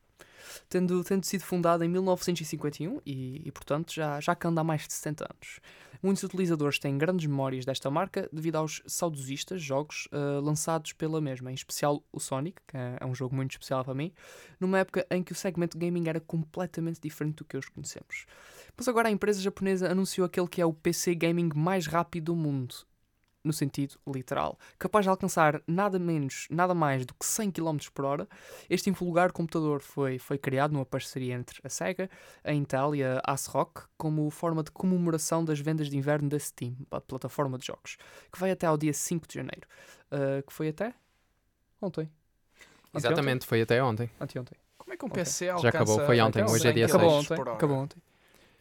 Tendo, 0.70 1.04
tendo 1.04 1.26
sido 1.26 1.42
fundada 1.42 1.86
em 1.86 1.90
1951 1.90 3.02
e, 3.06 3.42
e, 3.46 3.52
portanto, 3.52 3.94
já, 3.94 4.20
já 4.20 4.36
que 4.36 4.48
anda 4.48 4.62
há 4.62 4.64
mais 4.64 4.88
de 4.88 4.94
70 4.94 5.24
anos. 5.24 5.60
Muitos 6.02 6.24
utilizadores 6.24 6.80
têm 6.80 6.98
grandes 6.98 7.26
memórias 7.26 7.66
desta 7.66 7.90
marca 7.90 8.30
devido 8.32 8.58
aos 8.58 8.84
saudosistas 8.86 9.62
jogos 9.62 10.08
ah, 10.12 10.40
lançados 10.42 10.94
pela 10.94 11.20
mesma, 11.20 11.52
em 11.52 11.56
especial 11.56 12.04
o 12.12 12.20
Sonic, 12.20 12.62
que 12.68 12.78
é, 12.78 12.98
é 13.00 13.06
um 13.06 13.16
jogo 13.16 13.36
muito 13.36 13.52
especial 13.52 13.84
para 13.84 13.94
mim, 13.94 14.14
numa 14.60 14.80
época 14.80 15.06
em 15.10 15.24
que 15.24 15.32
o 15.32 15.36
segmento 15.36 15.78
gaming 15.78 16.08
era 16.08 16.20
completamente 16.20 17.00
diferente 17.02 17.38
do 17.38 17.46
que 17.46 17.58
hoje 17.58 17.72
conhecemos. 17.72 18.26
Mas 18.76 18.88
agora 18.88 19.08
a 19.08 19.12
empresa 19.12 19.42
japonesa 19.42 19.92
anunciou 19.92 20.26
aquele 20.26 20.48
que 20.48 20.62
é 20.62 20.66
o 20.66 20.74
PC 20.74 21.16
gaming 21.16 21.50
mais 21.56 21.88
rápido 21.88 22.26
do 22.26 22.36
mundo, 22.36 22.76
no 23.48 23.54
sentido 23.54 23.96
literal, 24.08 24.60
capaz 24.78 25.06
de 25.06 25.10
alcançar 25.10 25.62
nada 25.66 25.98
menos, 25.98 26.48
nada 26.52 26.74
mais 26.76 27.06
do 27.06 27.14
que 27.14 27.26
100 27.26 27.52
km 27.52 27.78
por 27.94 28.06
hora. 28.06 28.28
Este 28.70 28.90
invulgar 28.90 29.32
computador 29.32 29.82
foi, 29.82 30.20
foi 30.20 30.38
criado 30.38 30.74
numa 30.74 30.86
parceria 30.86 31.34
entre 31.34 31.60
a 31.64 31.70
Sega, 31.70 32.10
a 32.44 32.54
Intel 32.54 32.94
e 32.96 33.04
a 33.04 33.22
ASRock 33.26 33.84
como 33.98 34.30
forma 34.30 34.62
de 34.64 34.72
comemoração 34.72 35.44
das 35.44 35.60
vendas 35.60 35.90
de 35.90 35.98
inverno 35.98 36.30
da 36.30 36.38
Steam, 36.38 36.76
a 36.92 37.02
plataforma 37.02 37.58
de 37.58 37.66
jogos, 37.68 37.98
que 38.32 38.40
vai 38.40 38.52
até 38.52 38.68
ao 38.68 38.78
dia 38.78 38.94
5 38.94 39.28
de 39.28 39.34
janeiro, 39.36 39.68
Ah, 40.12 40.42
que 40.46 40.54
foi 40.54 40.70
até 40.70 40.94
ontem. 41.82 42.10
Exatamente, 42.94 43.46
foi 43.46 43.62
até 43.62 43.84
ontem. 43.84 44.10
Anteontem. 44.20 44.58
Como 44.78 44.94
é 44.94 44.98
que 44.98 45.06
um 45.06 45.08
Ok. 45.10 45.22
PC 45.24 45.46
Já 45.48 45.54
alcança... 45.54 45.68
acabou, 45.70 46.06
foi 46.06 46.20
ontem, 46.22 46.44
hoje 46.44 46.56
é 46.56 46.72
100 46.72 46.74
dia 46.74 46.86
Acabou 46.86 47.10
seis. 47.12 47.28
km 47.28 47.34
ontem, 47.42 47.52
acabou 47.54 47.78
ontem. 47.78 48.02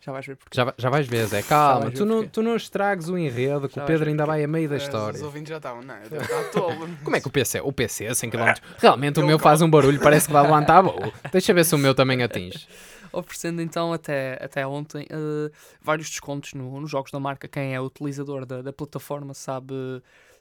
Já 0.06 0.12
vais 0.12 0.24
ver 0.26 0.36
porque. 0.36 0.56
Já, 0.56 0.72
já 0.78 0.88
vais 0.88 1.06
ver, 1.08 1.26
Zé, 1.26 1.42
calma, 1.48 1.90
tu 1.90 2.04
não, 2.04 2.26
tu 2.28 2.40
não 2.42 2.54
estragues 2.54 3.08
o 3.08 3.18
enredo, 3.18 3.68
que 3.68 3.74
Já 3.74 3.82
o 3.82 3.86
Pedro 3.86 4.08
ainda 4.08 4.24
vai 4.24 4.44
a 4.44 4.46
meio 4.48 4.68
da 4.68 4.76
Eh, 4.76 4.78
Os 4.78 4.84
história. 4.84 5.24
ouvintes 5.24 5.50
já 5.50 5.56
estavam, 5.56 5.82
não, 5.82 5.96
eu 5.96 6.08
devo 6.10 6.22
estar 6.22 6.44
tolo. 6.52 6.88
Como 7.02 7.16
é 7.16 7.20
que 7.20 7.26
o 7.26 7.30
PC, 7.30 7.60
o 7.60 7.72
PC 7.72 8.06
a 8.06 8.14
100 8.14 8.30
km, 8.30 8.54
realmente 8.78 9.18
o 9.18 9.22
Eu 9.22 9.26
meu 9.26 9.38
faz 9.38 9.60
um 9.60 9.68
barulho, 9.68 10.00
parece 10.00 10.28
que 10.28 10.32
vai 10.32 10.42
levantar 10.42 10.80
voo. 10.82 11.12
Deixa 11.32 11.52
ver 11.52 11.64
se 11.64 11.74
o 11.74 11.78
meu 11.78 11.94
também 11.94 12.22
atinge. 12.22 12.68
oferecendo 13.12 13.60
então 13.60 13.92
até, 13.92 14.38
até 14.40 14.66
ontem 14.66 15.06
eh, 15.10 15.50
vários 15.82 16.08
descontos 16.08 16.54
no- 16.54 16.80
nos 16.80 16.90
jogos 16.90 17.10
da 17.10 17.18
marca. 17.18 17.48
Quem 17.48 17.74
é 17.74 17.80
utilizador 17.80 18.46
da, 18.46 18.62
da 18.62 18.72
plataforma 18.72 19.34
sabe, 19.34 19.74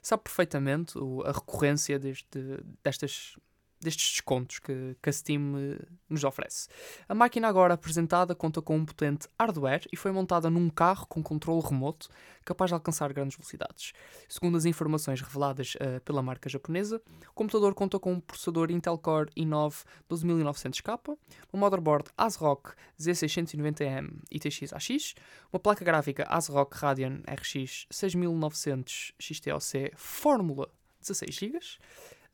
sabe 0.00 0.22
perfeitamente 0.22 0.96
o- 0.98 1.22
a 1.26 1.32
recorrência 1.32 1.98
deste, 1.98 2.38
destas, 2.84 3.34
destes 3.80 4.12
descontos 4.12 4.58
que, 4.58 4.96
que 5.02 5.10
a 5.10 5.12
Steam 5.12 5.54
eh, 5.56 5.78
nos 6.08 6.24
oferece. 6.24 6.68
A 7.08 7.14
máquina 7.14 7.48
agora 7.48 7.74
apresentada 7.74 8.34
conta 8.34 8.62
com 8.62 8.76
um 8.76 8.84
potente 8.84 9.28
hardware 9.38 9.86
e 9.92 9.96
foi 9.96 10.12
montada 10.12 10.48
num 10.50 10.68
carro 10.68 11.06
com 11.06 11.22
controle 11.22 11.62
remoto 11.62 12.08
capaz 12.44 12.70
de 12.70 12.74
alcançar 12.74 13.12
grandes 13.12 13.36
velocidades. 13.36 13.92
Segundo 14.28 14.56
as 14.56 14.64
informações 14.64 15.20
reveladas 15.20 15.76
eh, 15.80 16.00
pela 16.00 16.22
marca 16.22 16.48
japonesa, 16.48 17.02
o 17.28 17.34
computador 17.34 17.74
conta 17.74 17.98
com 17.98 18.12
um 18.12 18.20
processador 18.20 18.70
Intel 18.70 18.96
Core 18.98 19.30
i9 19.36 19.84
12900K, 20.08 21.18
um 21.52 21.58
motherboard 21.58 22.10
ASRock 22.16 22.74
Z690M 23.00 24.20
ITX-AX, 24.30 25.14
uma 25.52 25.58
placa 25.58 25.84
gráfica 25.84 26.24
ASRock 26.28 26.76
Radeon 26.76 27.20
RX 27.28 27.86
6900 27.90 29.12
XTOC 29.18 29.92
Fórmula 29.96 30.70
16 31.00 31.34
GB, 31.34 31.58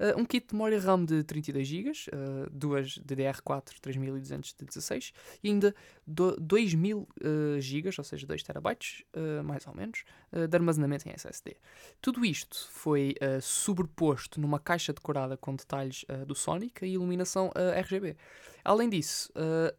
uh, 0.03 0.21
um 0.21 0.25
kit 0.25 0.49
de 0.49 0.55
memória 0.55 0.81
RAM 0.81 1.05
de 1.05 1.23
32 1.23 1.67
GB, 1.67 1.91
uh, 1.91 2.51
duas 2.51 2.99
DDR4 2.99 3.81
3200 3.81 4.55
de 4.55 4.65
16 4.65 5.13
e 5.43 5.49
ainda 5.49 5.75
do, 6.07 6.37
2000 6.41 6.99
uh, 6.99 7.61
GB, 7.61 7.91
ou 7.97 8.05
seja, 8.05 8.27
2 8.27 8.43
TB, 8.43 8.59
uh, 8.59 9.45
mais 9.45 9.67
ou 9.67 9.75
menos, 9.75 10.05
uh, 10.33 10.47
de 10.47 10.57
armazenamento 10.57 11.09
em 11.09 11.13
SSD. 11.13 11.57
Tudo 12.01 12.25
isto 12.25 12.69
foi 12.71 13.15
uh, 13.21 13.41
sobreposto 13.41 14.41
numa 14.41 14.59
caixa 14.59 14.93
decorada 14.93 15.37
com 15.37 15.55
detalhes 15.55 16.05
do 16.27 16.35
Sonic 16.35 16.85
e 16.85 16.95
iluminação 16.95 17.51
RGB. 17.77 18.17
Além 18.65 18.89
disso, 18.89 19.33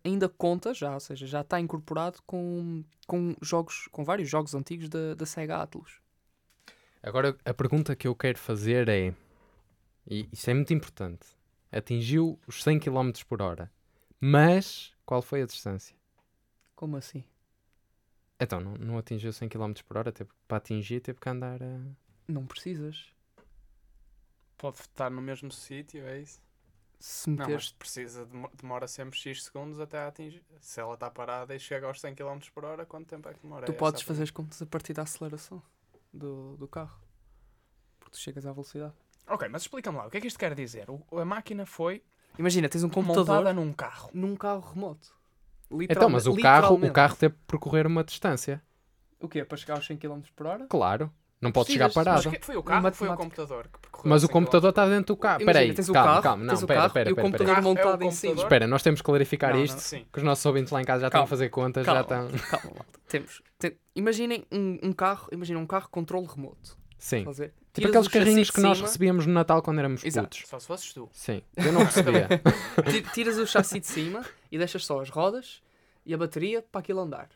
ainda 0.04 0.28
conta, 0.30 0.74
já, 0.74 0.94
ou 0.94 1.00
seja, 1.00 1.26
já 1.26 1.42
está 1.42 1.60
incorporado 1.60 2.20
com, 2.26 2.84
com 3.08 3.36
jogos, 3.42 3.88
com 3.92 4.04
vários 4.04 4.30
jogos 4.30 4.54
antigos 4.54 4.90
da, 4.90 5.26
Sega 5.26 5.58
Atlus. 5.58 6.00
Agora 7.02 7.36
a 7.46 7.54
pergunta 7.54 7.96
que 7.96 8.08
eu 8.08 8.16
quero 8.16 8.38
fazer 8.38 8.88
é, 8.90 9.14
e 10.08 10.30
isso 10.32 10.50
é 10.50 10.54
muito 10.54 10.74
importante, 10.74 11.28
atingiu 11.72 12.40
os 12.48 12.64
100 12.64 12.80
km 12.80 13.12
por 13.28 13.42
hora, 13.42 13.72
mas 14.20 14.94
qual 15.06 15.22
foi 15.22 15.42
a 15.42 15.46
distância? 15.46 15.96
Como 16.76 16.98
assim? 16.98 17.24
Então, 18.40 18.60
não, 18.60 18.76
não 18.76 18.98
atingiu 18.98 19.32
100 19.32 19.50
km 19.50 19.74
por 19.88 19.98
hora, 19.98 20.12
teve, 20.12 20.30
para 20.48 20.58
atingir 20.58 21.00
teve 21.02 21.20
que 21.20 21.30
andar 21.30 21.62
a... 21.64 21.80
Não 22.28 22.46
precisas. 22.46 23.12
Pode 24.58 24.78
estar 24.80 25.10
no 25.10 25.22
mesmo 25.22 25.52
sítio, 25.52 26.06
é 26.06 26.20
isso? 26.22 26.42
Se 27.00 27.30
Não, 27.30 27.38
meteres. 27.38 27.66
mas 27.66 27.72
precisa, 27.74 28.26
demo- 28.26 28.50
demora 28.56 28.88
sempre 28.88 29.18
X 29.20 29.44
segundos 29.44 29.80
até 29.80 29.98
a 30.00 30.08
atingir. 30.08 30.44
Se 30.62 30.80
ela 30.80 30.94
está 30.94 31.10
parada 31.12 31.54
e 31.56 31.60
chega 31.60 31.86
aos 31.88 32.00
100 32.00 32.16
km 32.16 32.40
por 32.54 32.64
hora, 32.64 32.86
quanto 32.86 33.08
tempo 33.08 33.28
é 33.28 33.34
que 33.34 33.42
demora? 33.42 33.66
tu 33.66 33.72
É 33.72 33.76
podes 33.76 34.02
fazer 34.02 34.24
as 34.24 34.32
contas 34.32 34.62
a 34.62 34.66
partir 34.66 34.94
da 34.94 35.04
aceleração 35.04 35.62
do, 36.14 36.56
do 36.58 36.68
carro. 36.68 36.98
Porque 38.00 38.12
tu 38.12 38.20
chegas 38.20 38.46
à 38.46 38.52
velocidade. 38.54 38.94
Ok, 39.28 39.48
mas 39.50 39.64
explica-me 39.64 39.98
lá, 39.98 40.08
o 40.08 40.10
que 40.10 40.18
é 40.18 40.22
que 40.22 40.28
isto 40.28 40.38
quer 40.40 40.54
dizer? 40.54 40.90
O- 40.90 41.02
a 41.20 41.26
máquina 41.26 41.66
foi 41.66 42.04
Imagina, 42.38 42.68
tens 42.68 42.84
um 42.84 42.90
computador 42.90 43.28
montada 43.38 43.54
num 43.54 43.72
carro. 43.74 44.10
num 44.14 44.36
carro 44.36 44.72
remoto. 44.74 45.10
Então, 45.90 46.10
mas 46.10 46.28
o 46.28 46.36
carro, 46.36 46.76
o 46.76 46.92
carro 46.92 47.16
teve 47.16 47.34
que 47.36 47.42
percorrer 47.48 47.88
uma 47.88 48.04
distância. 48.04 48.62
O 49.20 49.28
quê? 49.28 49.44
Para 49.46 49.58
chegar 49.58 49.76
aos 49.76 49.86
100 49.88 49.98
km 49.98 50.22
por 50.36 50.46
hora? 50.46 50.66
Claro, 50.68 51.12
não 51.42 51.52
pode 51.52 51.68
Precisas, 51.68 51.92
chegar 51.94 52.06
Mas 52.06 52.24
parado. 52.24 52.38
que- 52.40 52.46
foi 52.46 52.56
o 52.58 52.64
carro 52.64 52.86
ou 52.86 52.92
foi 52.94 53.08
o 53.08 53.12
Matemática. 53.12 53.24
computador 53.38 53.64
que 53.72 53.80
percorreu 53.80 54.10
Mas 54.10 54.24
o 54.24 54.28
100 54.28 54.34
computador 54.34 54.70
está 54.70 54.86
dentro 54.88 55.16
do 55.16 55.18
carro. 55.18 55.42
Imagina, 55.42 55.52
Espera 55.52 55.60
aí, 55.72 55.74
tens 55.76 55.90
o 55.90 55.94
calma, 55.94 56.10
carro, 56.12 56.24
calma. 56.24 56.44
Não, 56.44 56.50
tens 56.50 56.60
o 56.62 56.64
espera, 56.66 56.80
carro 56.80 56.88
espera, 56.88 57.10
e 57.10 57.12
o 57.12 57.14
espera, 57.14 57.26
computador 57.28 57.48
espera. 57.54 57.56
Carro 57.56 57.68
é 57.68 57.72
o 57.72 57.76
montado 57.76 58.02
em 58.04 58.06
computador? 58.10 58.36
cima. 58.36 58.44
Espera, 58.44 58.68
nós 58.68 58.84
temos 58.84 59.02
que 59.02 59.06
clarificar 59.06 59.54
Não, 59.56 59.64
isto. 59.64 59.80
Sim. 59.80 60.06
que 60.12 60.18
os 60.20 60.24
nossos 60.24 60.46
ouvintes 60.46 60.72
lá 60.72 60.82
em 60.82 60.86
casa 60.86 61.02
já 61.02 61.08
estão 61.08 61.20
Calma. 61.20 61.26
a 61.26 61.30
fazer 61.30 61.50
contas, 61.50 61.86
Calma, 61.86 62.02
já 62.02 62.28
estão... 62.28 62.28
Calma, 62.50 62.76
malta. 62.76 63.00
Temos. 63.08 63.42
te- 63.58 63.78
Imaginem 63.96 64.46
um, 64.52 64.80
um 64.84 64.92
carro, 64.94 65.30
imagina 65.32 65.60
um 65.60 65.66
carro 65.68 65.88
controle 65.90 66.28
remoto. 66.28 66.78
Sim. 66.98 67.20
Estás 67.20 67.40
a 67.40 67.44
ver? 67.46 67.54
Tipo 67.74 67.88
aqueles 67.88 68.08
carrinhos 68.08 68.52
que 68.52 68.62
nós 68.62 68.80
recebíamos 68.80 69.26
no 69.26 69.34
Natal 69.34 69.62
quando 69.62 69.80
éramos 69.80 70.04
Exato. 70.06 70.28
putos. 70.38 70.48
Só 70.48 70.60
se 70.60 70.68
fosses 70.68 70.94
tu. 70.94 71.10
Sim, 71.12 71.42
eu 71.58 71.72
não 71.74 71.84
recebia. 71.84 72.28
ti- 72.92 73.02
Tiras 73.14 73.38
o 73.38 73.48
chassi 73.48 73.80
de 73.80 73.88
cima 73.88 74.24
e 74.52 74.58
deixas 74.58 74.86
só 74.86 75.02
as 75.02 75.10
rodas 75.10 75.62
e 76.06 76.14
a 76.14 76.18
bateria 76.18 76.62
para 76.62 76.80
aquilo 76.82 77.00
andar. 77.00 77.30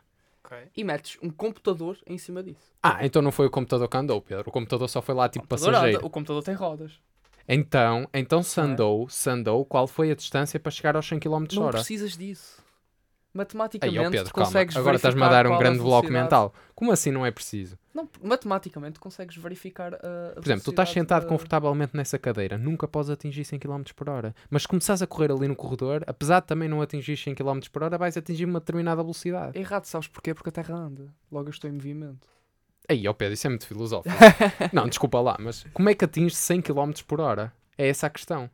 Ok. 0.44 0.58
E 0.78 0.84
metes 0.84 1.18
um 1.24 1.30
computador 1.32 1.98
em 2.06 2.18
cima 2.18 2.42
disso. 2.44 2.72
ah, 2.84 3.00
então 3.06 3.22
não 3.22 3.32
foi 3.32 3.48
o 3.48 3.50
computador 3.50 3.88
que 3.90 3.98
andou, 3.98 4.22
Pedro. 4.22 4.48
O 4.48 4.52
computador 4.52 4.88
só 4.88 5.02
foi 5.02 5.16
lá 5.16 5.28
tipo 5.28 5.44
O 5.46 5.48
passageiro. 5.48 5.98
anda, 5.98 6.06
o 6.06 6.10
computador 6.10 6.44
tem 6.44 6.54
rodas. 6.54 6.94
Então, 7.50 8.08
então 8.14 8.44
se 8.44 8.58
Não 8.60 8.68
é? 8.68 8.72
andou, 8.72 9.10
se 9.10 9.30
andou, 9.30 9.66
qual 9.66 9.88
foi 9.88 10.12
a 10.12 10.16
distância 10.16 10.60
para 10.60 10.72
chegar 10.72 10.96
aos 10.96 11.08
100 11.08 11.20
km 11.20 11.46
Não 11.54 11.64
hora? 11.64 11.78
precisas 11.78 12.16
disso. 12.18 12.62
Aí, 13.38 13.46
Matematicamente, 13.46 14.08
ó 14.08 14.10
Pedro, 14.12 14.26
tu 14.30 14.34
calma. 14.34 14.46
consegues 14.48 14.76
Agora 14.78 14.96
estás-me 14.96 15.22
a 15.24 15.30
dar 15.30 15.48
um 15.48 15.54
a 15.54 15.58
grande 15.58 15.80
bloco 15.80 16.10
mental. 16.12 16.54
Como 16.74 16.92
assim 16.92 17.12
não 17.12 17.26
é 17.26 17.32
preciso? 17.32 17.78
Não, 17.94 18.08
matematicamente 18.22 19.00
consegues 19.00 19.36
verificar 19.38 19.94
a, 19.96 19.98
a 19.98 20.34
Por 20.36 20.44
exemplo, 20.46 20.64
tu 20.64 20.70
estás 20.70 20.90
sentado 20.90 21.24
da- 21.24 21.30
confortavelmente 21.30 21.96
nessa 21.98 22.20
cadeira, 22.20 22.58
nunca 22.58 22.88
podes 22.88 23.10
atingir 23.10 23.44
100 23.46 23.60
km 23.60 23.82
por 23.96 24.10
hora. 24.10 24.36
Mas 24.50 24.62
se 24.64 24.68
começares 24.68 25.02
a 25.02 25.08
correr 25.08 25.32
ali 25.32 25.48
no 25.48 25.56
corredor, 25.56 26.04
apesar 26.06 26.40
de 26.42 26.48
também 26.48 26.70
não 26.70 26.82
atingir 26.82 27.18
100 27.18 27.34
km 27.36 27.60
por 27.72 27.84
hora, 27.84 27.98
vais 27.98 28.16
atingir 28.18 28.46
uma 28.46 28.60
determinada 28.60 29.02
velocidade. 29.02 29.58
É 29.58 29.62
errado, 29.62 29.86
sabes 29.86 30.08
porquê? 30.08 30.34
Porque 30.34 30.50
a 30.50 30.52
Terra 30.52 30.76
anda. 30.76 31.08
Logo 31.32 31.48
eu 31.48 31.52
estou 31.52 31.70
em 31.70 31.74
movimento. 31.74 32.28
Aí, 32.90 33.08
ó 33.08 33.14
Pedro, 33.14 33.34
isso 33.34 33.48
é 33.48 33.50
muito 33.50 33.66
filosófico. 33.68 34.16
não, 34.72 34.88
desculpa 34.88 35.20
lá, 35.20 35.36
mas 35.40 35.66
como 35.74 35.90
é 35.90 35.94
que 35.96 36.06
atinges 36.06 36.38
100 36.38 36.62
km 36.62 36.92
por 37.08 37.20
hora? 37.20 37.52
É 37.78 37.88
essa 37.90 38.08
a 38.08 38.10
questão. 38.10 38.50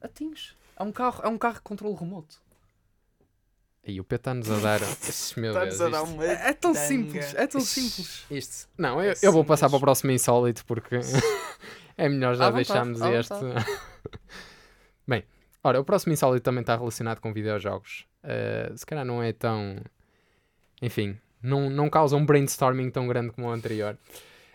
Atinges. 0.00 0.54
É 0.76 0.82
um 0.82 0.92
carro, 0.92 1.20
é 1.24 1.28
um 1.28 1.38
carro 1.38 1.54
de 1.56 1.60
controle 1.62 1.94
remoto. 1.96 2.41
Aí 3.86 4.00
o 4.00 4.04
Pedro 4.04 4.20
está-nos 4.20 4.50
a 4.50 4.58
dar. 4.60 4.80
Meu 5.36 5.52
Deus, 5.52 5.80
a 5.80 5.88
dar 5.88 6.02
uma. 6.02 6.24
É, 6.24 6.50
é 6.50 6.52
tão 6.52 6.72
tanga. 6.72 6.86
simples. 6.86 7.34
É 7.34 7.46
tão 7.46 7.60
simples. 7.60 8.24
Isto. 8.30 8.68
Não, 8.78 9.02
eu, 9.02 9.10
É 9.10 9.14
eu 9.22 9.32
vou 9.32 9.44
passar 9.44 9.68
para 9.68 9.76
o 9.76 9.80
próximo 9.80 10.12
insólito 10.12 10.64
porque 10.66 11.00
é 11.98 12.08
melhor 12.08 12.36
já 12.36 12.46
À 12.46 12.50
deixarmos 12.52 13.00
este. 13.00 13.34
Bem, 15.06 15.24
ora, 15.64 15.80
o 15.80 15.84
próximo 15.84 16.12
insólito 16.12 16.44
também 16.44 16.60
está 16.60 16.76
relacionado 16.76 17.20
com 17.20 17.32
videojogos. 17.32 18.06
Uh, 18.22 18.76
se 18.76 18.86
calhar 18.86 19.04
não 19.04 19.20
é 19.20 19.32
tão. 19.32 19.76
Enfim, 20.80 21.18
não, 21.42 21.68
não 21.68 21.90
causa 21.90 22.16
um 22.16 22.24
brainstorming 22.24 22.90
tão 22.90 23.08
grande 23.08 23.32
como 23.32 23.48
o 23.48 23.50
anterior. 23.50 23.98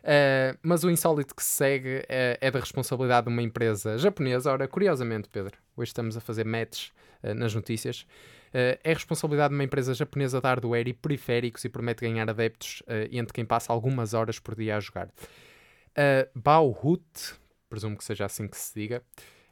Uh, 0.03 0.57
mas 0.61 0.85
o 0.85 0.89
insólito 0.89 1.35
que 1.35 1.43
se 1.43 1.49
segue 1.49 2.01
é, 2.07 2.37
é 2.39 2.49
da 2.49 2.61
responsabilidade 2.61 3.27
de 3.27 3.33
uma 3.33 3.41
empresa 3.41 3.97
japonesa. 3.97 4.53
Ora, 4.53 4.69
curiosamente, 4.69 5.27
Pedro, 5.27 5.57
hoje 5.75 5.89
estamos 5.89 6.15
a 6.15 6.21
fazer 6.21 6.45
match 6.45 6.91
uh, 7.21 7.33
nas 7.33 7.53
notícias. 7.53 8.07
Uh, 8.49 8.79
é 8.83 8.93
responsabilidade 8.93 9.49
de 9.49 9.55
uma 9.55 9.63
empresa 9.63 9.93
japonesa 9.93 10.39
de 10.39 10.47
hardware 10.47 10.87
e 10.87 10.93
periféricos 10.93 11.63
e 11.65 11.69
promete 11.69 12.01
ganhar 12.07 12.29
adeptos 12.29 12.81
uh, 12.81 13.07
entre 13.11 13.33
quem 13.33 13.45
passa 13.45 13.71
algumas 13.73 14.13
horas 14.13 14.39
por 14.39 14.55
dia 14.55 14.77
a 14.77 14.79
jogar. 14.79 15.07
Uh, 15.07 16.29
Bauhut, 16.33 17.35
presumo 17.69 17.97
que 17.97 18.03
seja 18.03 18.25
assim 18.25 18.47
que 18.47 18.57
se 18.57 18.73
diga, 18.73 19.03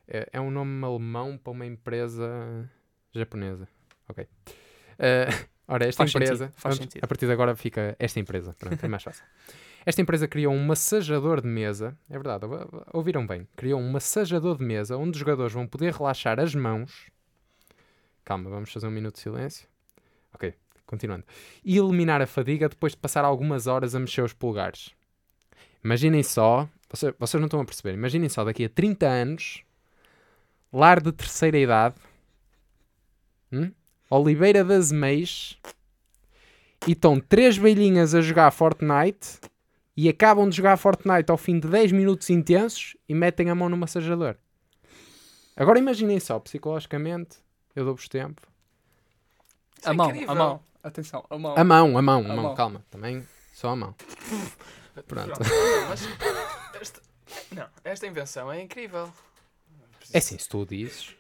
é 0.07 0.39
um 0.39 0.51
nome 0.51 0.85
alemão 0.85 1.35
para 1.37 1.51
uma 1.51 1.65
empresa 1.65 2.69
japonesa. 3.13 3.67
Ok. 4.07 4.23
Uh, 4.23 5.47
ora, 5.67 5.87
esta 5.87 6.03
Faz 6.03 6.11
sentido, 6.11 6.23
empresa, 6.33 6.51
faz 6.55 6.75
vamos- 6.75 6.77
sentido. 6.93 7.03
a 7.03 7.07
partir 7.07 7.25
de 7.25 7.31
agora 7.31 7.55
fica 7.55 7.95
esta 7.99 8.19
empresa, 8.19 8.55
pronto, 8.59 8.83
é 8.83 8.87
mais 8.87 9.03
fácil. 9.03 9.23
Esta 9.85 10.01
empresa 10.01 10.27
criou 10.27 10.53
um 10.53 10.63
massajador 10.65 11.41
de 11.41 11.47
mesa, 11.47 11.97
é 12.09 12.13
verdade, 12.13 12.45
ou- 12.45 12.51
ou- 12.53 12.85
ouviram 12.93 13.25
bem, 13.25 13.47
criou 13.55 13.79
um 13.79 13.91
massajador 13.91 14.57
de 14.57 14.63
mesa 14.63 14.95
onde 14.97 15.11
os 15.11 15.17
jogadores 15.17 15.53
vão 15.53 15.67
poder 15.67 15.93
relaxar 15.93 16.39
as 16.39 16.53
mãos. 16.55 17.07
Calma, 18.25 18.49
vamos 18.49 18.71
fazer 18.71 18.87
um 18.87 18.91
minuto 18.91 19.15
de 19.15 19.21
silêncio. 19.21 19.67
Ok, 20.33 20.53
continuando. 20.87 21.23
E 21.63 21.77
eliminar 21.77 22.21
a 22.23 22.27
fadiga 22.27 22.67
depois 22.67 22.93
de 22.93 22.97
passar 22.97 23.23
algumas 23.23 23.67
horas 23.67 23.93
a 23.93 23.99
mexer 23.99 24.23
os 24.23 24.33
polegares. 24.33 24.89
Imaginem 25.83 26.23
só, 26.23 26.67
vocês, 26.89 27.13
vocês 27.19 27.39
não 27.39 27.45
estão 27.45 27.61
a 27.61 27.65
perceber, 27.65 27.93
imaginem 27.93 28.27
só 28.27 28.43
daqui 28.43 28.65
a 28.65 28.69
30 28.69 29.05
anos, 29.05 29.63
lar 30.73 30.99
de 30.99 31.11
terceira 31.11 31.59
idade, 31.59 31.95
hum? 33.53 33.71
Oliveira 34.09 34.63
das 34.63 34.91
Meias, 34.91 35.59
e 36.87 36.93
estão 36.93 37.19
três 37.19 37.55
velhinhas 37.55 38.15
a 38.15 38.21
jogar 38.21 38.49
Fortnite 38.49 39.39
e 39.95 40.09
acabam 40.09 40.49
de 40.49 40.57
jogar 40.57 40.77
Fortnite 40.77 41.31
ao 41.31 41.37
fim 41.37 41.59
de 41.59 41.67
10 41.67 41.91
minutos 41.91 42.29
intensos 42.31 42.97
e 43.07 43.13
metem 43.13 43.51
a 43.51 43.55
mão 43.55 43.69
no 43.69 43.77
massajador. 43.77 44.35
Agora 45.55 45.79
imaginem 45.79 46.19
só, 46.19 46.39
psicologicamente, 46.39 47.44
eu 47.75 47.85
dou-vos 47.85 48.07
tempo. 48.07 48.41
Isso 49.77 49.87
é 49.87 49.91
A 49.91 49.93
mão, 49.93 50.09
incrível. 50.09 50.31
a 50.31 50.35
mão. 50.35 50.63
Atenção, 50.83 51.25
a 51.29 51.37
mão. 51.37 51.55
A 51.57 51.63
mão, 51.63 51.97
a 51.97 52.01
mão, 52.01 52.19
a 52.19 52.27
mão, 52.27 52.43
mão. 52.43 52.55
calma, 52.55 52.85
também 52.91 53.27
só 53.53 53.69
a 53.69 53.75
mão. 53.75 53.95
Pronto. 55.07 55.39
Mas 55.89 56.01
esta, 56.81 57.01
não, 57.51 57.67
esta 57.83 58.07
invenção 58.07 58.51
é 58.51 58.61
incrível. 58.61 59.11
É 60.13 60.19
assim, 60.19 60.37
se 60.37 60.47
tu 60.47 60.63
dizes, 60.65 61.15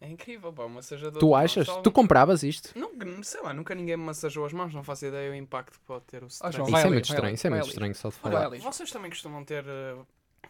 É 0.00 0.08
incrível, 0.08 0.52
pá, 0.52 0.64
um 0.64 0.68
massajador. 0.68 1.14
de 1.14 1.18
tu 1.18 1.34
achas, 1.34 1.66
tu 1.82 1.90
compravas 1.90 2.42
isto? 2.44 2.70
Não, 2.78 2.92
sei 3.24 3.40
lá, 3.42 3.52
nunca 3.52 3.74
ninguém 3.74 3.96
me 3.96 4.04
massageou 4.04 4.46
as 4.46 4.52
mãos, 4.52 4.72
não 4.72 4.84
faço 4.84 5.06
ideia 5.06 5.30
o 5.32 5.34
impacto 5.34 5.72
que 5.78 5.84
pode 5.84 6.04
ter 6.04 6.22
o 6.22 6.26
stress. 6.28 6.56
João, 6.56 6.68
Isso 6.68 6.76
é 6.76 6.80
ali, 6.82 6.90
muito 6.90 7.04
estranho, 7.06 7.24
ali, 7.26 7.34
isso 7.34 7.46
é 7.46 7.50
muito 7.50 7.62
ali. 7.62 7.68
estranho 7.70 7.94
só 7.96 8.08
de 8.10 8.14
falar. 8.14 8.48
Vocês 8.60 8.90
também 8.92 9.10
costumam 9.10 9.44
ter 9.44 9.64
eh, 9.66 9.96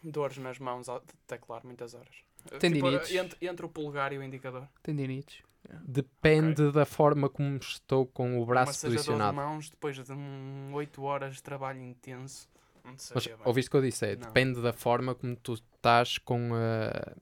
dores 0.03 0.37
nas 0.37 0.59
mãos 0.59 0.89
ao 0.89 1.01
teclar 1.27 1.65
muitas 1.65 1.95
horas? 1.95 2.15
Tendinites. 2.59 3.09
Tipo, 3.09 3.21
entre, 3.25 3.47
entre 3.49 3.67
o 3.67 3.69
polegar 3.69 4.13
e 4.13 4.19
o 4.19 4.23
indicador. 4.23 4.69
Tendinites. 4.83 5.43
Depende 5.87 6.71
da 6.73 6.85
forma 6.85 7.29
como 7.29 7.57
estou 7.57 8.07
com 8.07 8.39
o 8.41 8.45
braço 8.45 8.87
de 8.87 8.95
posicionado. 8.95 9.35
mãos 9.37 9.71
depois 9.71 9.97
de 9.97 10.13
um 10.13 10.71
8 10.75 11.03
horas 11.03 11.37
de 11.37 11.43
trabalho 11.43 11.81
intenso. 11.81 12.49
Não 12.85 12.95
Mas 13.15 13.27
bem. 13.27 13.37
ouviste 13.47 13.69
o 13.69 13.71
que 13.71 13.77
eu 13.79 13.83
disse? 13.83 14.05
É, 14.07 14.15
depende 14.17 14.61
da 14.61 14.73
forma 14.75 15.15
como 15.15 15.35
tu 15.37 15.55
estás 15.55 16.19
com 16.19 16.51
a. 16.55 17.17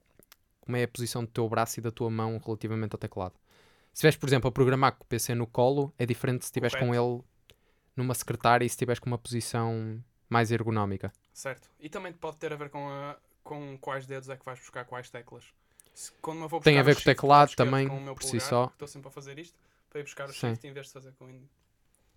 Como 0.59 0.75
é 0.77 0.83
a 0.83 0.87
posição 0.87 1.23
do 1.23 1.29
teu 1.31 1.47
braço 1.47 1.79
e 1.79 1.83
da 1.83 1.91
tua 1.91 2.09
mão 2.09 2.39
relativamente 2.43 2.93
ao 2.93 2.97
teclado. 2.99 3.33
Se 3.93 3.97
estiveres, 3.99 4.17
por 4.17 4.27
exemplo, 4.27 4.47
a 4.47 4.51
programar 4.51 4.93
com 4.97 5.03
o 5.03 5.07
PC 5.07 5.35
no 5.35 5.45
colo, 5.47 5.93
é 5.97 6.05
diferente 6.05 6.43
se 6.43 6.47
estiveres 6.47 6.75
com 6.75 6.93
ele 6.95 7.21
numa 7.95 8.13
secretária 8.13 8.65
e 8.65 8.69
se 8.69 8.73
estiveres 8.73 8.99
com 8.99 9.07
uma 9.07 9.17
posição 9.17 10.03
mais 10.29 10.51
ergonómica. 10.51 11.13
Certo. 11.33 11.69
E 11.79 11.89
também 11.89 12.11
pode 12.11 12.37
ter 12.37 12.51
a 12.51 12.55
ver 12.55 12.69
com, 12.69 12.89
a- 12.89 13.17
com 13.43 13.77
quais 13.77 14.05
dedos 14.05 14.29
é 14.29 14.37
que 14.37 14.45
vais 14.45 14.59
buscar 14.59 14.85
quais 14.85 15.09
teclas. 15.09 15.43
Se- 15.93 16.11
Tem 16.63 16.79
a 16.79 16.83
ver 16.83 16.95
com 16.95 17.01
o 17.01 17.03
teclado 17.03 17.55
também, 17.55 17.87
com 17.87 17.97
o 17.97 18.01
meu 18.01 18.15
por 18.15 18.23
si 18.23 18.39
só. 18.39 18.65
Estou 18.73 18.87
sempre 18.87 19.09
a 19.09 19.11
fazer 19.11 19.37
isto 19.37 19.57
para 19.89 19.99
ir 19.99 20.03
buscar 20.03 20.27
o 20.29 20.33
Sim. 20.33 20.49
shift 20.49 20.65
em 20.67 20.73
vez 20.73 20.87
de 20.87 20.93
fazer 20.93 21.11
com 21.13 21.25
o 21.25 21.49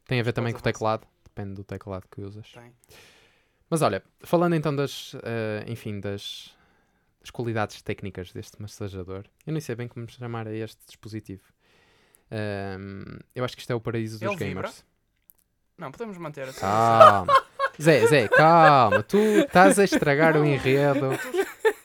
Tem 0.07 0.19
a 0.21 0.23
ver 0.23 0.33
também 0.33 0.53
com 0.53 0.59
o 0.59 0.63
teclado. 0.63 1.07
Depende 1.25 1.55
do 1.55 1.65
teclado 1.65 2.07
que 2.11 2.23
usas. 2.23 2.51
Tem. 2.53 2.73
Mas 3.69 3.83
olha, 3.83 4.03
falando 4.23 4.55
então 4.55 4.75
das, 4.75 5.15
eh, 5.23 5.65
enfim, 5.67 6.01
das, 6.01 6.55
das 7.21 7.31
qualidades 7.31 7.83
técnicas 7.83 8.33
deste 8.33 8.63
massajador, 8.63 9.25
eu 9.47 9.53
nem 9.53 9.61
sei 9.61 9.75
bem 9.75 9.89
como 9.89 10.09
chamar 10.09 10.47
a 10.47 10.55
este 10.55 10.79
dispositivo. 10.87 11.43
Ahm, 12.31 13.19
eu 13.35 13.45
acho 13.45 13.55
que 13.55 13.61
isto 13.61 13.71
é 13.73 13.75
o 13.75 13.81
paraíso 13.81 14.19
dos 14.19 14.23
Ele 14.23 14.37
vibra? 14.37 14.63
gamers. 14.63 14.85
Não, 15.77 15.93
podemos 15.93 16.17
manter 16.17 16.49
assim. 16.49 16.61
Calma. 16.61 17.46
Zé, 17.81 18.07
Zé, 18.07 18.29
calma. 18.29 19.03
Tu 19.03 19.19
estás 19.19 19.79
a 19.79 19.85
estragar 19.85 20.37
o 20.37 20.45
enredo. 20.45 21.11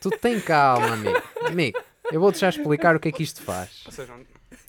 Tu 0.00 0.10
tem 0.10 0.40
calma, 0.40 0.92
amigo. 0.92 1.22
Amigo, 1.44 1.78
eu 2.10 2.20
vou-te 2.20 2.38
já 2.38 2.48
explicar 2.48 2.96
o 2.96 3.00
que 3.00 3.08
é 3.08 3.12
que 3.12 3.22
isto 3.22 3.42
faz. 3.42 3.82
Ou 3.86 3.92
seja, 3.92 4.14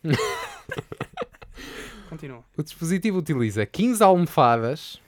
Continua. 2.10 2.44
O 2.58 2.64
dispositivo 2.64 3.20
utiliza 3.20 3.66
15 3.66 4.04
almofadas. 4.04 5.02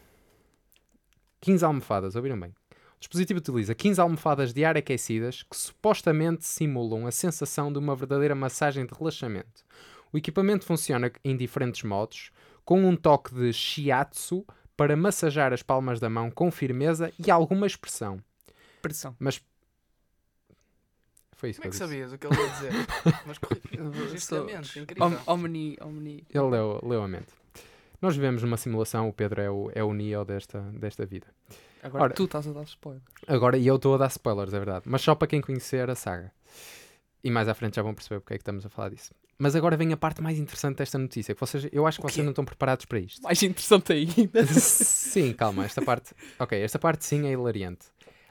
15 1.41 1.65
almofadas, 1.65 2.15
ouviram 2.15 2.39
bem? 2.39 2.55
O 2.95 2.99
dispositivo 2.99 3.39
utiliza 3.39 3.75
15 3.75 4.01
almofadas 4.01 4.53
de 4.53 4.65
ar 4.65 4.77
aquecidas 4.77 5.43
que 5.43 5.55
supostamente 5.55 6.45
simulam 6.45 7.05
a 7.05 7.11
sensação 7.11 7.71
de 7.71 7.77
uma 7.77 7.95
verdadeira 7.95 8.33
massagem 8.33 8.83
de 8.85 8.93
relaxamento. 8.93 9.63
O 10.11 10.17
equipamento 10.17 10.65
funciona 10.65 11.11
em 11.23 11.37
diferentes 11.37 11.83
modos, 11.83 12.31
com 12.63 12.83
um 12.83 12.95
toque 12.95 13.35
de 13.35 13.53
shiatsu 13.53 14.43
para 14.77 14.95
massajar 14.95 15.53
as 15.53 15.61
palmas 15.63 15.99
da 15.99 16.09
mão 16.09 16.29
com 16.31 16.51
firmeza 16.51 17.11
e 17.23 17.29
alguma 17.31 17.65
expressão. 17.67 18.19
Pressão. 18.81 19.15
Mas. 19.19 19.41
Foi 21.37 21.49
isso 21.49 21.59
Como 21.61 21.67
é 21.69 21.71
que 21.71 21.77
que 21.77 21.83
eu 21.83 21.87
disse. 21.87 21.99
sabias 22.07 22.13
o 22.13 22.17
que 22.17 22.27
ele 22.27 22.35
ia 22.41 22.49
dizer? 22.49 22.71
Mas 23.27 23.37
corrigiste 23.37 24.33
a 24.35 24.37
Sou- 24.37 24.45
mente, 24.45 24.79
incrível. 24.79 25.05
Om- 25.07 25.17
Omni, 25.33 25.77
omni. 25.81 26.23
Ele 26.33 26.43
leu, 26.49 26.79
leu 26.83 27.03
a 27.03 27.07
mente. 27.07 27.27
Nós 28.01 28.15
vivemos 28.15 28.41
numa 28.43 28.57
simulação, 28.57 29.09
o 29.09 29.13
Pedro 29.13 29.41
é 29.41 29.49
o, 29.49 29.71
é 29.73 29.83
o 29.83 29.93
Neo 29.93 30.23
desta, 30.23 30.61
desta 30.61 31.05
vida. 31.05 31.27
Agora 31.83 32.03
Ora. 32.05 32.13
tu 32.13 32.23
estás 32.25 32.47
a 32.47 32.51
dar 32.53 32.63
spoiler. 32.63 33.01
Agora, 33.27 33.57
e 33.57 33.67
eu 33.67 33.75
estou 33.75 33.95
a 33.95 33.97
dar 33.97 34.07
spoilers, 34.07 34.53
é 34.53 34.57
verdade. 34.57 34.85
Mas 34.87 35.01
só 35.01 35.13
para 35.15 35.27
quem 35.27 35.41
conhecer 35.41 35.89
a 35.89 35.95
saga. 35.95 36.31
E 37.25 37.31
mais 37.31 37.49
à 37.49 37.55
frente 37.55 37.75
já 37.75 37.81
vão 37.81 37.91
perceber 37.95 38.19
porque 38.19 38.35
é 38.35 38.37
que 38.37 38.43
estamos 38.43 38.63
a 38.67 38.69
falar 38.69 38.89
disso. 38.89 39.11
Mas 39.39 39.55
agora 39.55 39.75
vem 39.75 39.91
a 39.91 39.97
parte 39.97 40.21
mais 40.21 40.37
interessante 40.37 40.77
desta 40.77 40.99
notícia. 40.99 41.33
Que 41.33 41.41
vocês, 41.41 41.67
eu 41.71 41.87
acho 41.87 41.97
que 41.99 42.03
vocês 42.03 42.23
não 42.23 42.29
estão 42.31 42.45
preparados 42.45 42.85
para 42.85 42.99
isto. 42.99 43.23
Mais 43.23 43.41
interessante 43.41 43.93
ainda. 43.93 44.45
sim, 44.53 45.33
calma, 45.33 45.65
esta 45.65 45.81
parte. 45.81 46.13
Ok, 46.37 46.61
esta 46.61 46.77
parte 46.77 47.03
sim 47.03 47.25
é 47.25 47.31
hilariante. 47.31 47.87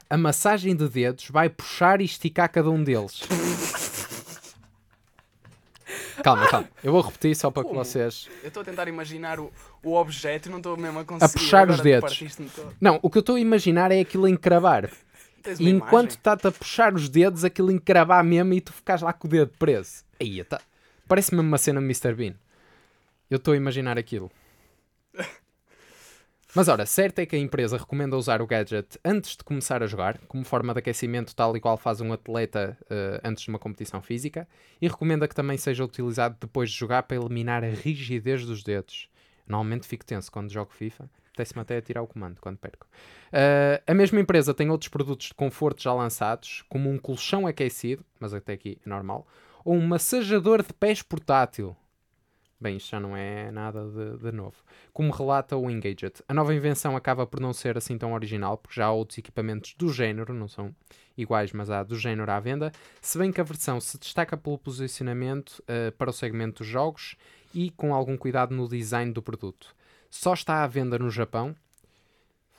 A 0.09 0.15
massagem 0.17 0.73
de 0.73 0.87
dedos 0.87 1.27
vai 1.29 1.49
puxar 1.49 1.99
e 1.99 2.05
esticar 2.05 2.49
cada 2.49 2.69
um 2.69 2.81
deles. 2.81 3.21
calma, 6.23 6.47
calma. 6.47 6.69
Eu 6.81 6.93
vou 6.93 7.01
repetir 7.01 7.35
só 7.35 7.51
para 7.51 7.63
que 7.63 7.69
Como? 7.69 7.83
vocês. 7.83 8.29
Eu 8.41 8.47
estou 8.47 8.61
a 8.61 8.63
tentar 8.65 8.87
imaginar 8.87 9.41
o, 9.41 9.51
o 9.83 9.93
objeto 9.95 10.47
e 10.47 10.49
não 10.51 10.59
estou 10.59 10.77
mesmo 10.77 10.99
a 10.99 11.03
conseguir. 11.03 11.33
puxar 11.33 11.69
os 11.69 11.81
Agora 11.81 11.83
dedos. 12.01 12.37
Não, 12.79 12.97
o 13.03 13.09
que 13.09 13.17
eu 13.17 13.21
estou 13.21 13.35
a 13.35 13.39
imaginar 13.41 13.91
é 13.91 13.99
aquilo 13.99 14.25
encravar. 14.25 14.89
E 15.59 15.69
enquanto 15.69 16.11
está-te 16.11 16.47
a 16.47 16.51
puxar 16.51 16.93
os 16.93 17.09
dedos, 17.09 17.43
aquilo 17.43 17.71
encravar 17.71 18.23
mesmo 18.23 18.53
e 18.53 18.61
tu 18.61 18.73
ficas 18.73 19.01
lá 19.01 19.13
com 19.13 19.27
o 19.27 19.31
dedo 19.31 19.51
preso. 19.57 20.03
Aí, 20.19 20.43
tá... 20.43 20.61
parece 21.07 21.33
mesmo 21.33 21.47
uma 21.47 21.57
cena 21.57 21.79
de 21.79 21.85
Mr. 21.85 22.13
Bean. 22.13 22.35
Eu 23.29 23.37
estou 23.37 23.53
a 23.53 23.57
imaginar 23.57 23.97
aquilo. 23.97 24.31
Mas 26.55 26.69
ora, 26.69 26.85
certo 26.85 27.19
é 27.19 27.25
que 27.25 27.35
a 27.35 27.39
empresa 27.39 27.77
recomenda 27.77 28.15
usar 28.15 28.41
o 28.41 28.47
gadget 28.47 28.97
antes 29.03 29.35
de 29.35 29.43
começar 29.43 29.83
a 29.83 29.87
jogar, 29.87 30.17
como 30.19 30.45
forma 30.45 30.73
de 30.73 30.79
aquecimento 30.79 31.35
tal 31.35 31.57
e 31.57 31.59
qual 31.59 31.75
faz 31.75 31.99
um 31.99 32.13
atleta 32.13 32.77
eh, 32.89 33.19
antes 33.25 33.43
de 33.43 33.49
uma 33.49 33.59
competição 33.59 34.01
física, 34.01 34.47
e 34.81 34.87
recomenda 34.87 35.27
que 35.27 35.35
também 35.35 35.57
seja 35.57 35.83
utilizado 35.83 36.37
depois 36.39 36.71
de 36.71 36.77
jogar 36.77 37.03
para 37.03 37.17
eliminar 37.17 37.61
a 37.61 37.67
rigidez 37.67 38.45
dos 38.45 38.63
dedos. 38.63 39.09
Normalmente 39.45 39.85
fico 39.85 40.05
tenso 40.05 40.31
quando 40.31 40.49
jogo 40.49 40.71
FIFA, 40.71 41.09
apetece-me 41.35 41.61
até 41.61 41.77
a 41.77 41.81
tirar 41.81 42.01
o 42.01 42.07
comando 42.07 42.39
quando 42.39 42.57
perco. 42.57 42.87
Uh, 43.27 43.83
a 43.85 43.93
mesma 43.93 44.19
empresa 44.19 44.53
tem 44.53 44.69
outros 44.69 44.87
produtos 44.87 45.27
de 45.27 45.33
conforto 45.33 45.83
já 45.83 45.93
lançados, 45.93 46.63
como 46.69 46.89
um 46.89 46.97
colchão 46.97 47.45
aquecido, 47.45 48.03
mas 48.19 48.33
até 48.33 48.53
aqui 48.53 48.79
é 48.83 48.89
normal, 48.89 49.27
ou 49.63 49.75
um 49.75 49.85
massajador 49.85 50.63
de 50.63 50.73
pés 50.73 51.01
portátil. 51.01 51.75
Bem, 52.57 52.77
isto 52.77 52.91
já 52.91 52.99
não 53.01 53.17
é 53.17 53.51
nada 53.51 53.85
de, 53.85 54.17
de 54.17 54.31
novo. 54.31 54.55
Como 54.93 55.11
relata 55.11 55.57
o 55.57 55.69
Engadget, 55.69 56.23
a 56.25 56.33
nova 56.33 56.55
invenção 56.55 56.95
acaba 56.95 57.27
por 57.27 57.41
não 57.41 57.51
ser 57.51 57.77
assim 57.77 57.97
tão 57.97 58.13
original, 58.13 58.57
porque 58.57 58.79
já 58.79 58.85
há 58.85 58.91
outros 58.91 59.17
equipamentos 59.17 59.75
do 59.77 59.91
género, 59.91 60.33
não 60.33 60.47
são 60.47 60.73
iguais, 61.17 61.51
mas 61.51 61.69
há 61.69 61.83
do 61.83 61.97
género 61.99 62.31
à 62.31 62.39
venda, 62.39 62.71
se 63.01 63.17
bem 63.17 63.31
que 63.31 63.41
a 63.41 63.43
versão 63.43 63.81
se 63.81 63.99
destaca 63.99 64.37
pelo 64.37 64.57
posicionamento 64.57 65.61
uh, 65.63 65.91
para 65.97 66.09
o 66.09 66.13
segmento 66.13 66.63
dos 66.63 66.67
jogos 66.67 67.17
e 67.53 67.71
com 67.71 67.93
algum 67.93 68.15
cuidado 68.15 68.55
no 68.55 68.69
design 68.69 69.11
do 69.11 69.21
produto. 69.21 69.75
Só 70.15 70.33
está 70.33 70.63
à 70.63 70.67
venda 70.67 70.97
no 70.97 71.11
Japão, 71.11 71.53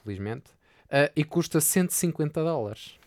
felizmente, 0.04 0.50
uh, 0.84 1.10
e 1.16 1.24
custa 1.24 1.58
150 1.58 2.44
dólares. 2.44 2.98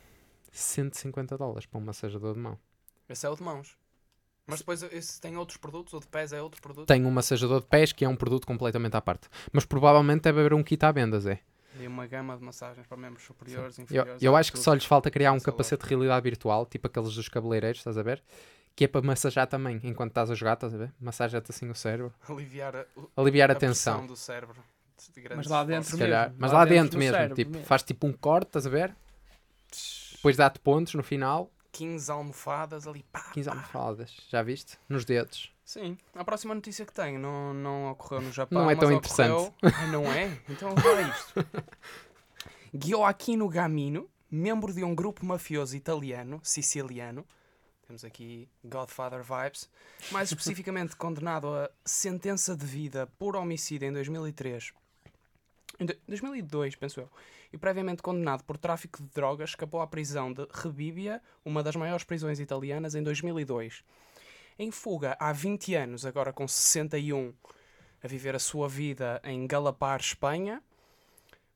150 0.51 1.37
dólares 1.37 1.67
para 1.67 1.79
um 1.79 1.83
massajador 1.83 2.33
de 2.33 2.39
mão. 2.39 2.57
Esse 3.07 3.27
é 3.27 3.29
o 3.29 3.35
de 3.35 3.43
mãos. 3.43 3.77
Mas 4.47 4.59
depois 4.59 4.81
esse 4.81 5.21
tem 5.21 5.37
outros 5.37 5.57
produtos, 5.57 5.93
o 5.93 5.99
de 5.99 6.07
pés 6.07 6.33
é 6.33 6.41
outro 6.41 6.59
produto. 6.61 6.87
Tem 6.87 7.05
um 7.05 7.11
massajador 7.11 7.61
de 7.61 7.67
pés 7.67 7.93
que 7.93 8.03
é 8.03 8.09
um 8.09 8.15
produto 8.15 8.47
completamente 8.47 8.97
à 8.97 9.01
parte. 9.01 9.29
Mas 9.53 9.65
provavelmente 9.65 10.23
deve 10.23 10.39
haver 10.39 10.55
um 10.55 10.63
kit 10.63 10.83
à 10.83 10.91
venda, 10.91 11.19
Zé. 11.19 11.39
E 11.79 11.85
uma 11.85 12.07
gama 12.07 12.35
de 12.35 12.43
massagens 12.43 12.87
para 12.87 12.97
membros 12.97 13.23
superiores, 13.23 13.77
Eu, 13.77 13.83
inferiores. 13.83 14.21
eu 14.23 14.35
há 14.35 14.39
acho 14.39 14.51
que 14.51 14.57
só 14.57 14.73
lhes 14.73 14.83
falta 14.83 15.11
criar 15.11 15.31
um 15.31 15.39
capacete 15.39 15.83
de 15.83 15.89
realidade 15.89 16.23
virtual, 16.23 16.65
tipo 16.65 16.87
aqueles 16.87 17.13
dos 17.13 17.29
cabeleireiros, 17.29 17.81
estás 17.81 17.99
a 17.99 18.01
ver? 18.01 18.23
Que 18.79 18.85
é 18.85 18.87
para 18.87 19.01
massajar 19.01 19.45
também, 19.45 19.77
enquanto 19.83 20.11
estás 20.11 20.31
a 20.31 20.35
jogar, 20.35 20.53
estás 20.53 20.73
a 20.73 20.77
ver? 20.77 20.93
Massaja-te 21.01 21.51
assim 21.51 21.69
o 21.69 21.75
cérebro. 21.75 22.13
Aliviar 22.29 22.73
a, 22.77 22.85
o- 22.95 23.09
Aliviar 23.17 23.49
a, 23.49 23.53
a 23.53 23.55
tensão. 23.57 24.07
do 24.07 24.15
cérebro. 24.15 24.55
de 25.13 25.35
Mas 25.35 25.47
lá 25.47 25.65
dentro 25.65 25.83
Se 25.83 25.89
esforços. 25.89 25.99
calhar. 25.99 26.27
mesmo, 26.29 26.37
Mas 26.39 26.51
lá 26.53 26.59
lá 26.59 26.63
dentro 26.63 26.83
dentro 26.83 26.99
mesmo, 26.99 27.13
cérebro 27.13 27.35
tipo, 27.35 27.51
mesmo. 27.51 27.65
faz 27.65 27.83
tipo 27.83 28.07
um 28.07 28.13
corte, 28.13 28.47
estás 28.47 28.65
a 28.65 28.69
ver? 28.69 28.95
Depois 30.15 30.37
dá-te 30.37 30.59
pontos 30.59 30.93
no 30.93 31.03
final, 31.03 31.51
15 31.73 32.09
almofadas 32.09 32.87
ali, 32.87 33.03
pá. 33.11 33.19
15 33.33 33.49
pá. 33.49 33.55
almofadas, 33.57 34.15
já 34.29 34.41
viste? 34.41 34.77
Nos 34.87 35.03
dedos. 35.03 35.51
Sim, 35.65 35.97
a 36.15 36.23
próxima 36.23 36.55
notícia 36.55 36.85
que 36.85 36.93
tenho 36.93 37.19
não, 37.19 37.53
não 37.53 37.91
ocorreu 37.91 38.21
no 38.21 38.31
Japão. 38.31 38.61
Não 38.63 38.71
é 38.71 38.75
mas 38.75 38.79
tão 38.87 38.95
ocorreu- 38.95 39.53
Ah, 39.61 39.87
não 39.87 40.05
é? 40.09 40.39
Então 40.47 40.73
olha 40.85 41.01
isto. 41.01 41.33
Gioacchino 42.73 43.49
Gamino, 43.49 44.09
membro 44.31 44.73
de 44.73 44.85
um 44.85 44.95
grupo 44.95 45.25
mafioso 45.25 45.75
italiano, 45.75 46.39
siciliano, 46.43 47.25
temos 47.89 48.05
aqui 48.05 48.47
Godfather 48.63 49.23
vibes, 49.23 49.67
mais 50.11 50.29
especificamente 50.29 50.93
condenado 50.95 51.47
a 51.47 51.71
sentença 51.83 52.55
de 52.55 52.63
vida 52.63 53.07
por 53.17 53.35
homicídio 53.35 53.87
em 53.87 53.91
2003. 53.91 54.71
Em 55.79 55.85
do- 55.87 55.97
2002, 56.07 56.75
penso 56.75 56.99
eu. 56.99 57.09
E 57.51 57.57
previamente 57.57 58.03
condenado 58.03 58.43
por 58.43 58.57
tráfico 58.59 59.01
de 59.01 59.09
drogas, 59.09 59.49
escapou 59.49 59.81
à 59.81 59.87
prisão 59.87 60.31
de 60.31 60.47
Rebibbia, 60.53 61.19
uma 61.43 61.63
das 61.63 61.75
maiores 61.75 62.03
prisões 62.03 62.39
italianas, 62.39 62.93
em 62.95 63.01
2002 63.03 63.83
em 64.61 64.71
fuga 64.71 65.15
há 65.21 65.31
20 65.31 65.73
anos, 65.73 66.05
agora 66.05 66.33
com 66.33 66.45
61, 66.45 67.33
a 68.03 68.07
viver 68.09 68.35
a 68.35 68.39
sua 68.39 68.67
vida 68.67 69.21
em 69.23 69.47
Galapar, 69.47 70.01
Espanha, 70.01 70.61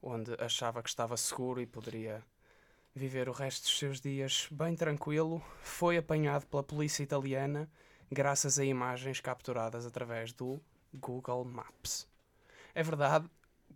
onde 0.01 0.31
achava 0.39 0.81
que 0.81 0.88
estava 0.88 1.17
seguro 1.17 1.59
e 1.59 1.65
poderia 1.65 2.23
viver 2.96 3.28
o 3.28 3.32
resto 3.32 3.64
dos 3.64 3.78
seus 3.78 4.00
dias 4.00 4.48
bem 4.52 4.76
tranquilo, 4.76 5.41
foi 5.62 5.98
apanhado 5.98 6.46
pela 6.46 6.64
polícia 6.64 7.04
italiana 7.04 7.70
graças 8.12 8.60
a 8.60 8.66
imagens 8.66 9.20
capturadas 9.20 9.86
através 9.86 10.32
do 10.32 10.62
Google 10.94 11.44
Maps. 11.44 12.08
É 12.76 12.84
verdade, 12.84 13.28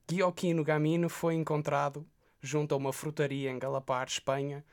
Gioacchino 0.10 0.64
Gamino 0.64 1.10
foi 1.10 1.34
encontrado 1.34 2.06
junto 2.40 2.74
a 2.74 2.78
uma 2.78 2.94
frutaria 2.94 3.50
em 3.50 3.58
Galapar, 3.58 4.08
Espanha, 4.08 4.64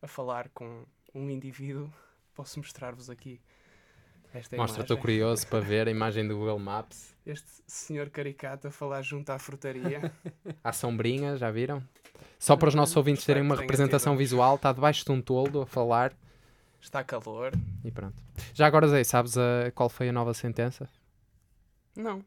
a 0.00 0.06
falar 0.06 0.48
com 0.50 0.84
um 1.14 1.28
indivíduo. 1.28 1.92
Posso 2.34 2.58
mostrar-vos 2.58 3.10
aqui 3.10 3.40
esta 4.32 4.56
Mostra, 4.56 4.82
estou 4.82 4.96
curioso 4.96 5.46
para 5.46 5.60
ver 5.60 5.88
a 5.88 5.90
imagem 5.90 6.26
do 6.26 6.36
Google 6.36 6.58
Maps. 6.58 7.14
Este 7.26 7.62
senhor 7.66 8.08
caricato 8.08 8.68
a 8.68 8.70
falar 8.70 9.02
junto 9.02 9.30
à 9.30 9.38
frutaria. 9.38 10.12
Há 10.64 10.72
sombrinha, 10.72 11.36
já 11.36 11.50
viram? 11.50 11.82
Só 12.38 12.56
para 12.56 12.68
os 12.68 12.74
nossos 12.74 12.96
ouvintes 12.96 13.22
Espero 13.22 13.38
terem 13.38 13.48
uma 13.48 13.56
representação 13.56 14.12
tido. 14.12 14.18
visual, 14.18 14.56
está 14.56 14.72
debaixo 14.72 15.04
de 15.04 15.12
um 15.12 15.20
toldo 15.20 15.62
a 15.62 15.66
falar 15.66 16.12
Está 16.80 17.04
calor? 17.04 17.52
e 17.84 17.90
pronto. 17.90 18.22
Já 18.52 18.66
agora, 18.66 18.88
Zé, 18.88 19.04
sabes 19.04 19.36
a, 19.38 19.70
qual 19.74 19.88
foi 19.88 20.08
a 20.08 20.12
nova 20.12 20.34
sentença? 20.34 20.88
Não. 21.96 22.24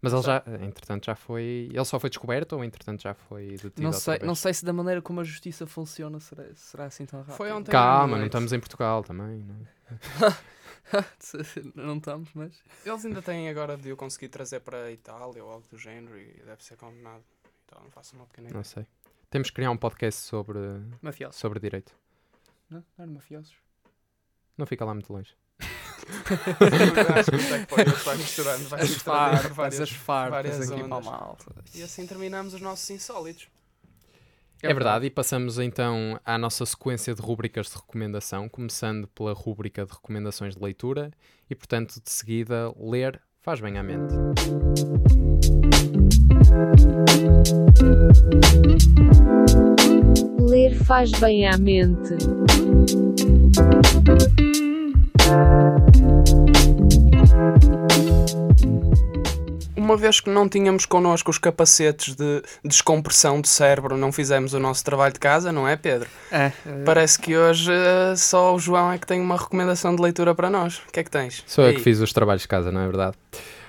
Mas 0.00 0.12
ele 0.12 0.22
já, 0.22 0.44
entretanto, 0.60 1.06
já 1.06 1.16
foi. 1.16 1.68
Ele 1.72 1.84
só 1.84 1.98
foi 1.98 2.08
descoberto 2.08 2.52
ou 2.52 2.62
entretanto 2.62 3.02
já 3.02 3.14
foi 3.14 3.48
detido? 3.48 3.82
Não 3.82 3.92
sei, 3.92 4.18
não 4.20 4.34
sei 4.34 4.54
se 4.54 4.64
da 4.64 4.72
maneira 4.72 5.02
como 5.02 5.20
a 5.20 5.24
justiça 5.24 5.66
funciona 5.66 6.20
será, 6.20 6.44
será 6.54 6.84
assim 6.84 7.04
tão 7.04 7.18
rápido. 7.20 7.36
Foi 7.36 7.50
ontem 7.50 7.72
Calma, 7.72 8.16
não 8.16 8.26
estamos 8.26 8.52
em 8.52 8.60
Portugal 8.60 9.02
também. 9.02 9.44
não 9.44 9.56
é? 9.56 10.36
não 11.74 11.96
estamos, 11.96 12.30
mas. 12.32 12.62
Eles 12.86 13.04
ainda 13.04 13.20
têm 13.20 13.48
agora 13.48 13.76
de 13.76 13.92
o 13.92 13.96
conseguir 13.96 14.28
trazer 14.28 14.60
para 14.60 14.84
a 14.84 14.92
Itália 14.92 15.44
ou 15.44 15.50
algo 15.50 15.66
do 15.68 15.76
género 15.76 16.16
e 16.16 16.42
deve 16.46 16.62
ser 16.62 16.76
condenado. 16.76 17.24
Então 17.68 17.84
não 17.84 17.90
faço 17.90 18.16
uma 18.16 18.26
pequena 18.26 18.48
Não 18.50 18.64
sei. 18.64 18.86
Temos 19.28 19.50
que 19.50 19.56
criar 19.56 19.70
um 19.70 19.76
podcast 19.76 20.22
sobre, 20.22 20.58
Mafiosos. 21.02 21.36
sobre 21.38 21.60
direito. 21.60 21.94
Não, 22.70 22.78
não 22.96 23.02
eram 23.04 23.12
mafiosos. 23.12 23.54
Não 24.56 24.66
fica 24.66 24.84
lá 24.84 24.94
muito 24.94 25.12
longe. 25.12 25.36
Acho 27.18 27.30
que 27.30 28.04
vai 28.04 28.16
misturando, 28.16 28.68
vai 28.68 28.80
misturando 28.80 29.54
várias... 29.54 29.80
as 29.80 29.90
farpas 29.90 30.30
várias 30.30 30.70
aqui 30.70 30.82
para 30.82 31.00
malta. 31.00 31.54
E 31.74 31.82
assim 31.82 32.06
terminamos 32.06 32.54
os 32.54 32.60
nossos 32.62 32.88
insólitos. 32.88 33.48
É, 34.62 34.72
verdade, 34.74 35.06
e 35.06 35.10
passamos 35.10 35.58
então 35.58 36.18
à 36.24 36.36
nossa 36.36 36.66
sequência 36.66 37.14
de 37.14 37.20
rúbricas 37.20 37.66
de 37.66 37.76
recomendação, 37.76 38.48
começando 38.48 39.06
pela 39.08 39.32
rúbrica 39.32 39.84
de 39.84 39.92
recomendações 39.92 40.56
de 40.56 40.62
leitura 40.62 41.12
e, 41.48 41.54
portanto, 41.54 42.00
de 42.02 42.10
seguida, 42.10 42.74
ler 42.76 43.22
faz 43.40 43.60
bem 43.60 43.78
à 43.78 43.82
mente. 43.82 44.14
Ler 50.40 50.74
faz 50.84 51.10
bem 51.12 51.46
à 51.46 51.56
mente. 51.56 52.16
Uma 59.76 59.96
vez 59.96 60.20
que 60.20 60.28
não 60.28 60.48
tínhamos 60.48 60.84
connosco 60.84 61.30
os 61.30 61.38
capacetes 61.38 62.14
de 62.14 62.42
descompressão 62.62 63.40
do 63.40 63.46
cérebro, 63.46 63.96
não 63.96 64.12
fizemos 64.12 64.52
o 64.52 64.58
nosso 64.58 64.84
trabalho 64.84 65.14
de 65.14 65.20
casa, 65.20 65.50
não 65.50 65.66
é, 65.66 65.76
Pedro? 65.76 66.08
É, 66.30 66.52
Parece 66.84 67.18
que 67.18 67.34
hoje 67.36 67.72
eh, 67.72 68.14
só 68.16 68.54
o 68.54 68.58
João 68.58 68.92
é 68.92 68.98
que 68.98 69.06
tem 69.06 69.18
uma 69.20 69.36
recomendação 69.36 69.96
de 69.96 70.02
leitura 70.02 70.34
para 70.34 70.50
nós. 70.50 70.82
O 70.88 70.92
que 70.92 71.00
é 71.00 71.04
que 71.04 71.10
tens? 71.10 71.42
Sou 71.46 71.64
eu 71.64 71.70
Aí. 71.70 71.76
que 71.76 71.80
fiz 71.82 72.00
os 72.00 72.12
trabalhos 72.12 72.42
de 72.42 72.48
casa, 72.48 72.70
não 72.70 72.82
é 72.82 72.86
verdade? 72.86 73.16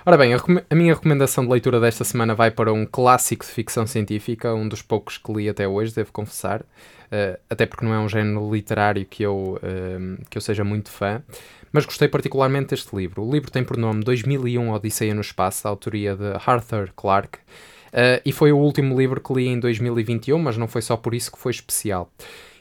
Ora 0.04 0.16
bem, 0.16 0.32
a, 0.32 0.38
a 0.70 0.74
minha 0.74 0.94
recomendação 0.94 1.44
de 1.44 1.50
leitura 1.50 1.78
desta 1.78 2.04
semana 2.04 2.34
vai 2.34 2.50
para 2.50 2.72
um 2.72 2.86
clássico 2.86 3.44
de 3.44 3.50
ficção 3.50 3.86
científica, 3.86 4.54
um 4.54 4.66
dos 4.66 4.80
poucos 4.80 5.18
que 5.18 5.30
li 5.30 5.46
até 5.46 5.68
hoje, 5.68 5.94
devo 5.94 6.10
confessar, 6.10 6.64
eh, 7.10 7.38
até 7.50 7.66
porque 7.66 7.84
não 7.84 7.92
é 7.92 7.98
um 7.98 8.08
género 8.08 8.50
literário 8.50 9.04
que 9.04 9.22
eu, 9.22 9.60
eh, 9.62 10.22
que 10.30 10.38
eu 10.38 10.40
seja 10.40 10.64
muito 10.64 10.90
fã, 10.90 11.22
mas 11.70 11.84
gostei 11.84 12.08
particularmente 12.08 12.70
deste 12.70 12.96
livro. 12.96 13.22
O 13.22 13.30
livro 13.30 13.50
tem 13.50 13.62
por 13.62 13.76
nome 13.76 14.02
2001 14.02 14.72
Odisseia 14.72 15.14
no 15.14 15.20
Espaço, 15.20 15.64
da 15.64 15.70
autoria 15.70 16.16
de 16.16 16.32
Arthur 16.46 16.90
Clarke, 16.96 17.38
eh, 17.92 18.22
e 18.24 18.32
foi 18.32 18.52
o 18.52 18.58
último 18.58 18.98
livro 18.98 19.20
que 19.20 19.34
li 19.34 19.48
em 19.48 19.60
2021, 19.60 20.38
mas 20.38 20.56
não 20.56 20.66
foi 20.66 20.80
só 20.80 20.96
por 20.96 21.12
isso 21.12 21.30
que 21.30 21.38
foi 21.38 21.50
especial. 21.50 22.10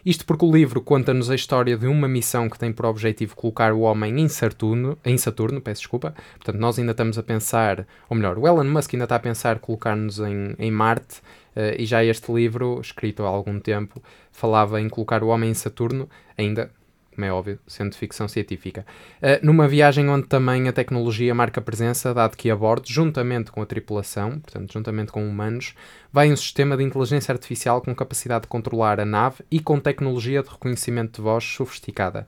Isto 0.06 0.26
porque 0.26 0.46
o 0.46 0.52
livro 0.52 0.82
conta-nos 0.82 1.30
a 1.30 1.36
história 1.36 1.78
de 1.78 1.88
uma 1.88 2.08
missão 2.08 2.50
que 2.50 2.58
tem 2.58 2.72
por 2.72 2.86
objetivo 2.86 3.36
colocar 3.36 3.74
o 3.74 3.82
homem 3.82 4.20
em 4.20 4.28
Saturno, 4.30 4.98
em 5.04 5.18
Saturno, 5.18 5.60
peço 5.60 5.82
desculpa. 5.82 6.14
Portanto, 6.36 6.58
nós 6.58 6.80
ainda 6.80 6.92
estamos 6.92 7.18
a 7.18 7.24
pensar, 7.24 7.86
ou 8.10 8.16
melhor, 8.16 8.38
o 8.38 8.48
Elon 8.48 8.64
Musk 8.64 8.94
ainda 8.94 9.04
está 9.04 9.16
a 9.16 9.20
pensar 9.20 9.60
colocar-nos 9.60 10.20
em, 10.20 10.56
em 10.58 10.72
Marte, 10.72 11.22
eh, 11.56 11.76
e 11.80 11.86
já 11.86 12.04
este 12.04 12.32
livro, 12.32 12.80
escrito 12.80 13.24
há 13.24 13.28
algum 13.28 13.60
tempo, 13.60 14.02
falava 14.32 14.80
em 14.80 14.88
colocar 14.88 15.22
o 15.24 15.28
homem 15.28 15.52
em 15.52 15.54
Saturno, 15.54 16.10
ainda, 16.38 16.72
como 17.20 17.26
é 17.26 17.34
óbvio, 17.34 17.60
sendo 17.68 17.94
ficção 17.96 18.30
científica. 18.30 18.86
Eh, 19.22 19.42
numa 19.44 19.68
viagem 19.68 20.08
onde 20.08 20.26
também 20.26 20.70
a 20.70 20.72
tecnologia 20.72 21.36
marca 21.36 21.60
presença, 21.60 22.14
dado 22.14 22.38
que 22.38 22.50
a 22.50 22.56
bordo, 22.56 22.88
juntamente 22.88 23.52
com 23.52 23.62
a 23.62 23.66
tripulação, 23.66 24.40
portanto, 24.40 24.72
juntamente 24.72 25.12
com 25.12 25.28
humanos, 25.28 25.76
vai 26.14 26.32
um 26.32 26.36
sistema 26.38 26.78
de 26.78 26.84
inteligência 26.84 27.34
artificial 27.34 27.82
com 27.82 27.94
capacidade 27.94 28.44
de 28.44 28.48
controlar 28.48 29.02
a 29.02 29.06
nave 29.06 29.44
e 29.52 29.60
com 29.60 29.78
tecnologia 29.82 30.42
de 30.42 30.50
reconhecimento 30.50 31.18
de 31.18 31.22
voz 31.22 31.44
sofisticada. 31.44 32.26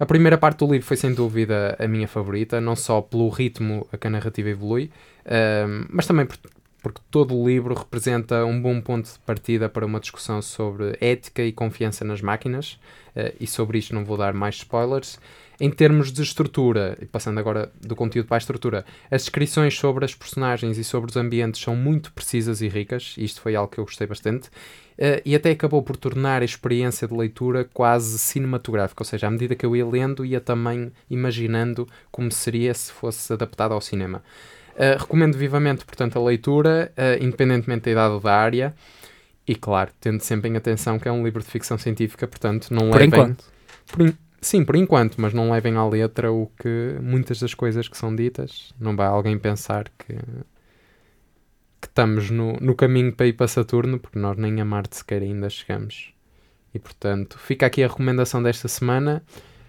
A 0.00 0.06
primeira 0.06 0.38
parte 0.38 0.60
do 0.60 0.72
livro 0.72 0.86
foi 0.86 0.96
sem 0.96 1.12
dúvida 1.12 1.76
a 1.78 1.86
minha 1.86 2.08
favorita, 2.08 2.58
não 2.58 2.74
só 2.74 3.02
pelo 3.02 3.28
ritmo 3.28 3.86
a 3.92 3.98
que 3.98 4.06
a 4.06 4.10
narrativa 4.10 4.48
evolui, 4.48 4.90
ahm, 5.26 5.84
mas 5.90 6.06
também 6.06 6.24
por- 6.24 6.38
porque 6.82 7.00
todo 7.10 7.36
o 7.36 7.48
livro 7.48 7.74
representa 7.74 8.44
um 8.44 8.60
bom 8.60 8.80
ponto 8.80 9.10
de 9.10 9.18
partida 9.20 9.68
para 9.68 9.86
uma 9.86 10.00
discussão 10.00 10.42
sobre 10.42 10.96
ética 11.00 11.42
e 11.42 11.52
confiança 11.52 12.04
nas 12.04 12.20
máquinas, 12.20 12.78
eh, 13.14 13.34
e 13.40 13.46
sobre 13.46 13.78
isto 13.78 13.94
não 13.94 14.04
vou 14.04 14.16
dar 14.16 14.34
mais 14.34 14.56
spoilers. 14.56 15.18
Em 15.60 15.70
termos 15.70 16.10
de 16.10 16.22
estrutura, 16.22 16.98
e 17.00 17.06
passando 17.06 17.38
agora 17.38 17.70
do 17.80 17.94
conteúdo 17.94 18.26
para 18.26 18.36
a 18.36 18.38
estrutura, 18.38 18.84
as 19.08 19.22
descrições 19.22 19.78
sobre 19.78 20.04
as 20.04 20.12
personagens 20.12 20.76
e 20.76 20.82
sobre 20.82 21.08
os 21.08 21.16
ambientes 21.16 21.60
são 21.60 21.76
muito 21.76 22.12
precisas 22.12 22.60
e 22.60 22.68
ricas, 22.68 23.14
isto 23.16 23.40
foi 23.40 23.54
algo 23.54 23.70
que 23.70 23.78
eu 23.78 23.84
gostei 23.84 24.06
bastante, 24.08 24.48
uh, 24.48 25.22
e 25.24 25.36
até 25.36 25.52
acabou 25.52 25.80
por 25.80 25.96
tornar 25.96 26.42
a 26.42 26.44
experiência 26.44 27.06
de 27.06 27.14
leitura 27.14 27.64
quase 27.72 28.18
cinematográfica, 28.18 29.02
ou 29.02 29.06
seja, 29.06 29.28
à 29.28 29.30
medida 29.30 29.54
que 29.54 29.64
eu 29.64 29.76
ia 29.76 29.86
lendo, 29.86 30.24
ia 30.24 30.40
também 30.40 30.90
imaginando 31.08 31.86
como 32.10 32.32
seria 32.32 32.74
se 32.74 32.90
fosse 32.90 33.32
adaptado 33.32 33.72
ao 33.72 33.80
cinema. 33.80 34.20
Uh, 34.74 34.98
recomendo 34.98 35.36
vivamente, 35.36 35.84
portanto, 35.84 36.18
a 36.18 36.22
leitura, 36.22 36.92
uh, 36.96 37.22
independentemente 37.22 37.84
da 37.84 37.90
idade 37.90 38.14
ou 38.14 38.20
da 38.20 38.34
área, 38.34 38.74
e 39.46 39.54
claro, 39.54 39.90
tendo 40.00 40.20
sempre 40.20 40.48
em 40.48 40.56
atenção 40.56 40.98
que 40.98 41.06
é 41.08 41.12
um 41.12 41.24
livro 41.24 41.42
de 41.42 41.48
ficção 41.48 41.76
científica, 41.76 42.26
portanto, 42.26 42.70
não 42.70 42.90
Por 42.90 43.00
levem... 43.00 43.08
enquanto. 43.08 43.44
Por 43.86 44.02
in- 44.02 44.16
Sim, 44.40 44.64
por 44.64 44.74
enquanto, 44.74 45.20
mas 45.20 45.32
não 45.32 45.52
levem 45.52 45.76
à 45.76 45.86
letra 45.86 46.32
o 46.32 46.50
que 46.60 46.96
muitas 47.00 47.38
das 47.38 47.54
coisas 47.54 47.86
que 47.86 47.96
são 47.96 48.12
ditas. 48.12 48.74
Não 48.80 48.96
vai 48.96 49.06
alguém 49.06 49.38
pensar 49.38 49.88
que, 49.90 50.14
que 51.80 51.86
estamos 51.86 52.28
no, 52.28 52.54
no 52.54 52.74
caminho 52.74 53.12
para 53.12 53.26
ir 53.26 53.34
para 53.34 53.46
Saturno, 53.46 54.00
porque 54.00 54.18
nós 54.18 54.36
nem 54.36 54.60
a 54.60 54.64
Marte 54.64 54.96
sequer 54.96 55.22
ainda 55.22 55.48
chegamos. 55.48 56.12
E 56.74 56.78
portanto, 56.80 57.38
fica 57.38 57.66
aqui 57.66 57.84
a 57.84 57.86
recomendação 57.86 58.42
desta 58.42 58.66
semana. 58.66 59.22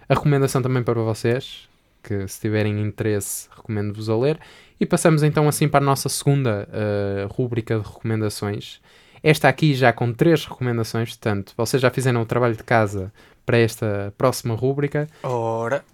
A 0.09 0.15
recomendação 0.15 0.59
também 0.59 0.81
para 0.81 0.99
vocês, 1.01 1.69
que 2.01 2.27
se 2.27 2.41
tiverem 2.41 2.81
interesse, 2.81 3.47
recomendo-vos 3.55 4.09
a 4.09 4.17
ler. 4.17 4.39
E 4.83 4.85
passamos 4.85 5.23
então 5.23 5.47
assim 5.47 5.65
para 5.65 5.79
a 5.79 5.85
nossa 5.85 6.09
segunda 6.09 6.67
uh, 6.67 7.33
rúbrica 7.33 7.79
de 7.79 7.87
recomendações. 7.87 8.81
Esta 9.23 9.47
aqui 9.47 9.73
já 9.73 9.93
com 9.93 10.11
três 10.11 10.43
recomendações, 10.43 11.11
portanto, 11.11 11.53
vocês 11.55 11.81
já 11.81 11.89
fizeram 11.89 12.21
o 12.21 12.25
trabalho 12.25 12.53
de 12.53 12.65
casa 12.65 13.09
para 13.45 13.57
esta 13.57 14.13
próxima 14.17 14.53
rúbrica. 14.53 15.07
Ora, 15.23 15.85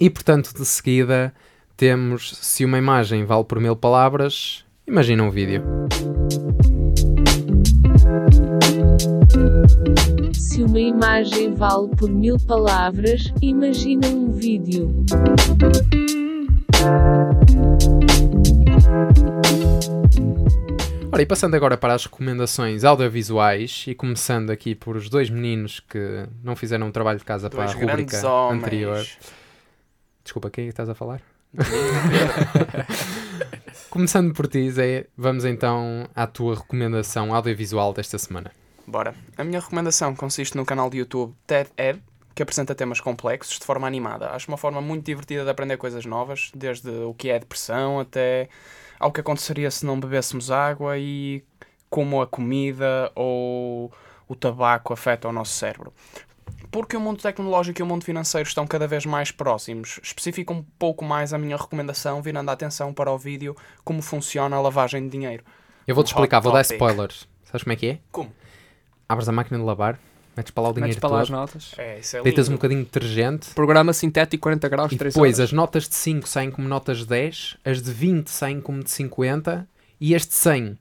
E 0.00 0.10
portanto, 0.10 0.52
de 0.52 0.64
seguida, 0.64 1.32
temos 1.76 2.32
se 2.38 2.64
uma 2.64 2.76
imagem 2.76 3.24
vale 3.24 3.44
por 3.44 3.60
mil 3.60 3.76
palavras, 3.76 4.64
imagina 4.84 5.22
um 5.22 5.30
vídeo. 5.30 5.62
Se 10.34 10.60
uma 10.60 10.80
imagem 10.80 11.54
vale 11.54 11.86
por 11.96 12.10
mil 12.10 12.36
palavras, 12.48 13.32
imagina 13.40 14.08
um 14.08 14.32
vídeo. 14.32 14.90
Ora, 21.12 21.20
e 21.20 21.26
passando 21.26 21.54
agora 21.54 21.76
para 21.76 21.92
as 21.92 22.06
recomendações 22.06 22.84
audiovisuais, 22.84 23.84
e 23.86 23.94
começando 23.94 24.50
aqui 24.50 24.74
por 24.74 24.96
os 24.96 25.10
dois 25.10 25.28
meninos 25.28 25.80
que 25.80 26.26
não 26.42 26.56
fizeram 26.56 26.88
o 26.88 26.92
trabalho 26.92 27.18
de 27.18 27.24
casa 27.24 27.50
para 27.50 27.64
a 27.64 27.66
dois 27.66 27.78
grandes 27.78 28.24
homens. 28.24 28.62
anterior. 28.62 29.06
Desculpa, 30.24 30.48
quem 30.48 30.64
é 30.64 30.68
estás 30.68 30.88
a 30.88 30.94
falar? 30.94 31.20
Começando 33.90 34.32
por 34.32 34.48
ti, 34.48 34.70
Zé, 34.70 35.06
vamos 35.14 35.44
então 35.44 36.08
à 36.14 36.26
tua 36.26 36.54
recomendação 36.54 37.34
audiovisual 37.34 37.92
desta 37.92 38.16
semana. 38.16 38.50
Bora. 38.86 39.14
A 39.36 39.44
minha 39.44 39.60
recomendação 39.60 40.16
consiste 40.16 40.56
no 40.56 40.64
canal 40.64 40.88
de 40.88 40.98
YouTube 40.98 41.34
TED 41.46 41.68
Ed, 41.76 42.02
que 42.34 42.42
apresenta 42.42 42.74
temas 42.74 43.00
complexos 43.00 43.58
de 43.58 43.66
forma 43.66 43.86
animada. 43.86 44.30
Acho 44.30 44.48
uma 44.48 44.56
forma 44.56 44.80
muito 44.80 45.04
divertida 45.04 45.44
de 45.44 45.50
aprender 45.50 45.76
coisas 45.76 46.06
novas, 46.06 46.50
desde 46.54 46.88
o 46.88 47.12
que 47.12 47.28
é 47.28 47.38
depressão 47.38 48.00
até 48.00 48.48
ao 49.02 49.10
que 49.10 49.20
aconteceria 49.20 49.70
se 49.70 49.84
não 49.84 49.98
bebêssemos 49.98 50.50
água 50.50 50.96
e 50.96 51.44
como 51.90 52.22
a 52.22 52.26
comida 52.26 53.10
ou 53.16 53.92
o 54.28 54.34
tabaco 54.36 54.92
afeta 54.92 55.28
o 55.28 55.32
nosso 55.32 55.52
cérebro. 55.52 55.92
Porque 56.70 56.96
o 56.96 57.00
mundo 57.00 57.20
tecnológico 57.20 57.80
e 57.80 57.82
o 57.82 57.86
mundo 57.86 58.04
financeiro 58.04 58.48
estão 58.48 58.66
cada 58.66 58.86
vez 58.86 59.04
mais 59.04 59.30
próximos, 59.30 60.00
especifica 60.02 60.52
um 60.52 60.62
pouco 60.78 61.04
mais 61.04 61.34
a 61.34 61.38
minha 61.38 61.56
recomendação, 61.56 62.22
virando 62.22 62.48
a 62.48 62.52
atenção 62.52 62.94
para 62.94 63.10
o 63.10 63.18
vídeo 63.18 63.56
como 63.84 64.00
funciona 64.00 64.56
a 64.56 64.60
lavagem 64.60 65.02
de 65.02 65.10
dinheiro. 65.10 65.44
Eu 65.86 65.94
vou-te 65.94 66.08
Um 66.08 66.14
explicar, 66.14 66.40
vou 66.40 66.52
dar 66.52 66.62
spoilers. 66.62 67.28
Sabes 67.44 67.64
como 67.64 67.72
é 67.72 67.76
que 67.76 67.86
é? 67.88 67.98
Como? 68.10 68.32
Abres 69.08 69.28
a 69.28 69.32
máquina 69.32 69.58
de 69.58 69.64
lavar, 69.64 69.98
metes 70.36 70.50
para 70.50 70.62
lá 70.62 70.68
o 70.70 70.72
dinheiro 70.72 70.88
Metes 70.88 71.00
para 71.00 71.10
lá 71.10 71.20
as 71.22 71.28
todo, 71.28 71.36
notas. 71.36 71.74
É, 71.78 71.98
isso 71.98 72.16
é 72.16 72.22
deitas 72.22 72.48
um 72.48 72.50
lindo. 72.52 72.58
bocadinho 72.58 72.80
de 72.80 72.86
detergente 72.86 73.50
Programa 73.54 73.92
sintético 73.92 74.42
40 74.42 74.68
graus, 74.68 74.92
e 74.92 74.96
3 74.96 75.14
depois 75.14 75.38
horas. 75.38 75.50
as 75.50 75.52
notas 75.52 75.88
de 75.88 75.94
5 75.94 76.28
saem 76.28 76.50
como 76.50 76.68
notas 76.68 76.98
de 76.98 77.06
10, 77.06 77.56
as 77.64 77.82
de 77.82 77.92
20 77.92 78.28
saem 78.28 78.60
como 78.60 78.82
de 78.82 78.90
50 78.90 79.68
e 80.00 80.14
as 80.14 80.26
de 80.26 80.34
100. 80.34 80.78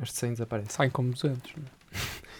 As 0.00 0.08
de 0.10 0.14
100 0.16 0.30
desaparecem. 0.32 0.70
Saem 0.70 0.90
como 0.90 1.10
200. 1.12 1.52
não 1.56 1.64
é? 1.64 1.76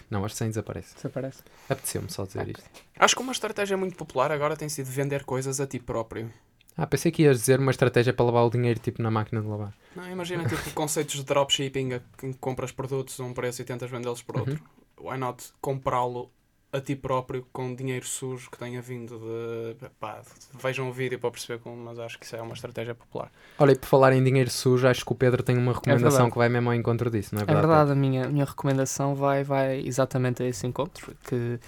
Não, 0.09 0.23
as 0.23 0.31
de 0.31 0.37
100 0.37 0.47
desaparecem. 0.49 0.93
Isso 0.97 1.07
aparece. 1.07 1.39
Apeteceu-me 1.69 2.09
só 2.09 2.25
dizer 2.25 2.47
isto. 2.47 2.63
Acho 2.97 3.15
que 3.15 3.21
uma 3.21 3.31
estratégia 3.33 3.75
muito 3.75 3.95
popular 3.97 4.31
agora 4.31 4.55
tem 4.55 4.69
sido 4.69 4.85
vender 4.87 5.23
coisas 5.25 5.59
a 5.59 5.67
ti 5.67 5.79
próprio. 5.79 6.31
Ah, 6.77 6.85
pensei 6.85 7.11
que 7.11 7.23
ias 7.23 7.39
dizer 7.39 7.59
uma 7.59 7.71
estratégia 7.71 8.13
para 8.13 8.23
lavar 8.25 8.45
o 8.45 8.49
dinheiro 8.51 8.79
tipo 8.79 9.01
na 9.01 9.09
máquina 9.09 9.41
de 9.41 9.47
lavar. 9.47 9.73
Não, 9.95 10.07
imagina 10.09 10.47
tipo 10.47 10.69
conceitos 10.71 11.15
de 11.15 11.23
dropshipping 11.23 11.93
em 11.93 12.01
que 12.17 12.33
compras 12.39 12.71
produtos 12.71 13.19
a 13.19 13.23
um 13.23 13.33
preço 13.33 13.61
e 13.63 13.65
tentas 13.65 13.89
vendê-los 13.89 14.21
por 14.21 14.37
outro. 14.39 14.61
Why 15.01 15.17
not 15.17 15.43
comprá-lo 15.59 16.31
a 16.71 16.81
ti 16.81 16.95
próprio 16.95 17.47
com 17.53 17.73
dinheiro 17.73 18.05
sujo 18.05 18.51
que 18.51 18.57
tenha 18.57 18.81
vindo 18.81 19.17
de. 19.17 19.89
Pá, 19.99 20.21
vejam 20.61 20.89
o 20.89 20.93
vídeo 20.93 21.17
para 21.17 21.31
perceber 21.31 21.59
como, 21.59 21.77
mas 21.77 21.97
acho 21.97 22.19
que 22.19 22.25
isso 22.25 22.35
é 22.35 22.41
uma 22.41 22.53
estratégia 22.53 22.93
popular. 22.93 23.31
Olha, 23.57 23.71
e 23.71 23.75
por 23.75 23.87
falar 23.87 24.13
em 24.13 24.23
dinheiro 24.23 24.49
sujo, 24.49 24.87
acho 24.87 25.05
que 25.05 25.11
o 25.11 25.15
Pedro 25.15 25.41
tem 25.41 25.57
uma 25.57 25.73
recomendação 25.73 26.09
verdade. 26.11 26.31
que 26.31 26.37
vai 26.37 26.49
mesmo 26.49 26.69
ao 26.69 26.75
encontro 26.75 27.09
disso, 27.09 27.33
não 27.33 27.41
é 27.41 27.43
É 27.43 27.45
verdade? 27.45 27.67
verdade, 27.67 27.91
a 27.91 27.95
minha, 27.95 28.25
a 28.25 28.29
minha 28.29 28.45
recomendação 28.45 29.15
vai, 29.15 29.43
vai 29.43 29.79
exatamente 29.79 30.43
a 30.43 30.47
esse 30.47 30.67
encontro. 30.67 31.15
Que 31.23 31.59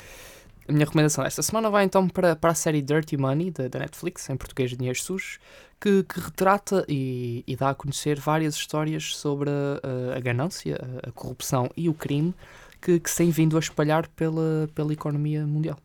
a 0.67 0.71
minha 0.71 0.85
recomendação 0.85 1.25
esta 1.25 1.41
semana 1.41 1.69
vai 1.69 1.85
então 1.85 2.07
para, 2.07 2.35
para 2.35 2.51
a 2.51 2.55
série 2.55 2.81
Dirty 2.81 3.17
Money 3.17 3.51
da, 3.51 3.67
da 3.69 3.79
Netflix, 3.79 4.29
em 4.29 4.35
português 4.37 4.69
Dinheiros 4.75 5.01
Sujos, 5.03 5.39
que, 5.79 6.03
que 6.03 6.19
retrata 6.19 6.85
e, 6.89 7.43
e 7.47 7.55
dá 7.55 7.69
a 7.69 7.73
conhecer 7.73 8.19
várias 8.19 8.53
histórias 8.55 9.15
sobre 9.15 9.49
a, 9.49 10.17
a 10.17 10.19
ganância, 10.19 10.77
a, 11.03 11.09
a 11.09 11.11
corrupção 11.13 11.69
e 11.75 11.87
o 11.87 11.93
crime 11.93 12.35
que, 12.81 12.99
que 12.99 13.09
se 13.09 13.17
tem 13.17 13.29
vindo 13.29 13.55
a 13.57 13.59
espalhar 13.59 14.07
pela, 14.09 14.69
pela 14.73 14.93
economia 14.93 15.45
mundial. 15.45 15.77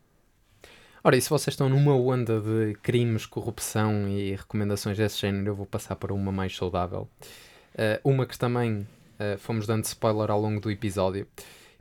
Ora, 1.02 1.16
e 1.16 1.20
se 1.20 1.28
vocês 1.28 1.52
estão 1.52 1.68
numa 1.68 1.94
onda 1.94 2.40
de 2.40 2.74
crimes, 2.82 3.26
corrupção 3.26 4.08
e 4.08 4.34
recomendações 4.34 4.96
desse 4.96 5.20
género, 5.20 5.48
eu 5.48 5.54
vou 5.54 5.66
passar 5.66 5.96
para 5.96 6.14
uma 6.14 6.32
mais 6.32 6.56
saudável. 6.56 7.06
Uh, 7.74 8.10
uma 8.10 8.24
que 8.24 8.38
também 8.38 8.86
uh, 9.18 9.38
fomos 9.38 9.66
dando 9.66 9.84
spoiler 9.84 10.30
ao 10.30 10.40
longo 10.40 10.60
do 10.60 10.70
episódio. 10.70 11.26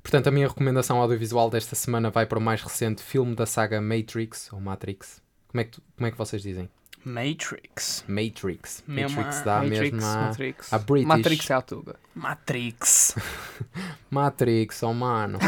Portanto, 0.01 0.27
a 0.27 0.31
minha 0.31 0.47
recomendação 0.47 0.97
audiovisual 0.99 1.49
desta 1.49 1.75
semana 1.75 2.09
vai 2.09 2.25
para 2.25 2.37
o 2.37 2.41
mais 2.41 2.61
recente 2.61 3.01
filme 3.01 3.33
da 3.33 3.45
saga 3.45 3.79
Matrix, 3.79 4.51
ou 4.51 4.59
Matrix. 4.59 5.21
Como 5.47 5.61
é 5.61 5.63
que, 5.63 5.71
tu- 5.71 5.83
como 5.95 6.07
é 6.07 6.11
que 6.11 6.17
vocês 6.17 6.41
dizem? 6.41 6.69
Matrix. 7.05 8.03
Matrix. 8.07 8.83
Mesmo 8.87 9.17
Matrix 9.17 9.41
a- 9.41 9.43
dá 9.43 9.61
Matrix, 9.61 9.91
mesmo 9.91 10.05
a... 10.05 10.15
Matrix. 10.27 10.73
a 10.73 10.77
British. 10.77 11.07
Matrix 11.07 11.49
é 11.49 11.53
a 11.53 11.61
tuga. 11.61 11.95
Matrix. 12.15 13.15
Matrix, 14.09 14.83
oh 14.83 14.93
mano. 14.93 15.39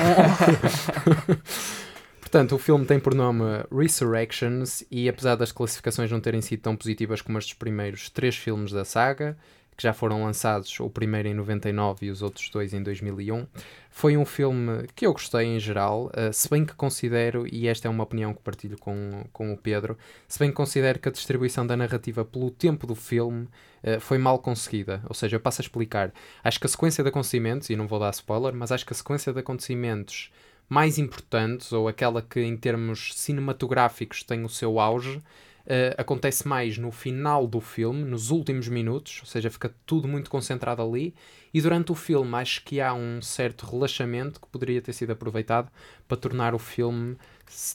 Portanto, 2.19 2.55
o 2.55 2.57
filme 2.59 2.85
tem 2.85 2.99
por 2.99 3.13
nome 3.15 3.43
Resurrections 3.71 4.83
e 4.91 5.07
apesar 5.07 5.35
das 5.35 5.51
classificações 5.51 6.11
não 6.11 6.19
terem 6.19 6.41
sido 6.41 6.61
tão 6.61 6.75
positivas 6.75 7.21
como 7.21 7.37
as 7.37 7.45
dos 7.45 7.53
primeiros 7.53 8.09
três 8.09 8.35
filmes 8.35 8.71
da 8.71 8.83
saga, 8.83 9.37
que 9.75 9.83
já 9.83 9.93
foram 9.93 10.23
lançados, 10.23 10.79
o 10.79 10.89
primeiro 10.89 11.27
em 11.27 11.33
99 11.33 12.05
e 12.05 12.09
os 12.09 12.21
outros 12.21 12.49
dois 12.49 12.73
em 12.73 12.81
2001, 12.81 13.45
foi 13.89 14.15
um 14.17 14.25
filme 14.25 14.87
que 14.95 15.05
eu 15.05 15.13
gostei 15.13 15.45
em 15.45 15.59
geral, 15.59 16.09
eh, 16.13 16.31
se 16.31 16.49
bem 16.49 16.65
que 16.65 16.73
considero, 16.73 17.45
e 17.51 17.67
esta 17.67 17.87
é 17.87 17.91
uma 17.91 18.03
opinião 18.03 18.33
que 18.33 18.41
partilho 18.41 18.77
com, 18.77 19.25
com 19.31 19.53
o 19.53 19.57
Pedro, 19.57 19.97
se 20.27 20.39
bem 20.39 20.49
que 20.49 20.55
considero 20.55 20.99
que 20.99 21.09
a 21.09 21.11
distribuição 21.11 21.65
da 21.65 21.75
narrativa 21.75 22.23
pelo 22.23 22.51
tempo 22.51 22.87
do 22.87 22.95
filme 22.95 23.47
eh, 23.83 23.99
foi 23.99 24.17
mal 24.17 24.39
conseguida. 24.39 25.01
Ou 25.07 25.13
seja, 25.13 25.35
eu 25.35 25.39
passo 25.39 25.61
a 25.61 25.63
explicar. 25.63 26.13
Acho 26.43 26.59
que 26.59 26.65
a 26.65 26.69
sequência 26.69 27.03
de 27.03 27.09
acontecimentos, 27.09 27.69
e 27.69 27.75
não 27.75 27.87
vou 27.87 27.99
dar 27.99 28.11
spoiler, 28.11 28.53
mas 28.53 28.71
acho 28.71 28.85
que 28.85 28.93
a 28.93 28.95
sequência 28.95 29.31
de 29.31 29.39
acontecimentos 29.39 30.31
mais 30.67 30.97
importantes, 30.97 31.71
ou 31.71 31.87
aquela 31.87 32.21
que 32.21 32.41
em 32.41 32.57
termos 32.57 33.13
cinematográficos 33.15 34.23
tem 34.23 34.43
o 34.43 34.49
seu 34.49 34.79
auge, 34.79 35.21
eh, 35.67 35.95
acontece 35.97 36.47
mais 36.47 36.77
no 36.77 36.91
final 36.91 37.47
do 37.47 37.59
filme, 37.59 38.03
nos 38.03 38.29
últimos 38.29 38.67
minutos, 38.67 39.19
ou 39.21 39.25
seja, 39.25 39.49
fica 39.49 39.73
tudo 39.85 40.07
muito 40.07 40.29
concentrado 40.29 40.81
ali, 40.81 41.13
e 41.53 41.61
durante 41.61 41.91
o 41.91 41.95
filme 41.95 42.35
acho 42.35 42.63
que 42.63 42.79
há 42.79 42.93
um 42.93 43.21
certo 43.21 43.65
relaxamento 43.65 44.39
que 44.39 44.47
poderia 44.47 44.81
ter 44.81 44.93
sido 44.93 45.11
aproveitado 45.11 45.71
para 46.07 46.17
tornar 46.17 46.53
o 46.53 46.59
filme 46.59 47.17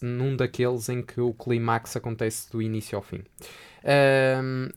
num 0.03 0.36
daqueles 0.36 0.88
em 0.88 1.03
que 1.03 1.20
o 1.20 1.32
clímax 1.32 1.97
acontece 1.97 2.51
do 2.51 2.61
início 2.61 2.97
ao 2.97 3.03
fim. 3.03 3.22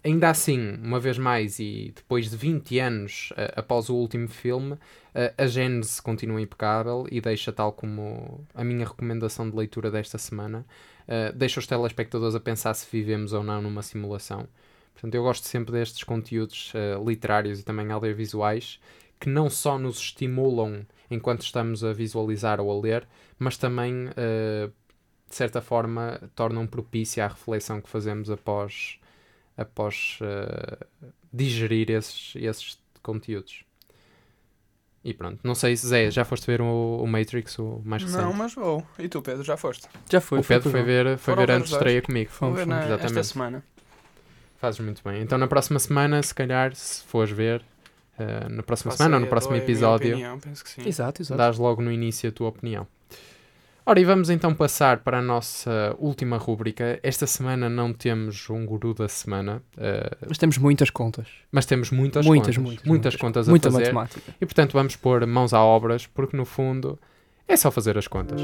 Ainda 0.03 0.29
assim, 0.29 0.75
uma 0.81 0.99
vez 0.99 1.17
mais, 1.17 1.59
e 1.59 1.91
depois 1.95 2.29
de 2.29 2.37
20 2.37 2.79
anos 2.79 3.33
ah, 3.35 3.53
após 3.57 3.89
o 3.89 3.95
último 3.95 4.27
filme, 4.27 4.77
ah, 5.13 5.33
a 5.37 5.47
Gênese 5.47 6.01
continua 6.01 6.41
impecável 6.41 7.05
e 7.11 7.19
deixa, 7.19 7.51
tal 7.51 7.73
como 7.73 8.45
a 8.53 8.63
minha 8.63 8.85
recomendação 8.85 9.49
de 9.49 9.55
leitura 9.55 9.91
desta 9.91 10.17
semana, 10.17 10.65
ah, 11.07 11.31
deixa 11.33 11.59
os 11.59 11.67
telespectadores 11.67 12.35
a 12.35 12.39
pensar 12.39 12.73
se 12.73 12.87
vivemos 12.91 13.33
ou 13.33 13.43
não 13.43 13.61
numa 13.61 13.81
simulação. 13.81 14.47
Portanto, 14.93 15.15
eu 15.15 15.23
gosto 15.23 15.47
sempre 15.47 15.71
destes 15.71 16.03
conteúdos 16.03 16.71
ah, 16.75 17.01
literários 17.03 17.59
e 17.59 17.63
também 17.63 17.91
audiovisuais 17.91 18.79
que 19.19 19.29
não 19.29 19.49
só 19.49 19.77
nos 19.77 19.99
estimulam 19.99 20.85
enquanto 21.09 21.41
estamos 21.41 21.83
a 21.83 21.93
visualizar 21.93 22.59
ou 22.59 22.69
a 22.71 22.81
ler, 22.81 23.07
mas 23.39 23.57
também 23.57 24.09
ah, 24.17 24.69
de 25.33 25.37
certa 25.37 25.61
forma, 25.61 26.21
tornam 26.35 26.67
propícia 26.67 27.25
a 27.25 27.27
reflexão 27.27 27.81
que 27.81 27.89
fazemos 27.89 28.29
após, 28.29 28.99
após 29.57 30.19
uh, 30.21 30.85
digerir 31.33 31.89
esses, 31.89 32.35
esses 32.35 32.79
conteúdos. 33.01 33.65
E 35.03 35.13
pronto, 35.13 35.39
não 35.43 35.53
sei 35.53 35.75
se 35.75 35.85
Zé, 35.85 36.09
já 36.09 36.23
foste 36.23 36.47
ver 36.47 36.61
o, 36.61 37.01
o 37.01 37.07
Matrix, 37.07 37.59
o 37.59 37.81
mais 37.83 38.01
recente? 38.03 38.23
Não, 38.23 38.31
mas 38.31 38.53
vou. 38.53 38.85
E 38.97 39.09
tu, 39.09 39.21
Pedro, 39.21 39.43
já 39.43 39.57
foste? 39.57 39.87
Já 40.09 40.21
foi. 40.21 40.39
o 40.39 40.43
Pedro 40.43 40.69
foi 40.69 40.81
ver, 40.81 41.17
foi 41.17 41.33
Foram 41.33 41.45
ver 41.45 41.51
antes 41.51 41.69
de 41.69 41.75
estreia 41.75 42.01
comigo. 42.01 42.31
Vou 42.39 42.53
ver 42.53 42.65
na, 42.65 42.79
esta 42.79 42.93
exatamente. 42.93 43.27
semana. 43.27 43.63
Fazes 44.59 44.79
muito 44.79 45.03
bem. 45.03 45.21
Então 45.21 45.37
na 45.37 45.47
próxima 45.47 45.77
semana, 45.77 46.23
se 46.23 46.33
calhar, 46.33 46.73
se 46.73 47.03
fores 47.03 47.31
ver, 47.31 47.61
uh, 48.17 48.49
na 48.49 48.63
próxima 48.63 48.91
Faço 48.91 49.03
semana 49.03 49.17
ou 49.17 49.21
no 49.21 49.27
próximo 49.27 49.57
episódio, 49.57 50.11
opinião, 50.11 50.39
penso 50.39 50.63
que 50.63 50.69
sim. 50.69 50.87
Exato, 50.87 51.21
exato. 51.21 51.37
dás 51.37 51.57
logo 51.57 51.81
no 51.81 51.91
início 51.91 52.29
a 52.29 52.31
tua 52.31 52.47
opinião. 52.47 52.87
Ora, 53.85 53.99
e 53.99 54.05
vamos 54.05 54.29
então 54.29 54.53
passar 54.53 54.99
para 54.99 55.19
a 55.19 55.21
nossa 55.21 55.93
última 55.99 56.37
rúbrica. 56.37 56.99
Esta 57.03 57.27
semana 57.27 57.69
não 57.69 57.91
temos 57.91 58.49
um 58.49 58.65
guru 58.65 58.93
da 58.93 59.09
semana, 59.09 59.61
uh, 59.77 60.25
Mas 60.27 60.37
temos 60.37 60.57
muitas 60.57 60.89
contas. 60.89 61.27
mas 61.51 61.65
temos 61.65 61.91
muitas, 61.91 62.25
Muitas, 62.25 62.55
contas, 62.55 62.63
muitas, 62.63 62.85
muitas 62.85 63.13
muitas. 63.13 63.15
contas 63.21 63.47
a 63.47 63.51
Muita 63.51 63.69
fazer. 63.69 63.83
matemática. 63.91 64.33
E 64.39 64.45
portanto 64.45 64.71
vamos 64.73 64.95
pôr 64.95 65.25
mãos 65.27 65.53
à 65.53 65.61
obras, 65.61 66.07
porque 66.07 66.37
no 66.37 66.45
fundo 66.45 66.97
é 67.45 67.57
só 67.57 67.69
fazer 67.69 67.97
as 67.97 68.07
contas. 68.07 68.39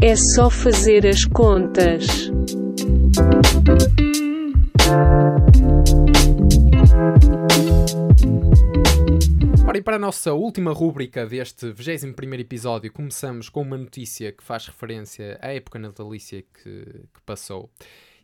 É 0.00 0.14
só 0.16 0.48
fazer 0.48 1.06
as 1.06 1.24
contas. 1.24 2.30
Ora, 9.72 9.78
e 9.78 9.82
para 9.82 9.96
a 9.96 9.98
nossa 9.98 10.34
última 10.34 10.70
rúbrica 10.70 11.24
deste 11.24 11.72
21 11.72 12.12
episódio, 12.34 12.92
começamos 12.92 13.48
com 13.48 13.62
uma 13.62 13.78
notícia 13.78 14.30
que 14.30 14.44
faz 14.44 14.66
referência 14.66 15.38
à 15.40 15.50
época 15.54 15.78
natalícia 15.78 16.42
que, 16.42 16.84
que 16.84 17.20
passou. 17.24 17.70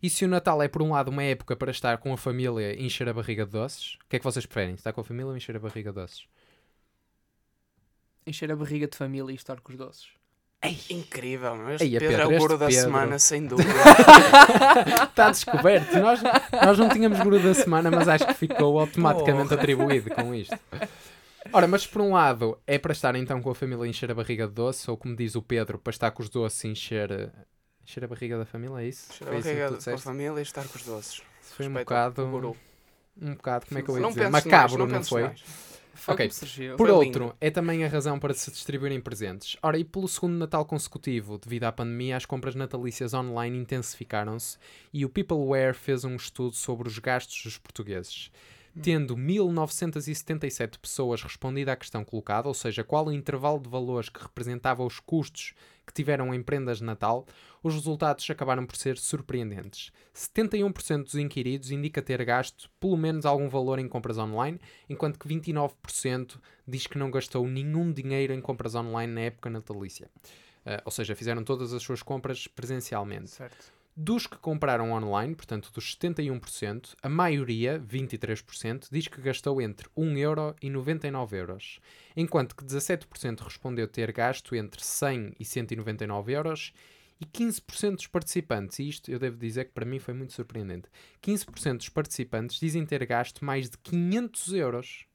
E 0.02 0.10
se 0.10 0.26
o 0.26 0.28
Natal 0.28 0.62
é, 0.62 0.68
por 0.68 0.82
um 0.82 0.90
lado, 0.90 1.10
uma 1.10 1.22
época 1.22 1.56
para 1.56 1.70
estar 1.70 1.96
com 1.96 2.12
a 2.12 2.18
família 2.18 2.78
e 2.78 2.84
encher 2.84 3.08
a 3.08 3.14
barriga 3.14 3.46
de 3.46 3.52
doces, 3.52 3.94
o 3.94 4.08
que 4.10 4.16
é 4.16 4.18
que 4.18 4.24
vocês 4.26 4.44
preferem? 4.44 4.74
Estar 4.74 4.92
com 4.92 5.00
a 5.00 5.04
família 5.04 5.28
ou 5.28 5.34
encher 5.38 5.56
a 5.56 5.58
barriga 5.58 5.90
de 5.90 5.98
doces? 5.98 6.26
Encher 8.26 8.52
a 8.52 8.56
barriga 8.56 8.86
de 8.86 8.98
família 8.98 9.32
e 9.32 9.34
estar 9.34 9.58
com 9.60 9.72
os 9.72 9.78
doces. 9.78 10.08
Incrível, 10.90 11.56
meu. 11.56 11.70
Este 11.70 11.84
Ei, 11.86 11.96
é 11.96 11.98
Pedro 11.98 12.14
é 12.14 12.18
Pedro, 12.26 12.36
o 12.36 12.38
guru 12.40 12.58
da 12.58 12.66
Pedro. 12.66 12.82
semana, 12.82 13.18
sem 13.18 13.46
dúvida. 13.48 13.70
Está 15.02 15.30
descoberto. 15.30 15.98
Nós, 15.98 16.20
nós 16.62 16.78
não 16.78 16.90
tínhamos 16.90 17.18
guru 17.20 17.42
da 17.42 17.54
semana, 17.54 17.90
mas 17.90 18.06
acho 18.06 18.26
que 18.26 18.34
ficou 18.34 18.78
automaticamente 18.78 19.48
Porra. 19.48 19.62
atribuído 19.62 20.10
com 20.10 20.34
isto. 20.34 20.54
Ora, 21.52 21.66
mas 21.66 21.86
por 21.86 22.02
um 22.02 22.12
lado, 22.12 22.58
é 22.66 22.78
para 22.78 22.92
estar 22.92 23.14
então 23.16 23.40
com 23.40 23.50
a 23.50 23.54
família 23.54 23.86
e 23.86 23.90
encher 23.90 24.10
a 24.10 24.14
barriga 24.14 24.46
de 24.46 24.52
doce, 24.52 24.90
ou 24.90 24.96
como 24.96 25.16
diz 25.16 25.34
o 25.34 25.42
Pedro, 25.42 25.78
para 25.78 25.90
estar 25.90 26.10
com 26.10 26.22
os 26.22 26.28
doces 26.28 26.62
e 26.64 26.68
encher, 26.68 27.10
eh, 27.10 27.30
encher 27.82 28.04
a 28.04 28.06
barriga 28.08 28.36
da 28.38 28.44
família, 28.44 28.80
é 28.82 28.88
isso? 28.88 29.12
Foi 29.14 29.26
a 29.28 29.30
barriga 29.30 29.66
a 29.66 29.70
disseste? 29.70 30.02
família 30.02 30.38
e 30.38 30.42
estar 30.42 30.66
com 30.66 30.76
os 30.76 30.84
doces. 30.84 31.22
Foi 31.40 31.66
um 31.66 31.72
bocado, 31.72 32.24
um 33.20 33.34
bocado, 33.34 33.66
como 33.66 33.78
é 33.78 33.82
que 33.82 33.88
eu 33.90 33.94
ia 33.96 34.00
não 34.00 34.08
dizer? 34.10 34.28
Macabro, 34.28 34.78
mais, 34.78 34.78
não, 34.78 34.88
penses 34.88 35.08
foi? 35.08 35.22
mais. 35.22 35.40
Foi 35.94 36.14
Ok. 36.14 36.28
Por 36.28 36.76
Foi 36.76 36.90
outro, 36.92 37.24
lindo. 37.24 37.36
é 37.40 37.50
também 37.50 37.84
a 37.84 37.88
razão 37.88 38.20
para 38.20 38.32
se 38.32 38.52
distribuírem 38.52 39.00
presentes. 39.00 39.56
Ora, 39.60 39.76
e 39.76 39.84
pelo 39.84 40.06
segundo 40.06 40.36
Natal 40.36 40.64
consecutivo, 40.64 41.38
devido 41.38 41.64
à 41.64 41.72
pandemia, 41.72 42.16
as 42.16 42.24
compras 42.24 42.54
natalícias 42.54 43.14
online 43.14 43.58
intensificaram-se 43.58 44.58
e 44.92 45.04
o 45.04 45.08
Peopleware 45.08 45.74
fez 45.74 46.04
um 46.04 46.14
estudo 46.14 46.54
sobre 46.54 46.86
os 46.86 46.98
gastos 47.00 47.42
dos 47.42 47.58
portugueses. 47.58 48.30
Tendo 48.82 49.16
1977 49.16 50.78
pessoas 50.78 51.22
respondido 51.22 51.70
à 51.70 51.76
questão 51.76 52.04
colocada, 52.04 52.48
ou 52.48 52.54
seja, 52.54 52.84
qual 52.84 53.06
o 53.06 53.12
intervalo 53.12 53.58
de 53.60 53.68
valores 53.68 54.08
que 54.08 54.22
representava 54.22 54.84
os 54.84 55.00
custos 55.00 55.54
que 55.86 55.92
tiveram 55.92 56.34
em 56.34 56.42
prendas 56.42 56.78
de 56.78 56.84
Natal, 56.84 57.26
os 57.62 57.74
resultados 57.74 58.28
acabaram 58.30 58.66
por 58.66 58.76
ser 58.76 58.98
surpreendentes. 58.98 59.90
71% 60.14 61.04
dos 61.04 61.14
inquiridos 61.14 61.70
indica 61.70 62.02
ter 62.02 62.22
gasto 62.24 62.70
pelo 62.78 62.96
menos 62.96 63.24
algum 63.24 63.48
valor 63.48 63.78
em 63.78 63.88
compras 63.88 64.18
online, 64.18 64.60
enquanto 64.88 65.18
que 65.18 65.26
29% 65.26 66.38
diz 66.66 66.86
que 66.86 66.98
não 66.98 67.10
gastou 67.10 67.46
nenhum 67.48 67.90
dinheiro 67.90 68.32
em 68.32 68.40
compras 68.40 68.74
online 68.74 69.12
na 69.12 69.20
época 69.22 69.48
natalícia. 69.48 70.10
Ah, 70.64 70.82
ou 70.84 70.90
seja, 70.90 71.16
fizeram 71.16 71.42
todas 71.42 71.72
as 71.72 71.82
suas 71.82 72.02
compras 72.02 72.46
presencialmente. 72.46 73.30
Certo. 73.30 73.77
Dos 74.00 74.28
que 74.28 74.38
compraram 74.38 74.92
online, 74.92 75.34
portanto 75.34 75.72
dos 75.74 75.96
71%, 75.96 76.94
a 77.02 77.08
maioria, 77.08 77.80
23%, 77.80 78.86
diz 78.92 79.08
que 79.08 79.20
gastou 79.20 79.60
entre 79.60 79.88
1 79.96 80.16
euro 80.18 80.54
e 80.62 80.70
99 80.70 81.36
euros, 81.36 81.80
enquanto 82.16 82.54
que 82.54 82.62
17% 82.62 83.40
respondeu 83.40 83.88
ter 83.88 84.12
gasto 84.12 84.54
entre 84.54 84.84
100 84.84 85.32
e 85.40 85.44
199 85.44 86.32
euros 86.32 86.72
e 87.20 87.26
15% 87.26 87.96
dos 87.96 88.06
participantes, 88.06 88.78
e 88.78 88.88
isto 88.88 89.10
eu 89.10 89.18
devo 89.18 89.36
dizer 89.36 89.64
que 89.64 89.72
para 89.72 89.84
mim 89.84 89.98
foi 89.98 90.14
muito 90.14 90.32
surpreendente, 90.32 90.88
15% 91.20 91.78
dos 91.78 91.88
participantes 91.88 92.60
dizem 92.60 92.86
ter 92.86 93.04
gasto 93.04 93.44
mais 93.44 93.68
de 93.68 93.78
500 93.78 94.52
euros 94.52 95.07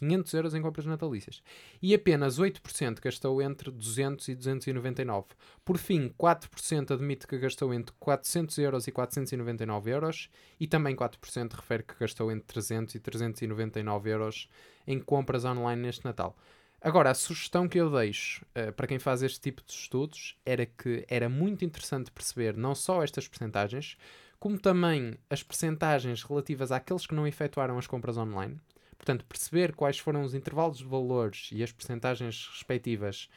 500 0.00 0.34
euros 0.34 0.54
em 0.54 0.62
compras 0.62 0.86
natalícias. 0.86 1.42
E 1.80 1.94
apenas 1.94 2.38
8% 2.38 3.00
gastou 3.00 3.40
entre 3.40 3.70
200 3.70 4.28
e 4.28 4.34
299. 4.34 5.28
Por 5.64 5.78
fim, 5.78 6.12
4% 6.18 6.90
admite 6.92 7.26
que 7.26 7.38
gastou 7.38 7.72
entre 7.72 7.94
400 7.98 8.58
euros 8.58 8.88
e 8.88 8.92
499 8.92 9.90
euros. 9.90 10.30
E 10.58 10.66
também 10.66 10.96
4% 10.96 11.52
refere 11.52 11.82
que 11.82 11.94
gastou 11.98 12.32
entre 12.32 12.46
300 12.46 12.94
e 12.94 13.00
399 13.00 14.10
euros 14.10 14.48
em 14.86 14.98
compras 14.98 15.44
online 15.44 15.82
neste 15.82 16.04
Natal. 16.04 16.36
Agora, 16.82 17.10
a 17.10 17.14
sugestão 17.14 17.68
que 17.68 17.78
eu 17.78 17.90
deixo 17.90 18.44
eh, 18.54 18.70
para 18.70 18.86
quem 18.86 18.98
faz 18.98 19.22
este 19.22 19.38
tipo 19.38 19.62
de 19.62 19.70
estudos 19.70 20.38
era 20.46 20.64
que 20.64 21.04
era 21.08 21.28
muito 21.28 21.62
interessante 21.62 22.10
perceber 22.10 22.56
não 22.56 22.74
só 22.74 23.02
estas 23.02 23.28
percentagens, 23.28 23.98
como 24.38 24.58
também 24.58 25.18
as 25.28 25.42
percentagens 25.42 26.22
relativas 26.22 26.72
àqueles 26.72 27.06
que 27.06 27.14
não 27.14 27.26
efetuaram 27.26 27.76
as 27.76 27.86
compras 27.86 28.16
online. 28.16 28.58
Portanto, 29.00 29.24
perceber 29.24 29.74
quais 29.74 29.98
foram 29.98 30.20
os 30.20 30.34
intervalos 30.34 30.76
de 30.76 30.84
valores 30.84 31.48
e 31.52 31.62
as 31.62 31.72
percentagens 31.72 32.46
respectivas 32.52 33.30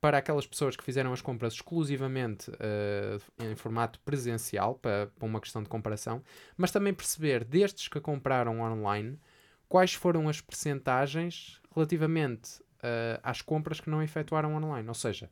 para 0.00 0.16
aquelas 0.16 0.46
pessoas 0.46 0.74
que 0.74 0.82
fizeram 0.82 1.12
as 1.12 1.20
compras 1.20 1.52
exclusivamente 1.52 2.50
eh, 2.58 3.18
em 3.38 3.54
formato 3.54 4.00
presencial, 4.00 4.76
para, 4.76 5.08
para 5.08 5.26
uma 5.26 5.38
questão 5.38 5.62
de 5.62 5.68
comparação, 5.68 6.22
mas 6.56 6.70
também 6.70 6.94
perceber 6.94 7.44
destes 7.44 7.88
que 7.88 8.00
compraram 8.00 8.60
online 8.62 9.18
quais 9.68 9.92
foram 9.92 10.30
as 10.30 10.40
percentagens 10.40 11.60
relativamente 11.74 12.62
eh, 12.82 13.20
às 13.22 13.42
compras 13.42 13.80
que 13.80 13.90
não 13.90 14.02
efetuaram 14.02 14.54
online. 14.54 14.88
Ou 14.88 14.94
seja, 14.94 15.28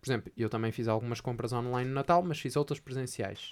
por 0.00 0.06
exemplo, 0.06 0.32
eu 0.36 0.48
também 0.48 0.70
fiz 0.70 0.86
algumas 0.86 1.20
compras 1.20 1.52
online 1.52 1.88
no 1.88 1.94
Natal, 1.96 2.22
mas 2.22 2.38
fiz 2.38 2.54
outras 2.54 2.78
presenciais. 2.78 3.50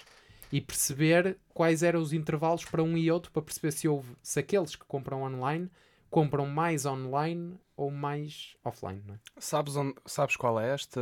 E 0.53 0.61
perceber 0.61 1.37
quais 1.53 1.81
eram 1.81 1.99
os 1.99 2.13
intervalos 2.13 2.63
para 2.63 2.83
um 2.83 2.95
e 2.95 3.09
outro, 3.09 3.31
para 3.31 3.41
perceber 3.41 3.71
se, 3.71 3.87
houve, 3.87 4.15
se 4.21 4.39
aqueles 4.39 4.75
que 4.75 4.85
compram 4.85 5.23
online 5.23 5.69
compram 6.13 6.45
mais 6.45 6.85
online 6.85 7.59
ou 7.75 7.89
mais 7.89 8.55
offline. 8.63 9.01
Não 9.03 9.15
é? 9.15 9.19
Sabes, 9.39 9.75
onde, 9.75 9.95
sabes 10.05 10.35
qual 10.35 10.59
é 10.59 10.75
este, 10.75 10.99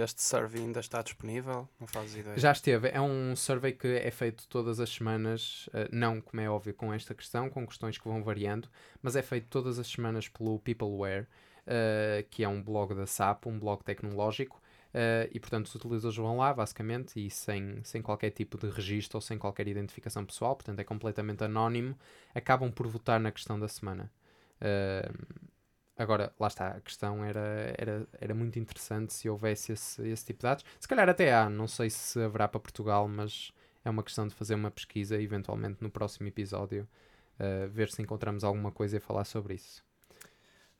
este 0.00 0.22
survey? 0.22 0.62
Ainda 0.62 0.78
está 0.78 1.02
disponível? 1.02 1.68
Não 1.80 1.86
fazes 1.88 2.14
ideia. 2.14 2.38
Já 2.38 2.52
esteve, 2.52 2.90
é 2.90 3.00
um 3.00 3.34
survey 3.34 3.72
que 3.72 3.88
é 3.88 4.10
feito 4.12 4.46
todas 4.46 4.78
as 4.78 4.88
semanas, 4.88 5.68
eh, 5.74 5.88
não, 5.90 6.20
como 6.20 6.40
é 6.40 6.48
óbvio, 6.48 6.72
com 6.74 6.94
esta 6.94 7.12
questão, 7.12 7.50
com 7.50 7.66
questões 7.66 7.98
que 7.98 8.06
vão 8.06 8.22
variando, 8.22 8.68
mas 9.02 9.16
é 9.16 9.22
feito 9.22 9.48
todas 9.48 9.80
as 9.80 9.88
semanas 9.88 10.28
pelo 10.28 10.60
Peopleware, 10.60 11.26
eh, 11.66 12.24
que 12.30 12.44
é 12.44 12.48
um 12.48 12.62
blog 12.62 12.94
da 12.94 13.06
SAP, 13.06 13.46
um 13.46 13.58
blog 13.58 13.82
tecnológico, 13.82 14.61
eh, 14.94 15.28
e 15.32 15.40
portanto 15.40 15.66
os 15.66 15.74
utilizadores 15.74 16.16
vão 16.16 16.38
lá, 16.38 16.52
basicamente, 16.54 17.24
e 17.24 17.30
sem, 17.30 17.82
sem 17.84 18.02
qualquer 18.02 18.30
tipo 18.30 18.58
de 18.58 18.68
registro 18.70 19.18
ou 19.18 19.20
sem 19.20 19.38
qualquer 19.38 19.68
identificação 19.68 20.24
pessoal, 20.24 20.54
portanto 20.56 20.78
é 20.78 20.84
completamente 20.84 21.44
anónimo, 21.44 21.96
acabam 22.34 22.70
por 22.70 22.86
votar 22.86 23.20
na 23.20 23.32
questão 23.32 23.58
da 23.58 23.68
semana. 23.68 24.10
Eh, 24.60 25.10
Agora, 25.96 26.32
lá 26.40 26.48
está, 26.48 26.68
a 26.68 26.80
questão 26.80 27.24
era, 27.24 27.74
era, 27.78 28.08
era 28.20 28.34
muito 28.34 28.58
interessante 28.58 29.12
se 29.12 29.28
houvesse 29.28 29.72
esse, 29.72 30.02
esse 30.08 30.24
tipo 30.24 30.38
de 30.38 30.42
dados. 30.44 30.64
Se 30.80 30.88
calhar 30.88 31.08
até 31.08 31.32
há, 31.32 31.50
não 31.50 31.68
sei 31.68 31.90
se 31.90 32.20
haverá 32.20 32.48
para 32.48 32.58
Portugal, 32.60 33.06
mas 33.06 33.52
é 33.84 33.90
uma 33.90 34.02
questão 34.02 34.26
de 34.26 34.34
fazer 34.34 34.54
uma 34.54 34.70
pesquisa 34.70 35.20
eventualmente 35.20 35.82
no 35.82 35.90
próximo 35.90 36.26
episódio 36.26 36.88
uh, 37.38 37.68
ver 37.68 37.90
se 37.90 38.00
encontramos 38.00 38.42
alguma 38.42 38.72
coisa 38.72 38.96
e 38.96 39.00
falar 39.00 39.24
sobre 39.24 39.54
isso. 39.54 39.84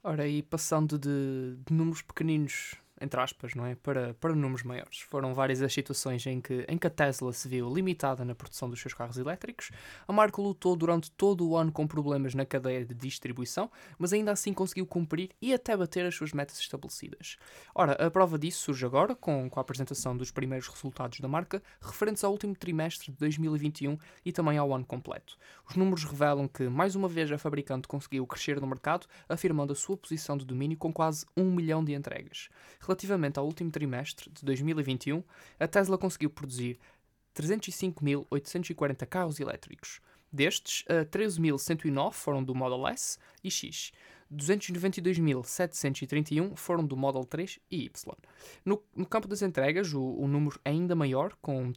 Ora, 0.02 0.26
e 0.26 0.42
passando 0.42 0.98
de, 0.98 1.56
de 1.64 1.72
números 1.72 2.02
pequeninos 2.02 2.74
entre 3.03 3.20
aspas, 3.20 3.55
não 3.55 3.66
é? 3.66 3.74
Para, 3.74 4.14
para 4.14 4.34
números 4.34 4.62
maiores. 4.62 5.00
Foram 5.00 5.34
várias 5.34 5.61
as 5.61 5.72
situações 5.72 6.24
em 6.26 6.40
que, 6.40 6.64
em 6.68 6.78
que 6.78 6.86
a 6.86 6.90
Tesla 6.90 7.32
se 7.32 7.48
viu 7.48 7.72
limitada 7.72 8.24
na 8.24 8.34
produção 8.34 8.70
dos 8.70 8.80
seus 8.80 8.94
carros 8.94 9.18
elétricos. 9.18 9.70
A 10.07 10.12
marca 10.12 10.40
lutou 10.40 10.76
durante 10.76 11.11
todo 11.11 11.48
o 11.48 11.57
ano 11.57 11.72
com 11.72 11.86
problemas 11.86 12.34
na 12.34 12.46
cadeia 12.46 12.84
de 12.84 12.94
distribuição, 12.94 13.70
mas 13.98 14.12
ainda 14.12 14.32
assim 14.32 14.55
conseguiu 14.55 14.86
cumprir 14.86 15.30
e 15.40 15.53
até 15.53 15.76
bater 15.76 16.07
as 16.07 16.14
suas 16.14 16.32
metas 16.32 16.59
estabelecidas. 16.59 17.36
Ora, 17.74 17.92
a 17.92 18.11
prova 18.11 18.38
disso 18.38 18.62
surge 18.62 18.86
agora, 18.86 19.14
com, 19.14 19.50
com 19.50 19.59
a 19.59 19.62
apresentação 19.62 20.16
dos 20.16 20.30
primeiros 20.30 20.68
resultados 20.68 21.20
da 21.20 21.28
marca, 21.28 21.62
referentes 21.80 22.22
ao 22.22 22.32
último 22.32 22.55
trimestre 22.55 23.11
de 23.11 23.18
2021 23.18 23.98
e 24.24 24.32
também 24.32 24.59
ao 24.59 24.72
ano 24.72 24.84
completo. 24.84 25.36
Os 25.68 25.76
números 25.76 26.05
revelam 26.05 26.46
que, 26.46 26.68
mais 26.68 26.94
uma 26.94 27.09
vez, 27.09 27.30
a 27.32 27.38
fabricante 27.38 27.88
conseguiu 27.88 28.26
crescer 28.26 28.61
no 28.61 28.66
mercado, 28.66 29.07
afirmando 29.28 29.72
a 29.72 29.76
sua 29.76 29.96
posição 29.96 30.36
de 30.36 30.44
domínio 30.44 30.76
com 30.76 30.92
quase 30.92 31.26
um 31.36 31.50
milhão 31.50 31.84
de 31.84 31.92
entregas. 31.92 32.48
Relativamente 32.93 33.38
ao 33.38 33.47
último 33.47 33.70
trimestre 33.70 34.30
de 34.30 34.45
2021, 34.45 35.24
a 35.59 35.66
Tesla 35.66 35.97
conseguiu 35.97 36.28
produzir 36.28 36.78
305.840 37.34 39.07
carros 39.07 39.40
elétricos. 39.40 40.03
Destes, 40.30 40.84
13.109 41.11 42.12
foram 42.12 42.45
do 42.45 42.55
Model 42.55 42.86
S 42.88 43.18
e 43.43 43.51
X. 43.51 43.93
292.731 44.30 46.55
foram 46.55 46.84
do 46.84 46.95
Model 46.95 47.24
3 47.24 47.59
e 47.70 47.86
Y. 47.86 48.14
No, 48.62 48.82
no 48.95 49.07
campo 49.07 49.26
das 49.26 49.40
entregas, 49.40 49.95
o, 49.95 50.03
o 50.03 50.28
número 50.28 50.61
é 50.62 50.68
ainda 50.68 50.95
maior, 50.95 51.34
com 51.40 51.72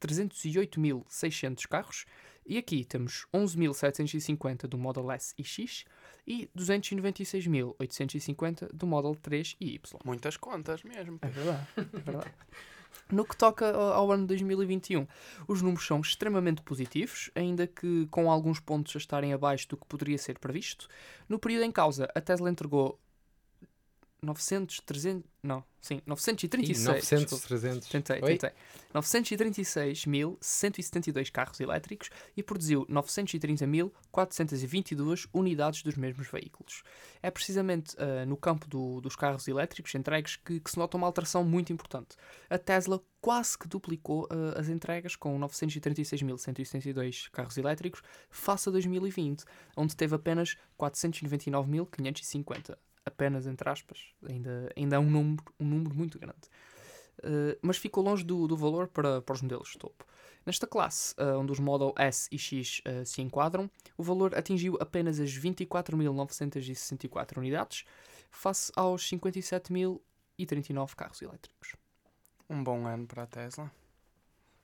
308.600 0.00 1.66
carros, 1.66 2.06
e 2.46 2.56
aqui 2.56 2.84
temos 2.84 3.26
11.750 3.34 4.68
do 4.68 4.78
Model 4.78 5.10
S 5.10 5.34
e 5.36 5.42
X 5.42 5.84
e 6.30 6.48
296.850 6.56 8.72
do 8.72 8.86
Model 8.86 9.16
3 9.16 9.56
e 9.60 9.74
Y. 9.74 9.98
Muitas 10.04 10.36
contas 10.36 10.84
mesmo. 10.84 11.18
É 11.20 11.28
verdade, 11.28 11.66
é 11.76 11.82
verdade. 11.82 12.32
No 13.08 13.24
que 13.24 13.36
toca 13.36 13.72
ao 13.72 14.12
ano 14.12 14.26
2021, 14.26 15.06
os 15.48 15.62
números 15.62 15.86
são 15.86 16.00
extremamente 16.00 16.62
positivos, 16.62 17.30
ainda 17.34 17.66
que 17.66 18.06
com 18.08 18.30
alguns 18.30 18.60
pontos 18.60 18.94
a 18.94 18.98
estarem 18.98 19.32
abaixo 19.32 19.68
do 19.68 19.76
que 19.76 19.86
poderia 19.86 20.18
ser 20.18 20.38
previsto. 20.38 20.88
No 21.28 21.38
período 21.38 21.64
em 21.64 21.72
causa, 21.72 22.08
a 22.14 22.20
Tesla 22.20 22.50
entregou 22.50 23.00
900, 24.22 24.80
300, 24.84 25.24
não, 25.42 25.64
sim, 25.80 25.94
Ih, 25.96 26.02
936, 26.06 26.84
900, 26.86 27.20
desculpa. 27.24 27.48
300. 27.48 27.88
Tentei, 27.88 28.20
Oi? 28.22 28.36
tentei. 28.36 28.50
936.172 28.94 31.30
carros 31.30 31.58
elétricos 31.60 32.10
e 32.36 32.42
produziu 32.42 32.84
930.422 32.86 35.26
unidades 35.32 35.82
dos 35.82 35.94
mesmos 35.96 36.28
veículos. 36.28 36.82
É 37.22 37.30
precisamente 37.30 37.94
ah, 37.98 38.24
no 38.26 38.36
campo 38.36 38.66
do- 38.68 39.00
dos 39.00 39.16
carros 39.16 39.46
elétricos 39.48 39.94
entregues 39.94 40.36
que, 40.36 40.60
que 40.60 40.70
se 40.70 40.78
nota 40.78 40.96
uma 40.96 41.06
alteração 41.06 41.42
muito 41.44 41.72
importante. 41.72 42.16
A 42.50 42.58
Tesla 42.58 43.00
quase 43.20 43.56
que 43.58 43.66
duplicou 43.68 44.28
ah, 44.30 44.58
as 44.60 44.68
entregas 44.68 45.16
com 45.16 45.38
936.172 45.40 47.30
carros 47.30 47.56
elétricos 47.56 48.02
face 48.30 48.68
a 48.68 48.72
2020, 48.72 49.44
onde 49.76 49.96
teve 49.96 50.14
apenas 50.14 50.56
499.550. 50.78 52.76
Apenas 53.04 53.46
entre 53.46 53.68
aspas, 53.68 54.14
ainda, 54.28 54.72
ainda 54.76 54.96
é 54.96 54.98
um 54.98 55.10
número, 55.10 55.42
um 55.58 55.64
número 55.64 55.94
muito 55.94 56.18
grande. 56.18 56.48
Uh, 57.18 57.58
mas 57.60 57.76
ficou 57.76 58.02
longe 58.02 58.24
do, 58.24 58.48
do 58.48 58.56
valor 58.56 58.88
para, 58.88 59.20
para 59.20 59.34
os 59.34 59.42
modelos 59.42 59.70
de 59.70 59.78
topo. 59.78 60.06
Nesta 60.44 60.66
classe, 60.66 61.14
uh, 61.14 61.38
onde 61.38 61.52
os 61.52 61.60
Model 61.60 61.94
S 61.98 62.28
e 62.32 62.38
X 62.38 62.80
uh, 62.80 63.04
se 63.04 63.20
enquadram, 63.20 63.70
o 63.96 64.02
valor 64.02 64.34
atingiu 64.34 64.78
apenas 64.80 65.20
as 65.20 65.30
24.964 65.30 67.36
unidades, 67.36 67.84
face 68.30 68.72
aos 68.74 69.02
57.039 69.10 70.94
carros 70.94 71.20
elétricos. 71.20 71.76
Um 72.48 72.64
bom 72.64 72.86
ano 72.86 73.06
para 73.06 73.24
a 73.24 73.26
Tesla. 73.26 73.70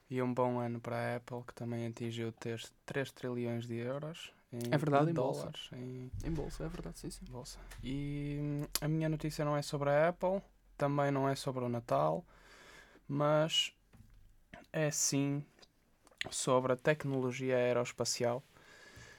E 0.09 0.23
um 0.23 0.33
bom 0.33 0.61
ano 0.61 0.81
para 0.81 0.97
a 0.97 1.17
Apple, 1.17 1.43
que 1.47 1.55
também 1.55 1.87
atingiu 1.87 2.33
3, 2.33 2.73
3 2.87 3.13
trilhões 3.13 3.67
de 3.67 3.75
euros. 3.75 4.33
Em, 4.53 4.61
É 4.71 4.79
verdade, 4.79 5.07
de 5.07 5.11
em 5.13 5.15
bolsa. 5.15 5.41
dólares 5.41 5.71
em 5.73 6.11
Em 6.25 6.31
bolsa, 6.33 6.65
é 6.65 6.69
verdade, 6.69 6.99
sim, 6.99 7.11
sim. 7.11 7.25
bolsa. 7.31 7.59
E 7.83 8.39
hum, 8.41 8.65
a 8.81 8.89
minha 8.89 9.09
notícia 9.09 9.45
não 9.45 9.57
é 9.57 9.63
sobre 9.63 9.91
a 9.91 10.09
Apple, 10.09 10.41
também 10.77 11.11
não 11.11 11.29
é 11.29 11.35
sobre 11.35 11.65
o 11.65 11.69
Natal, 11.69 12.25
mas 13.09 13.73
é 14.73 14.91
sim 14.91 15.45
sobre 16.31 16.73
a 16.73 16.77
tecnologia 16.77 17.57
aeroespacial. 17.57 18.43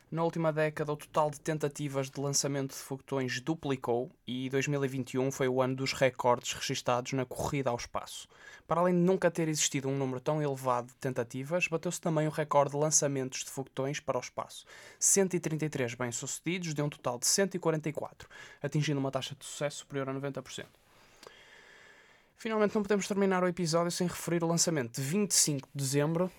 Na 0.10 0.24
última 0.24 0.53
década, 0.53 0.93
o 0.93 0.95
total 0.95 1.30
de 1.30 1.38
tentativas 1.38 2.10
de 2.10 2.22
lançamento 2.22 2.70
de 2.70 2.78
foguetões 2.78 3.41
duplicou 3.41 4.10
e 4.26 4.49
2021 4.49 5.30
foi 5.34 5.49
o 5.49 5.62
ano 5.62 5.76
dos 5.76 5.91
recordes 5.91 6.53
registados 6.53 7.12
na 7.12 7.26
corrida 7.26 7.70
ao 7.70 7.76
espaço. 7.76 8.26
Para 8.66 8.80
além 8.80 8.93
de 8.93 9.01
nunca 9.01 9.30
ter 9.30 9.49
existido 9.49 9.89
um 9.89 9.97
número 9.97 10.22
tão 10.22 10.41
elevado 10.41 10.88
de 10.88 10.95
tentativas, 10.95 11.68
bateu-se 11.68 11.99
também 11.99 12.26
o 12.26 12.32
recorde 12.32 12.72
de 12.72 12.78
lançamentos 12.78 13.43
de 13.43 13.49
foguetões 13.49 13.99
para 13.99 14.18
o 14.18 14.22
espaço. 14.22 14.66
133 14.97 15.95
bem-sucedidos 15.95 16.74
de 16.74 16.82
um 16.82 16.88
total 16.88 17.20
de 17.20 17.28
144, 17.28 18.30
atingindo 18.64 19.01
uma 19.01 19.12
taxa 19.12 19.36
de 19.38 19.43
sucesso 19.43 19.80
superior 19.80 20.08
a 20.08 20.14
90%. 20.14 20.68
Finalmente, 22.38 22.76
não 22.76 22.82
podemos 22.82 23.10
terminar 23.10 23.43
o 23.43 23.47
episódio 23.47 23.91
sem 23.91 24.08
referir 24.08 24.41
o 24.41 24.47
lançamento 24.47 24.95
de 24.95 25.01
25 25.01 25.68
de 25.68 25.84
dezembro, 25.84 26.32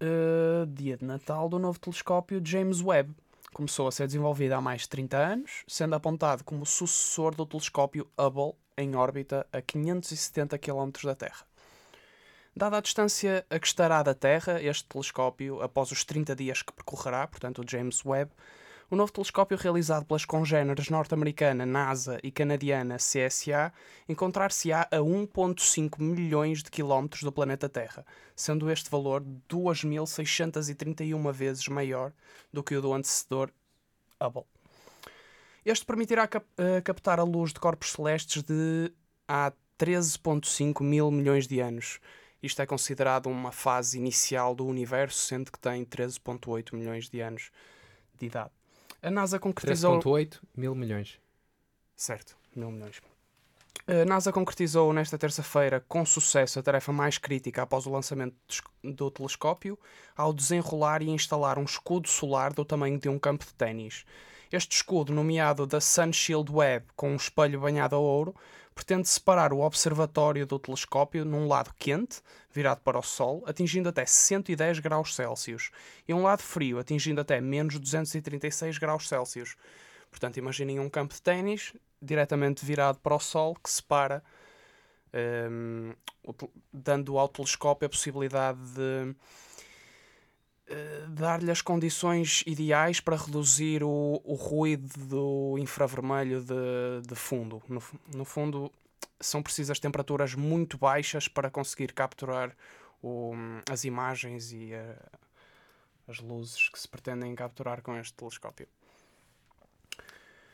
eh, 0.00 0.66
dia 0.66 0.96
de 0.96 1.04
Natal, 1.04 1.48
do 1.48 1.58
novo 1.58 1.78
telescópio 1.78 2.40
James 2.44 2.82
Webb. 2.82 3.14
Começou 3.52 3.86
a 3.86 3.92
ser 3.92 4.06
desenvolvido 4.06 4.52
há 4.52 4.60
mais 4.60 4.82
de 4.82 4.88
30 4.88 5.16
anos, 5.16 5.64
sendo 5.66 5.94
apontado 5.94 6.42
como 6.44 6.64
sucessor 6.64 7.34
do 7.34 7.44
telescópio 7.44 8.08
Hubble 8.18 8.54
em 8.76 8.96
órbita 8.96 9.46
a 9.52 9.60
570 9.60 10.58
km 10.58 10.90
da 11.04 11.14
Terra. 11.14 11.44
Dada 12.56 12.78
a 12.78 12.80
distância 12.80 13.44
a 13.50 13.58
que 13.58 13.66
estará 13.66 14.02
da 14.02 14.14
Terra, 14.14 14.60
este 14.62 14.84
telescópio, 14.86 15.62
após 15.62 15.92
os 15.92 16.04
30 16.04 16.34
dias 16.34 16.62
que 16.62 16.72
percorrerá, 16.72 17.26
portanto 17.26 17.62
o 17.62 17.70
James 17.70 18.04
Webb, 18.04 18.30
o 18.90 18.96
novo 18.96 19.12
telescópio 19.12 19.56
realizado 19.56 20.04
pelas 20.04 20.24
congêneres 20.24 20.90
norte-americana 20.90 21.64
NASA 21.64 22.18
e 22.24 22.30
canadiana 22.32 22.96
CSA 22.96 23.72
encontrar-se-á 24.08 24.88
a 24.90 24.96
1,5 24.96 26.02
milhões 26.02 26.60
de 26.60 26.72
quilómetros 26.72 27.22
do 27.22 27.30
planeta 27.30 27.68
Terra, 27.68 28.04
sendo 28.34 28.68
este 28.68 28.90
valor 28.90 29.22
2.631 29.48 31.32
vezes 31.32 31.68
maior 31.68 32.12
do 32.52 32.64
que 32.64 32.74
o 32.74 32.82
do 32.82 32.92
antecessor 32.92 33.52
Hubble. 34.20 34.44
Este 35.64 35.86
permitirá 35.86 36.26
cap- 36.26 36.48
eh, 36.58 36.80
captar 36.80 37.20
a 37.20 37.24
luz 37.24 37.52
de 37.52 37.60
corpos 37.60 37.92
celestes 37.92 38.42
de 38.42 38.92
há 39.28 39.52
13,5 39.78 40.82
mil 40.82 41.12
milhões 41.12 41.46
de 41.46 41.60
anos. 41.60 42.00
Isto 42.42 42.62
é 42.62 42.66
considerado 42.66 43.26
uma 43.28 43.52
fase 43.52 43.98
inicial 43.98 44.52
do 44.52 44.66
universo, 44.66 45.18
sendo 45.18 45.52
que 45.52 45.60
tem 45.60 45.84
13,8 45.84 46.74
milhões 46.74 47.08
de 47.08 47.20
anos 47.20 47.52
de 48.18 48.26
idade. 48.26 48.59
A 49.02 49.10
NASA 49.10 49.38
concretizou. 49.38 49.98
3.8 49.98 50.40
mil 50.56 50.74
milhões. 50.74 51.18
Certo, 51.96 52.36
mil 52.54 52.70
milhões. 52.70 53.00
A 53.86 54.04
NASA 54.04 54.32
concretizou 54.32 54.92
nesta 54.92 55.18
terça-feira 55.18 55.84
com 55.88 56.04
sucesso 56.04 56.58
a 56.58 56.62
tarefa 56.62 56.92
mais 56.92 57.18
crítica 57.18 57.62
após 57.62 57.86
o 57.86 57.90
lançamento 57.90 58.36
do 58.84 59.10
telescópio, 59.10 59.78
ao 60.16 60.32
desenrolar 60.32 61.02
e 61.02 61.08
instalar 61.08 61.58
um 61.58 61.64
escudo 61.64 62.08
solar 62.08 62.52
do 62.52 62.64
tamanho 62.64 62.98
de 62.98 63.08
um 63.08 63.18
campo 63.18 63.44
de 63.44 63.54
ténis. 63.54 64.04
Este 64.52 64.74
escudo, 64.74 65.12
nomeado 65.12 65.64
da 65.64 65.80
Sun 65.80 66.12
Shield 66.12 66.50
Web, 66.50 66.86
com 66.96 67.12
um 67.12 67.16
espelho 67.16 67.60
banhado 67.60 67.94
a 67.94 67.98
ouro, 68.00 68.34
pretende 68.74 69.08
separar 69.08 69.52
o 69.52 69.60
observatório 69.60 70.44
do 70.44 70.58
telescópio 70.58 71.24
num 71.24 71.46
lado 71.46 71.72
quente, 71.78 72.20
virado 72.52 72.80
para 72.80 72.98
o 72.98 73.02
Sol, 73.02 73.44
atingindo 73.46 73.88
até 73.88 74.04
110 74.04 74.80
graus 74.80 75.14
Celsius, 75.14 75.70
e 76.08 76.12
um 76.12 76.22
lado 76.22 76.42
frio, 76.42 76.80
atingindo 76.80 77.20
até 77.20 77.40
menos 77.40 77.78
236 77.78 78.78
graus 78.78 79.08
Celsius. 79.08 79.54
Portanto, 80.10 80.38
imaginem 80.38 80.80
um 80.80 80.90
campo 80.90 81.14
de 81.14 81.22
ténis 81.22 81.72
diretamente 82.02 82.64
virado 82.64 82.98
para 82.98 83.14
o 83.14 83.20
Sol 83.20 83.54
que 83.54 83.70
separa, 83.70 84.20
tel- 85.12 86.50
dando 86.72 87.18
ao 87.18 87.28
telescópio 87.28 87.86
a 87.86 87.88
possibilidade 87.88 88.58
de 88.74 89.14
dar-lhe 91.08 91.50
as 91.50 91.60
condições 91.60 92.42
ideais 92.46 93.00
para 93.00 93.16
reduzir 93.16 93.82
o, 93.82 94.20
o 94.24 94.34
ruído 94.34 94.88
do 95.06 95.56
infravermelho 95.58 96.40
de, 96.42 97.06
de 97.06 97.14
fundo. 97.14 97.62
No, 97.68 97.82
no 98.14 98.24
fundo, 98.24 98.70
são 99.20 99.42
precisas 99.42 99.78
temperaturas 99.78 100.34
muito 100.34 100.78
baixas 100.78 101.28
para 101.28 101.50
conseguir 101.50 101.92
capturar 101.92 102.54
o- 103.02 103.32
as 103.70 103.84
imagens 103.84 104.52
e 104.52 104.72
eh, 104.72 104.96
as 106.06 106.20
luzes 106.20 106.68
que 106.68 106.78
se 106.78 106.88
pretendem 106.88 107.34
capturar 107.34 107.82
com 107.82 107.96
este 107.96 108.14
telescópio. 108.14 108.66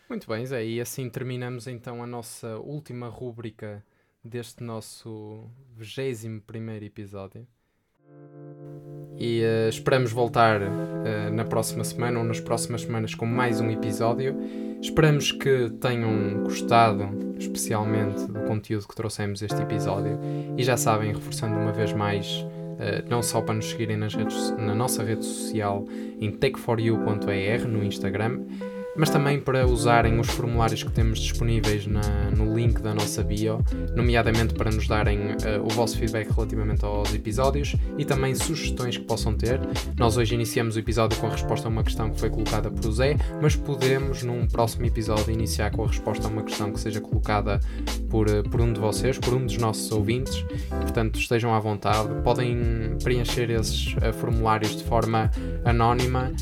Muito 0.08 0.28
bem, 0.28 0.46
Zé, 0.46 0.64
e 0.64 0.80
assim 0.80 1.10
terminamos 1.10 1.66
então 1.66 2.02
a 2.02 2.06
nossa 2.06 2.58
última 2.58 3.08
rúbrica 3.08 3.84
deste 4.22 4.62
nosso 4.62 5.50
21 5.76 6.40
primeiro 6.40 6.84
episódio. 6.84 7.46
E 9.18 9.42
uh, 9.42 9.68
esperamos 9.68 10.12
voltar 10.12 10.60
uh, 10.60 11.32
na 11.32 11.44
próxima 11.44 11.84
semana 11.84 12.18
ou 12.18 12.24
nas 12.24 12.40
próximas 12.40 12.82
semanas 12.82 13.14
com 13.14 13.26
mais 13.26 13.60
um 13.60 13.70
episódio. 13.70 14.36
Esperamos 14.80 15.32
que 15.32 15.70
tenham 15.80 16.44
gostado, 16.44 17.34
especialmente 17.38 18.26
do 18.26 18.40
conteúdo 18.40 18.86
que 18.86 18.94
trouxemos 18.94 19.42
este 19.42 19.60
episódio. 19.60 20.18
E 20.56 20.62
já 20.62 20.76
sabem, 20.76 21.12
reforçando 21.12 21.56
uma 21.56 21.72
vez 21.72 21.92
mais, 21.92 22.40
uh, 22.40 23.08
não 23.08 23.22
só 23.22 23.40
para 23.40 23.54
nos 23.54 23.70
seguirem 23.70 23.96
nas 23.96 24.14
redes, 24.14 24.50
na 24.58 24.74
nossa 24.74 25.02
rede 25.02 25.24
social 25.24 25.86
em 26.20 26.30
take4you.er 26.30 27.66
no 27.66 27.82
Instagram, 27.82 28.40
mas 28.96 29.10
também 29.10 29.38
para 29.38 29.66
usarem 29.66 30.18
os 30.18 30.28
formulários 30.28 30.82
que 30.82 30.90
temos 30.90 31.18
disponíveis 31.18 31.86
na, 31.86 32.30
no 32.36 32.54
link 32.54 32.80
da 32.80 32.94
nossa 32.94 33.22
bio, 33.22 33.62
nomeadamente 33.94 34.54
para 34.54 34.70
nos 34.70 34.88
darem 34.88 35.18
uh, 35.18 35.64
o 35.64 35.68
vosso 35.68 35.98
feedback 35.98 36.30
relativamente 36.30 36.84
aos 36.84 37.14
episódios 37.14 37.76
e 37.98 38.04
também 38.04 38.34
sugestões 38.34 38.96
que 38.96 39.04
possam 39.04 39.34
ter. 39.34 39.60
Nós 39.98 40.16
hoje 40.16 40.34
iniciamos 40.34 40.76
o 40.76 40.78
episódio 40.78 41.18
com 41.18 41.26
a 41.26 41.30
resposta 41.30 41.68
a 41.68 41.70
uma 41.70 41.82
questão 41.82 42.10
que 42.10 42.18
foi 42.18 42.30
colocada 42.30 42.70
por 42.70 42.90
Zé, 42.90 43.16
mas 43.40 43.54
podemos 43.54 44.22
num 44.22 44.46
próximo 44.46 44.86
episódio 44.86 45.32
iniciar 45.32 45.70
com 45.70 45.84
a 45.84 45.86
resposta 45.86 46.26
a 46.26 46.30
uma 46.30 46.42
questão 46.42 46.72
que 46.72 46.80
seja 46.80 47.00
colocada 47.00 47.60
por, 48.08 48.28
uh, 48.28 48.42
por 48.48 48.60
um 48.60 48.72
de 48.72 48.80
vocês, 48.80 49.18
por 49.18 49.34
um 49.34 49.44
dos 49.44 49.58
nossos 49.58 49.90
ouvintes. 49.92 50.44
Portanto, 50.70 51.18
estejam 51.18 51.54
à 51.54 51.58
vontade, 51.58 52.08
podem 52.22 52.96
preencher 53.02 53.50
esses 53.50 53.94
uh, 53.94 54.12
formulários 54.12 54.76
de 54.76 54.84
forma 54.84 55.30
anónima 55.64 56.32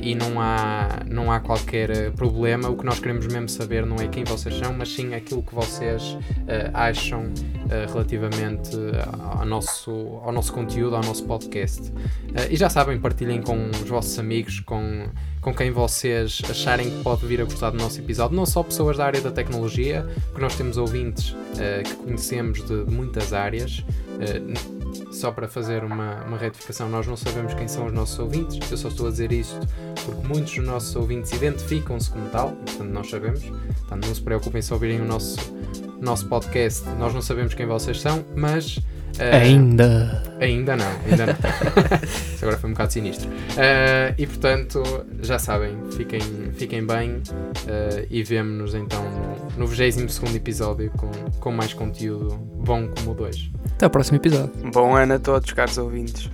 e 0.00 0.14
não 0.14 0.40
há, 0.40 1.02
não 1.06 1.30
há 1.30 1.38
qualquer 1.38 1.71
qualquer 1.72 1.90
eh, 1.90 2.10
problema. 2.10 2.68
O 2.68 2.76
que 2.76 2.84
nós 2.84 2.98
queremos 2.98 3.26
mesmo 3.26 3.48
saber 3.48 3.86
não 3.86 3.96
é 3.96 4.06
quem 4.06 4.24
vocês 4.24 4.54
são, 4.58 4.74
mas 4.74 4.94
sim 4.94 5.14
aquilo 5.14 5.42
que 5.42 5.54
vocês 5.54 6.02
uh, 6.02 6.18
acham 6.74 7.22
uh, 7.22 7.92
relativamente 7.92 8.76
ao 9.38 9.46
nosso, 9.46 9.90
ao 10.22 10.30
nosso 10.32 10.52
conteúdo, 10.52 10.94
ao 10.94 11.02
nosso 11.02 11.24
podcast. 11.24 11.80
Uh, 11.90 12.50
e 12.50 12.56
já 12.56 12.68
sabem, 12.68 13.00
partilhem 13.00 13.40
com 13.40 13.70
os 13.70 13.88
vossos 13.88 14.18
amigos, 14.18 14.60
com, 14.60 15.08
com 15.40 15.54
quem 15.54 15.70
vocês 15.70 16.42
acharem 16.48 16.90
que 16.90 17.02
pode 17.02 17.24
vir 17.24 17.40
a 17.40 17.44
gostar 17.44 17.70
do 17.70 17.78
nosso 17.78 17.98
episódio, 17.98 18.36
não 18.36 18.44
só 18.44 18.62
pessoas 18.62 18.98
da 18.98 19.06
área 19.06 19.22
da 19.22 19.30
tecnologia, 19.30 20.06
porque 20.26 20.42
nós 20.42 20.54
temos 20.54 20.76
ouvintes 20.76 21.34
que 21.84 21.94
conhecemos 21.96 22.62
de, 22.66 22.84
de 22.84 22.90
muitas 22.90 23.32
áreas 23.32 23.84
só 25.10 25.30
para 25.30 25.48
fazer 25.48 25.84
uma, 25.84 26.22
uma 26.24 26.36
retificação, 26.36 26.88
nós 26.88 27.06
não 27.06 27.16
sabemos 27.16 27.54
quem 27.54 27.68
são 27.68 27.86
os 27.86 27.92
nossos 27.92 28.18
ouvintes, 28.18 28.70
eu 28.70 28.76
só 28.76 28.88
estou 28.88 29.06
a 29.06 29.10
dizer 29.10 29.32
isto 29.32 29.58
porque 30.04 30.26
muitos 30.26 30.54
dos 30.54 30.64
nossos 30.64 30.94
ouvintes 30.96 31.32
identificam-se 31.32 32.10
como 32.10 32.28
tal, 32.30 32.52
portanto 32.52 32.90
nós 32.90 33.08
sabemos, 33.08 33.42
portanto 33.42 34.06
não 34.06 34.14
se 34.14 34.20
preocupem 34.20 34.62
se 34.62 34.72
ouvirem 34.72 35.00
o 35.00 35.04
nosso, 35.04 35.38
nosso 36.00 36.26
podcast, 36.28 36.88
nós 36.98 37.14
não 37.14 37.22
sabemos 37.22 37.54
quem 37.54 37.66
vocês 37.66 38.00
são, 38.00 38.24
mas 38.36 38.78
Uh, 39.18 39.34
ainda. 39.34 40.22
Ainda 40.40 40.76
não, 40.76 40.90
ainda 41.08 41.26
não. 41.26 41.34
Isso 42.02 42.44
agora 42.44 42.58
foi 42.58 42.70
um 42.70 42.72
bocado 42.72 42.92
sinistro. 42.92 43.28
Uh, 43.28 44.14
e 44.16 44.26
portanto, 44.26 44.82
já 45.22 45.38
sabem, 45.38 45.76
fiquem, 45.96 46.20
fiquem 46.54 46.86
bem 46.86 47.16
uh, 47.16 48.06
e 48.10 48.22
vemo-nos 48.22 48.74
então 48.74 49.02
no, 49.56 49.60
no 49.60 49.66
22 49.66 50.34
episódio 50.34 50.90
com, 50.92 51.10
com 51.38 51.52
mais 51.52 51.72
conteúdo 51.74 52.34
bom 52.36 52.88
como 52.88 53.12
o 53.12 53.14
2. 53.14 53.50
Até 53.74 53.86
o 53.86 53.90
próximo 53.90 54.16
episódio. 54.16 54.52
Bom 54.72 54.96
ano 54.96 55.14
a 55.14 55.18
todos, 55.18 55.52
caros 55.52 55.78
ouvintes. 55.78 56.30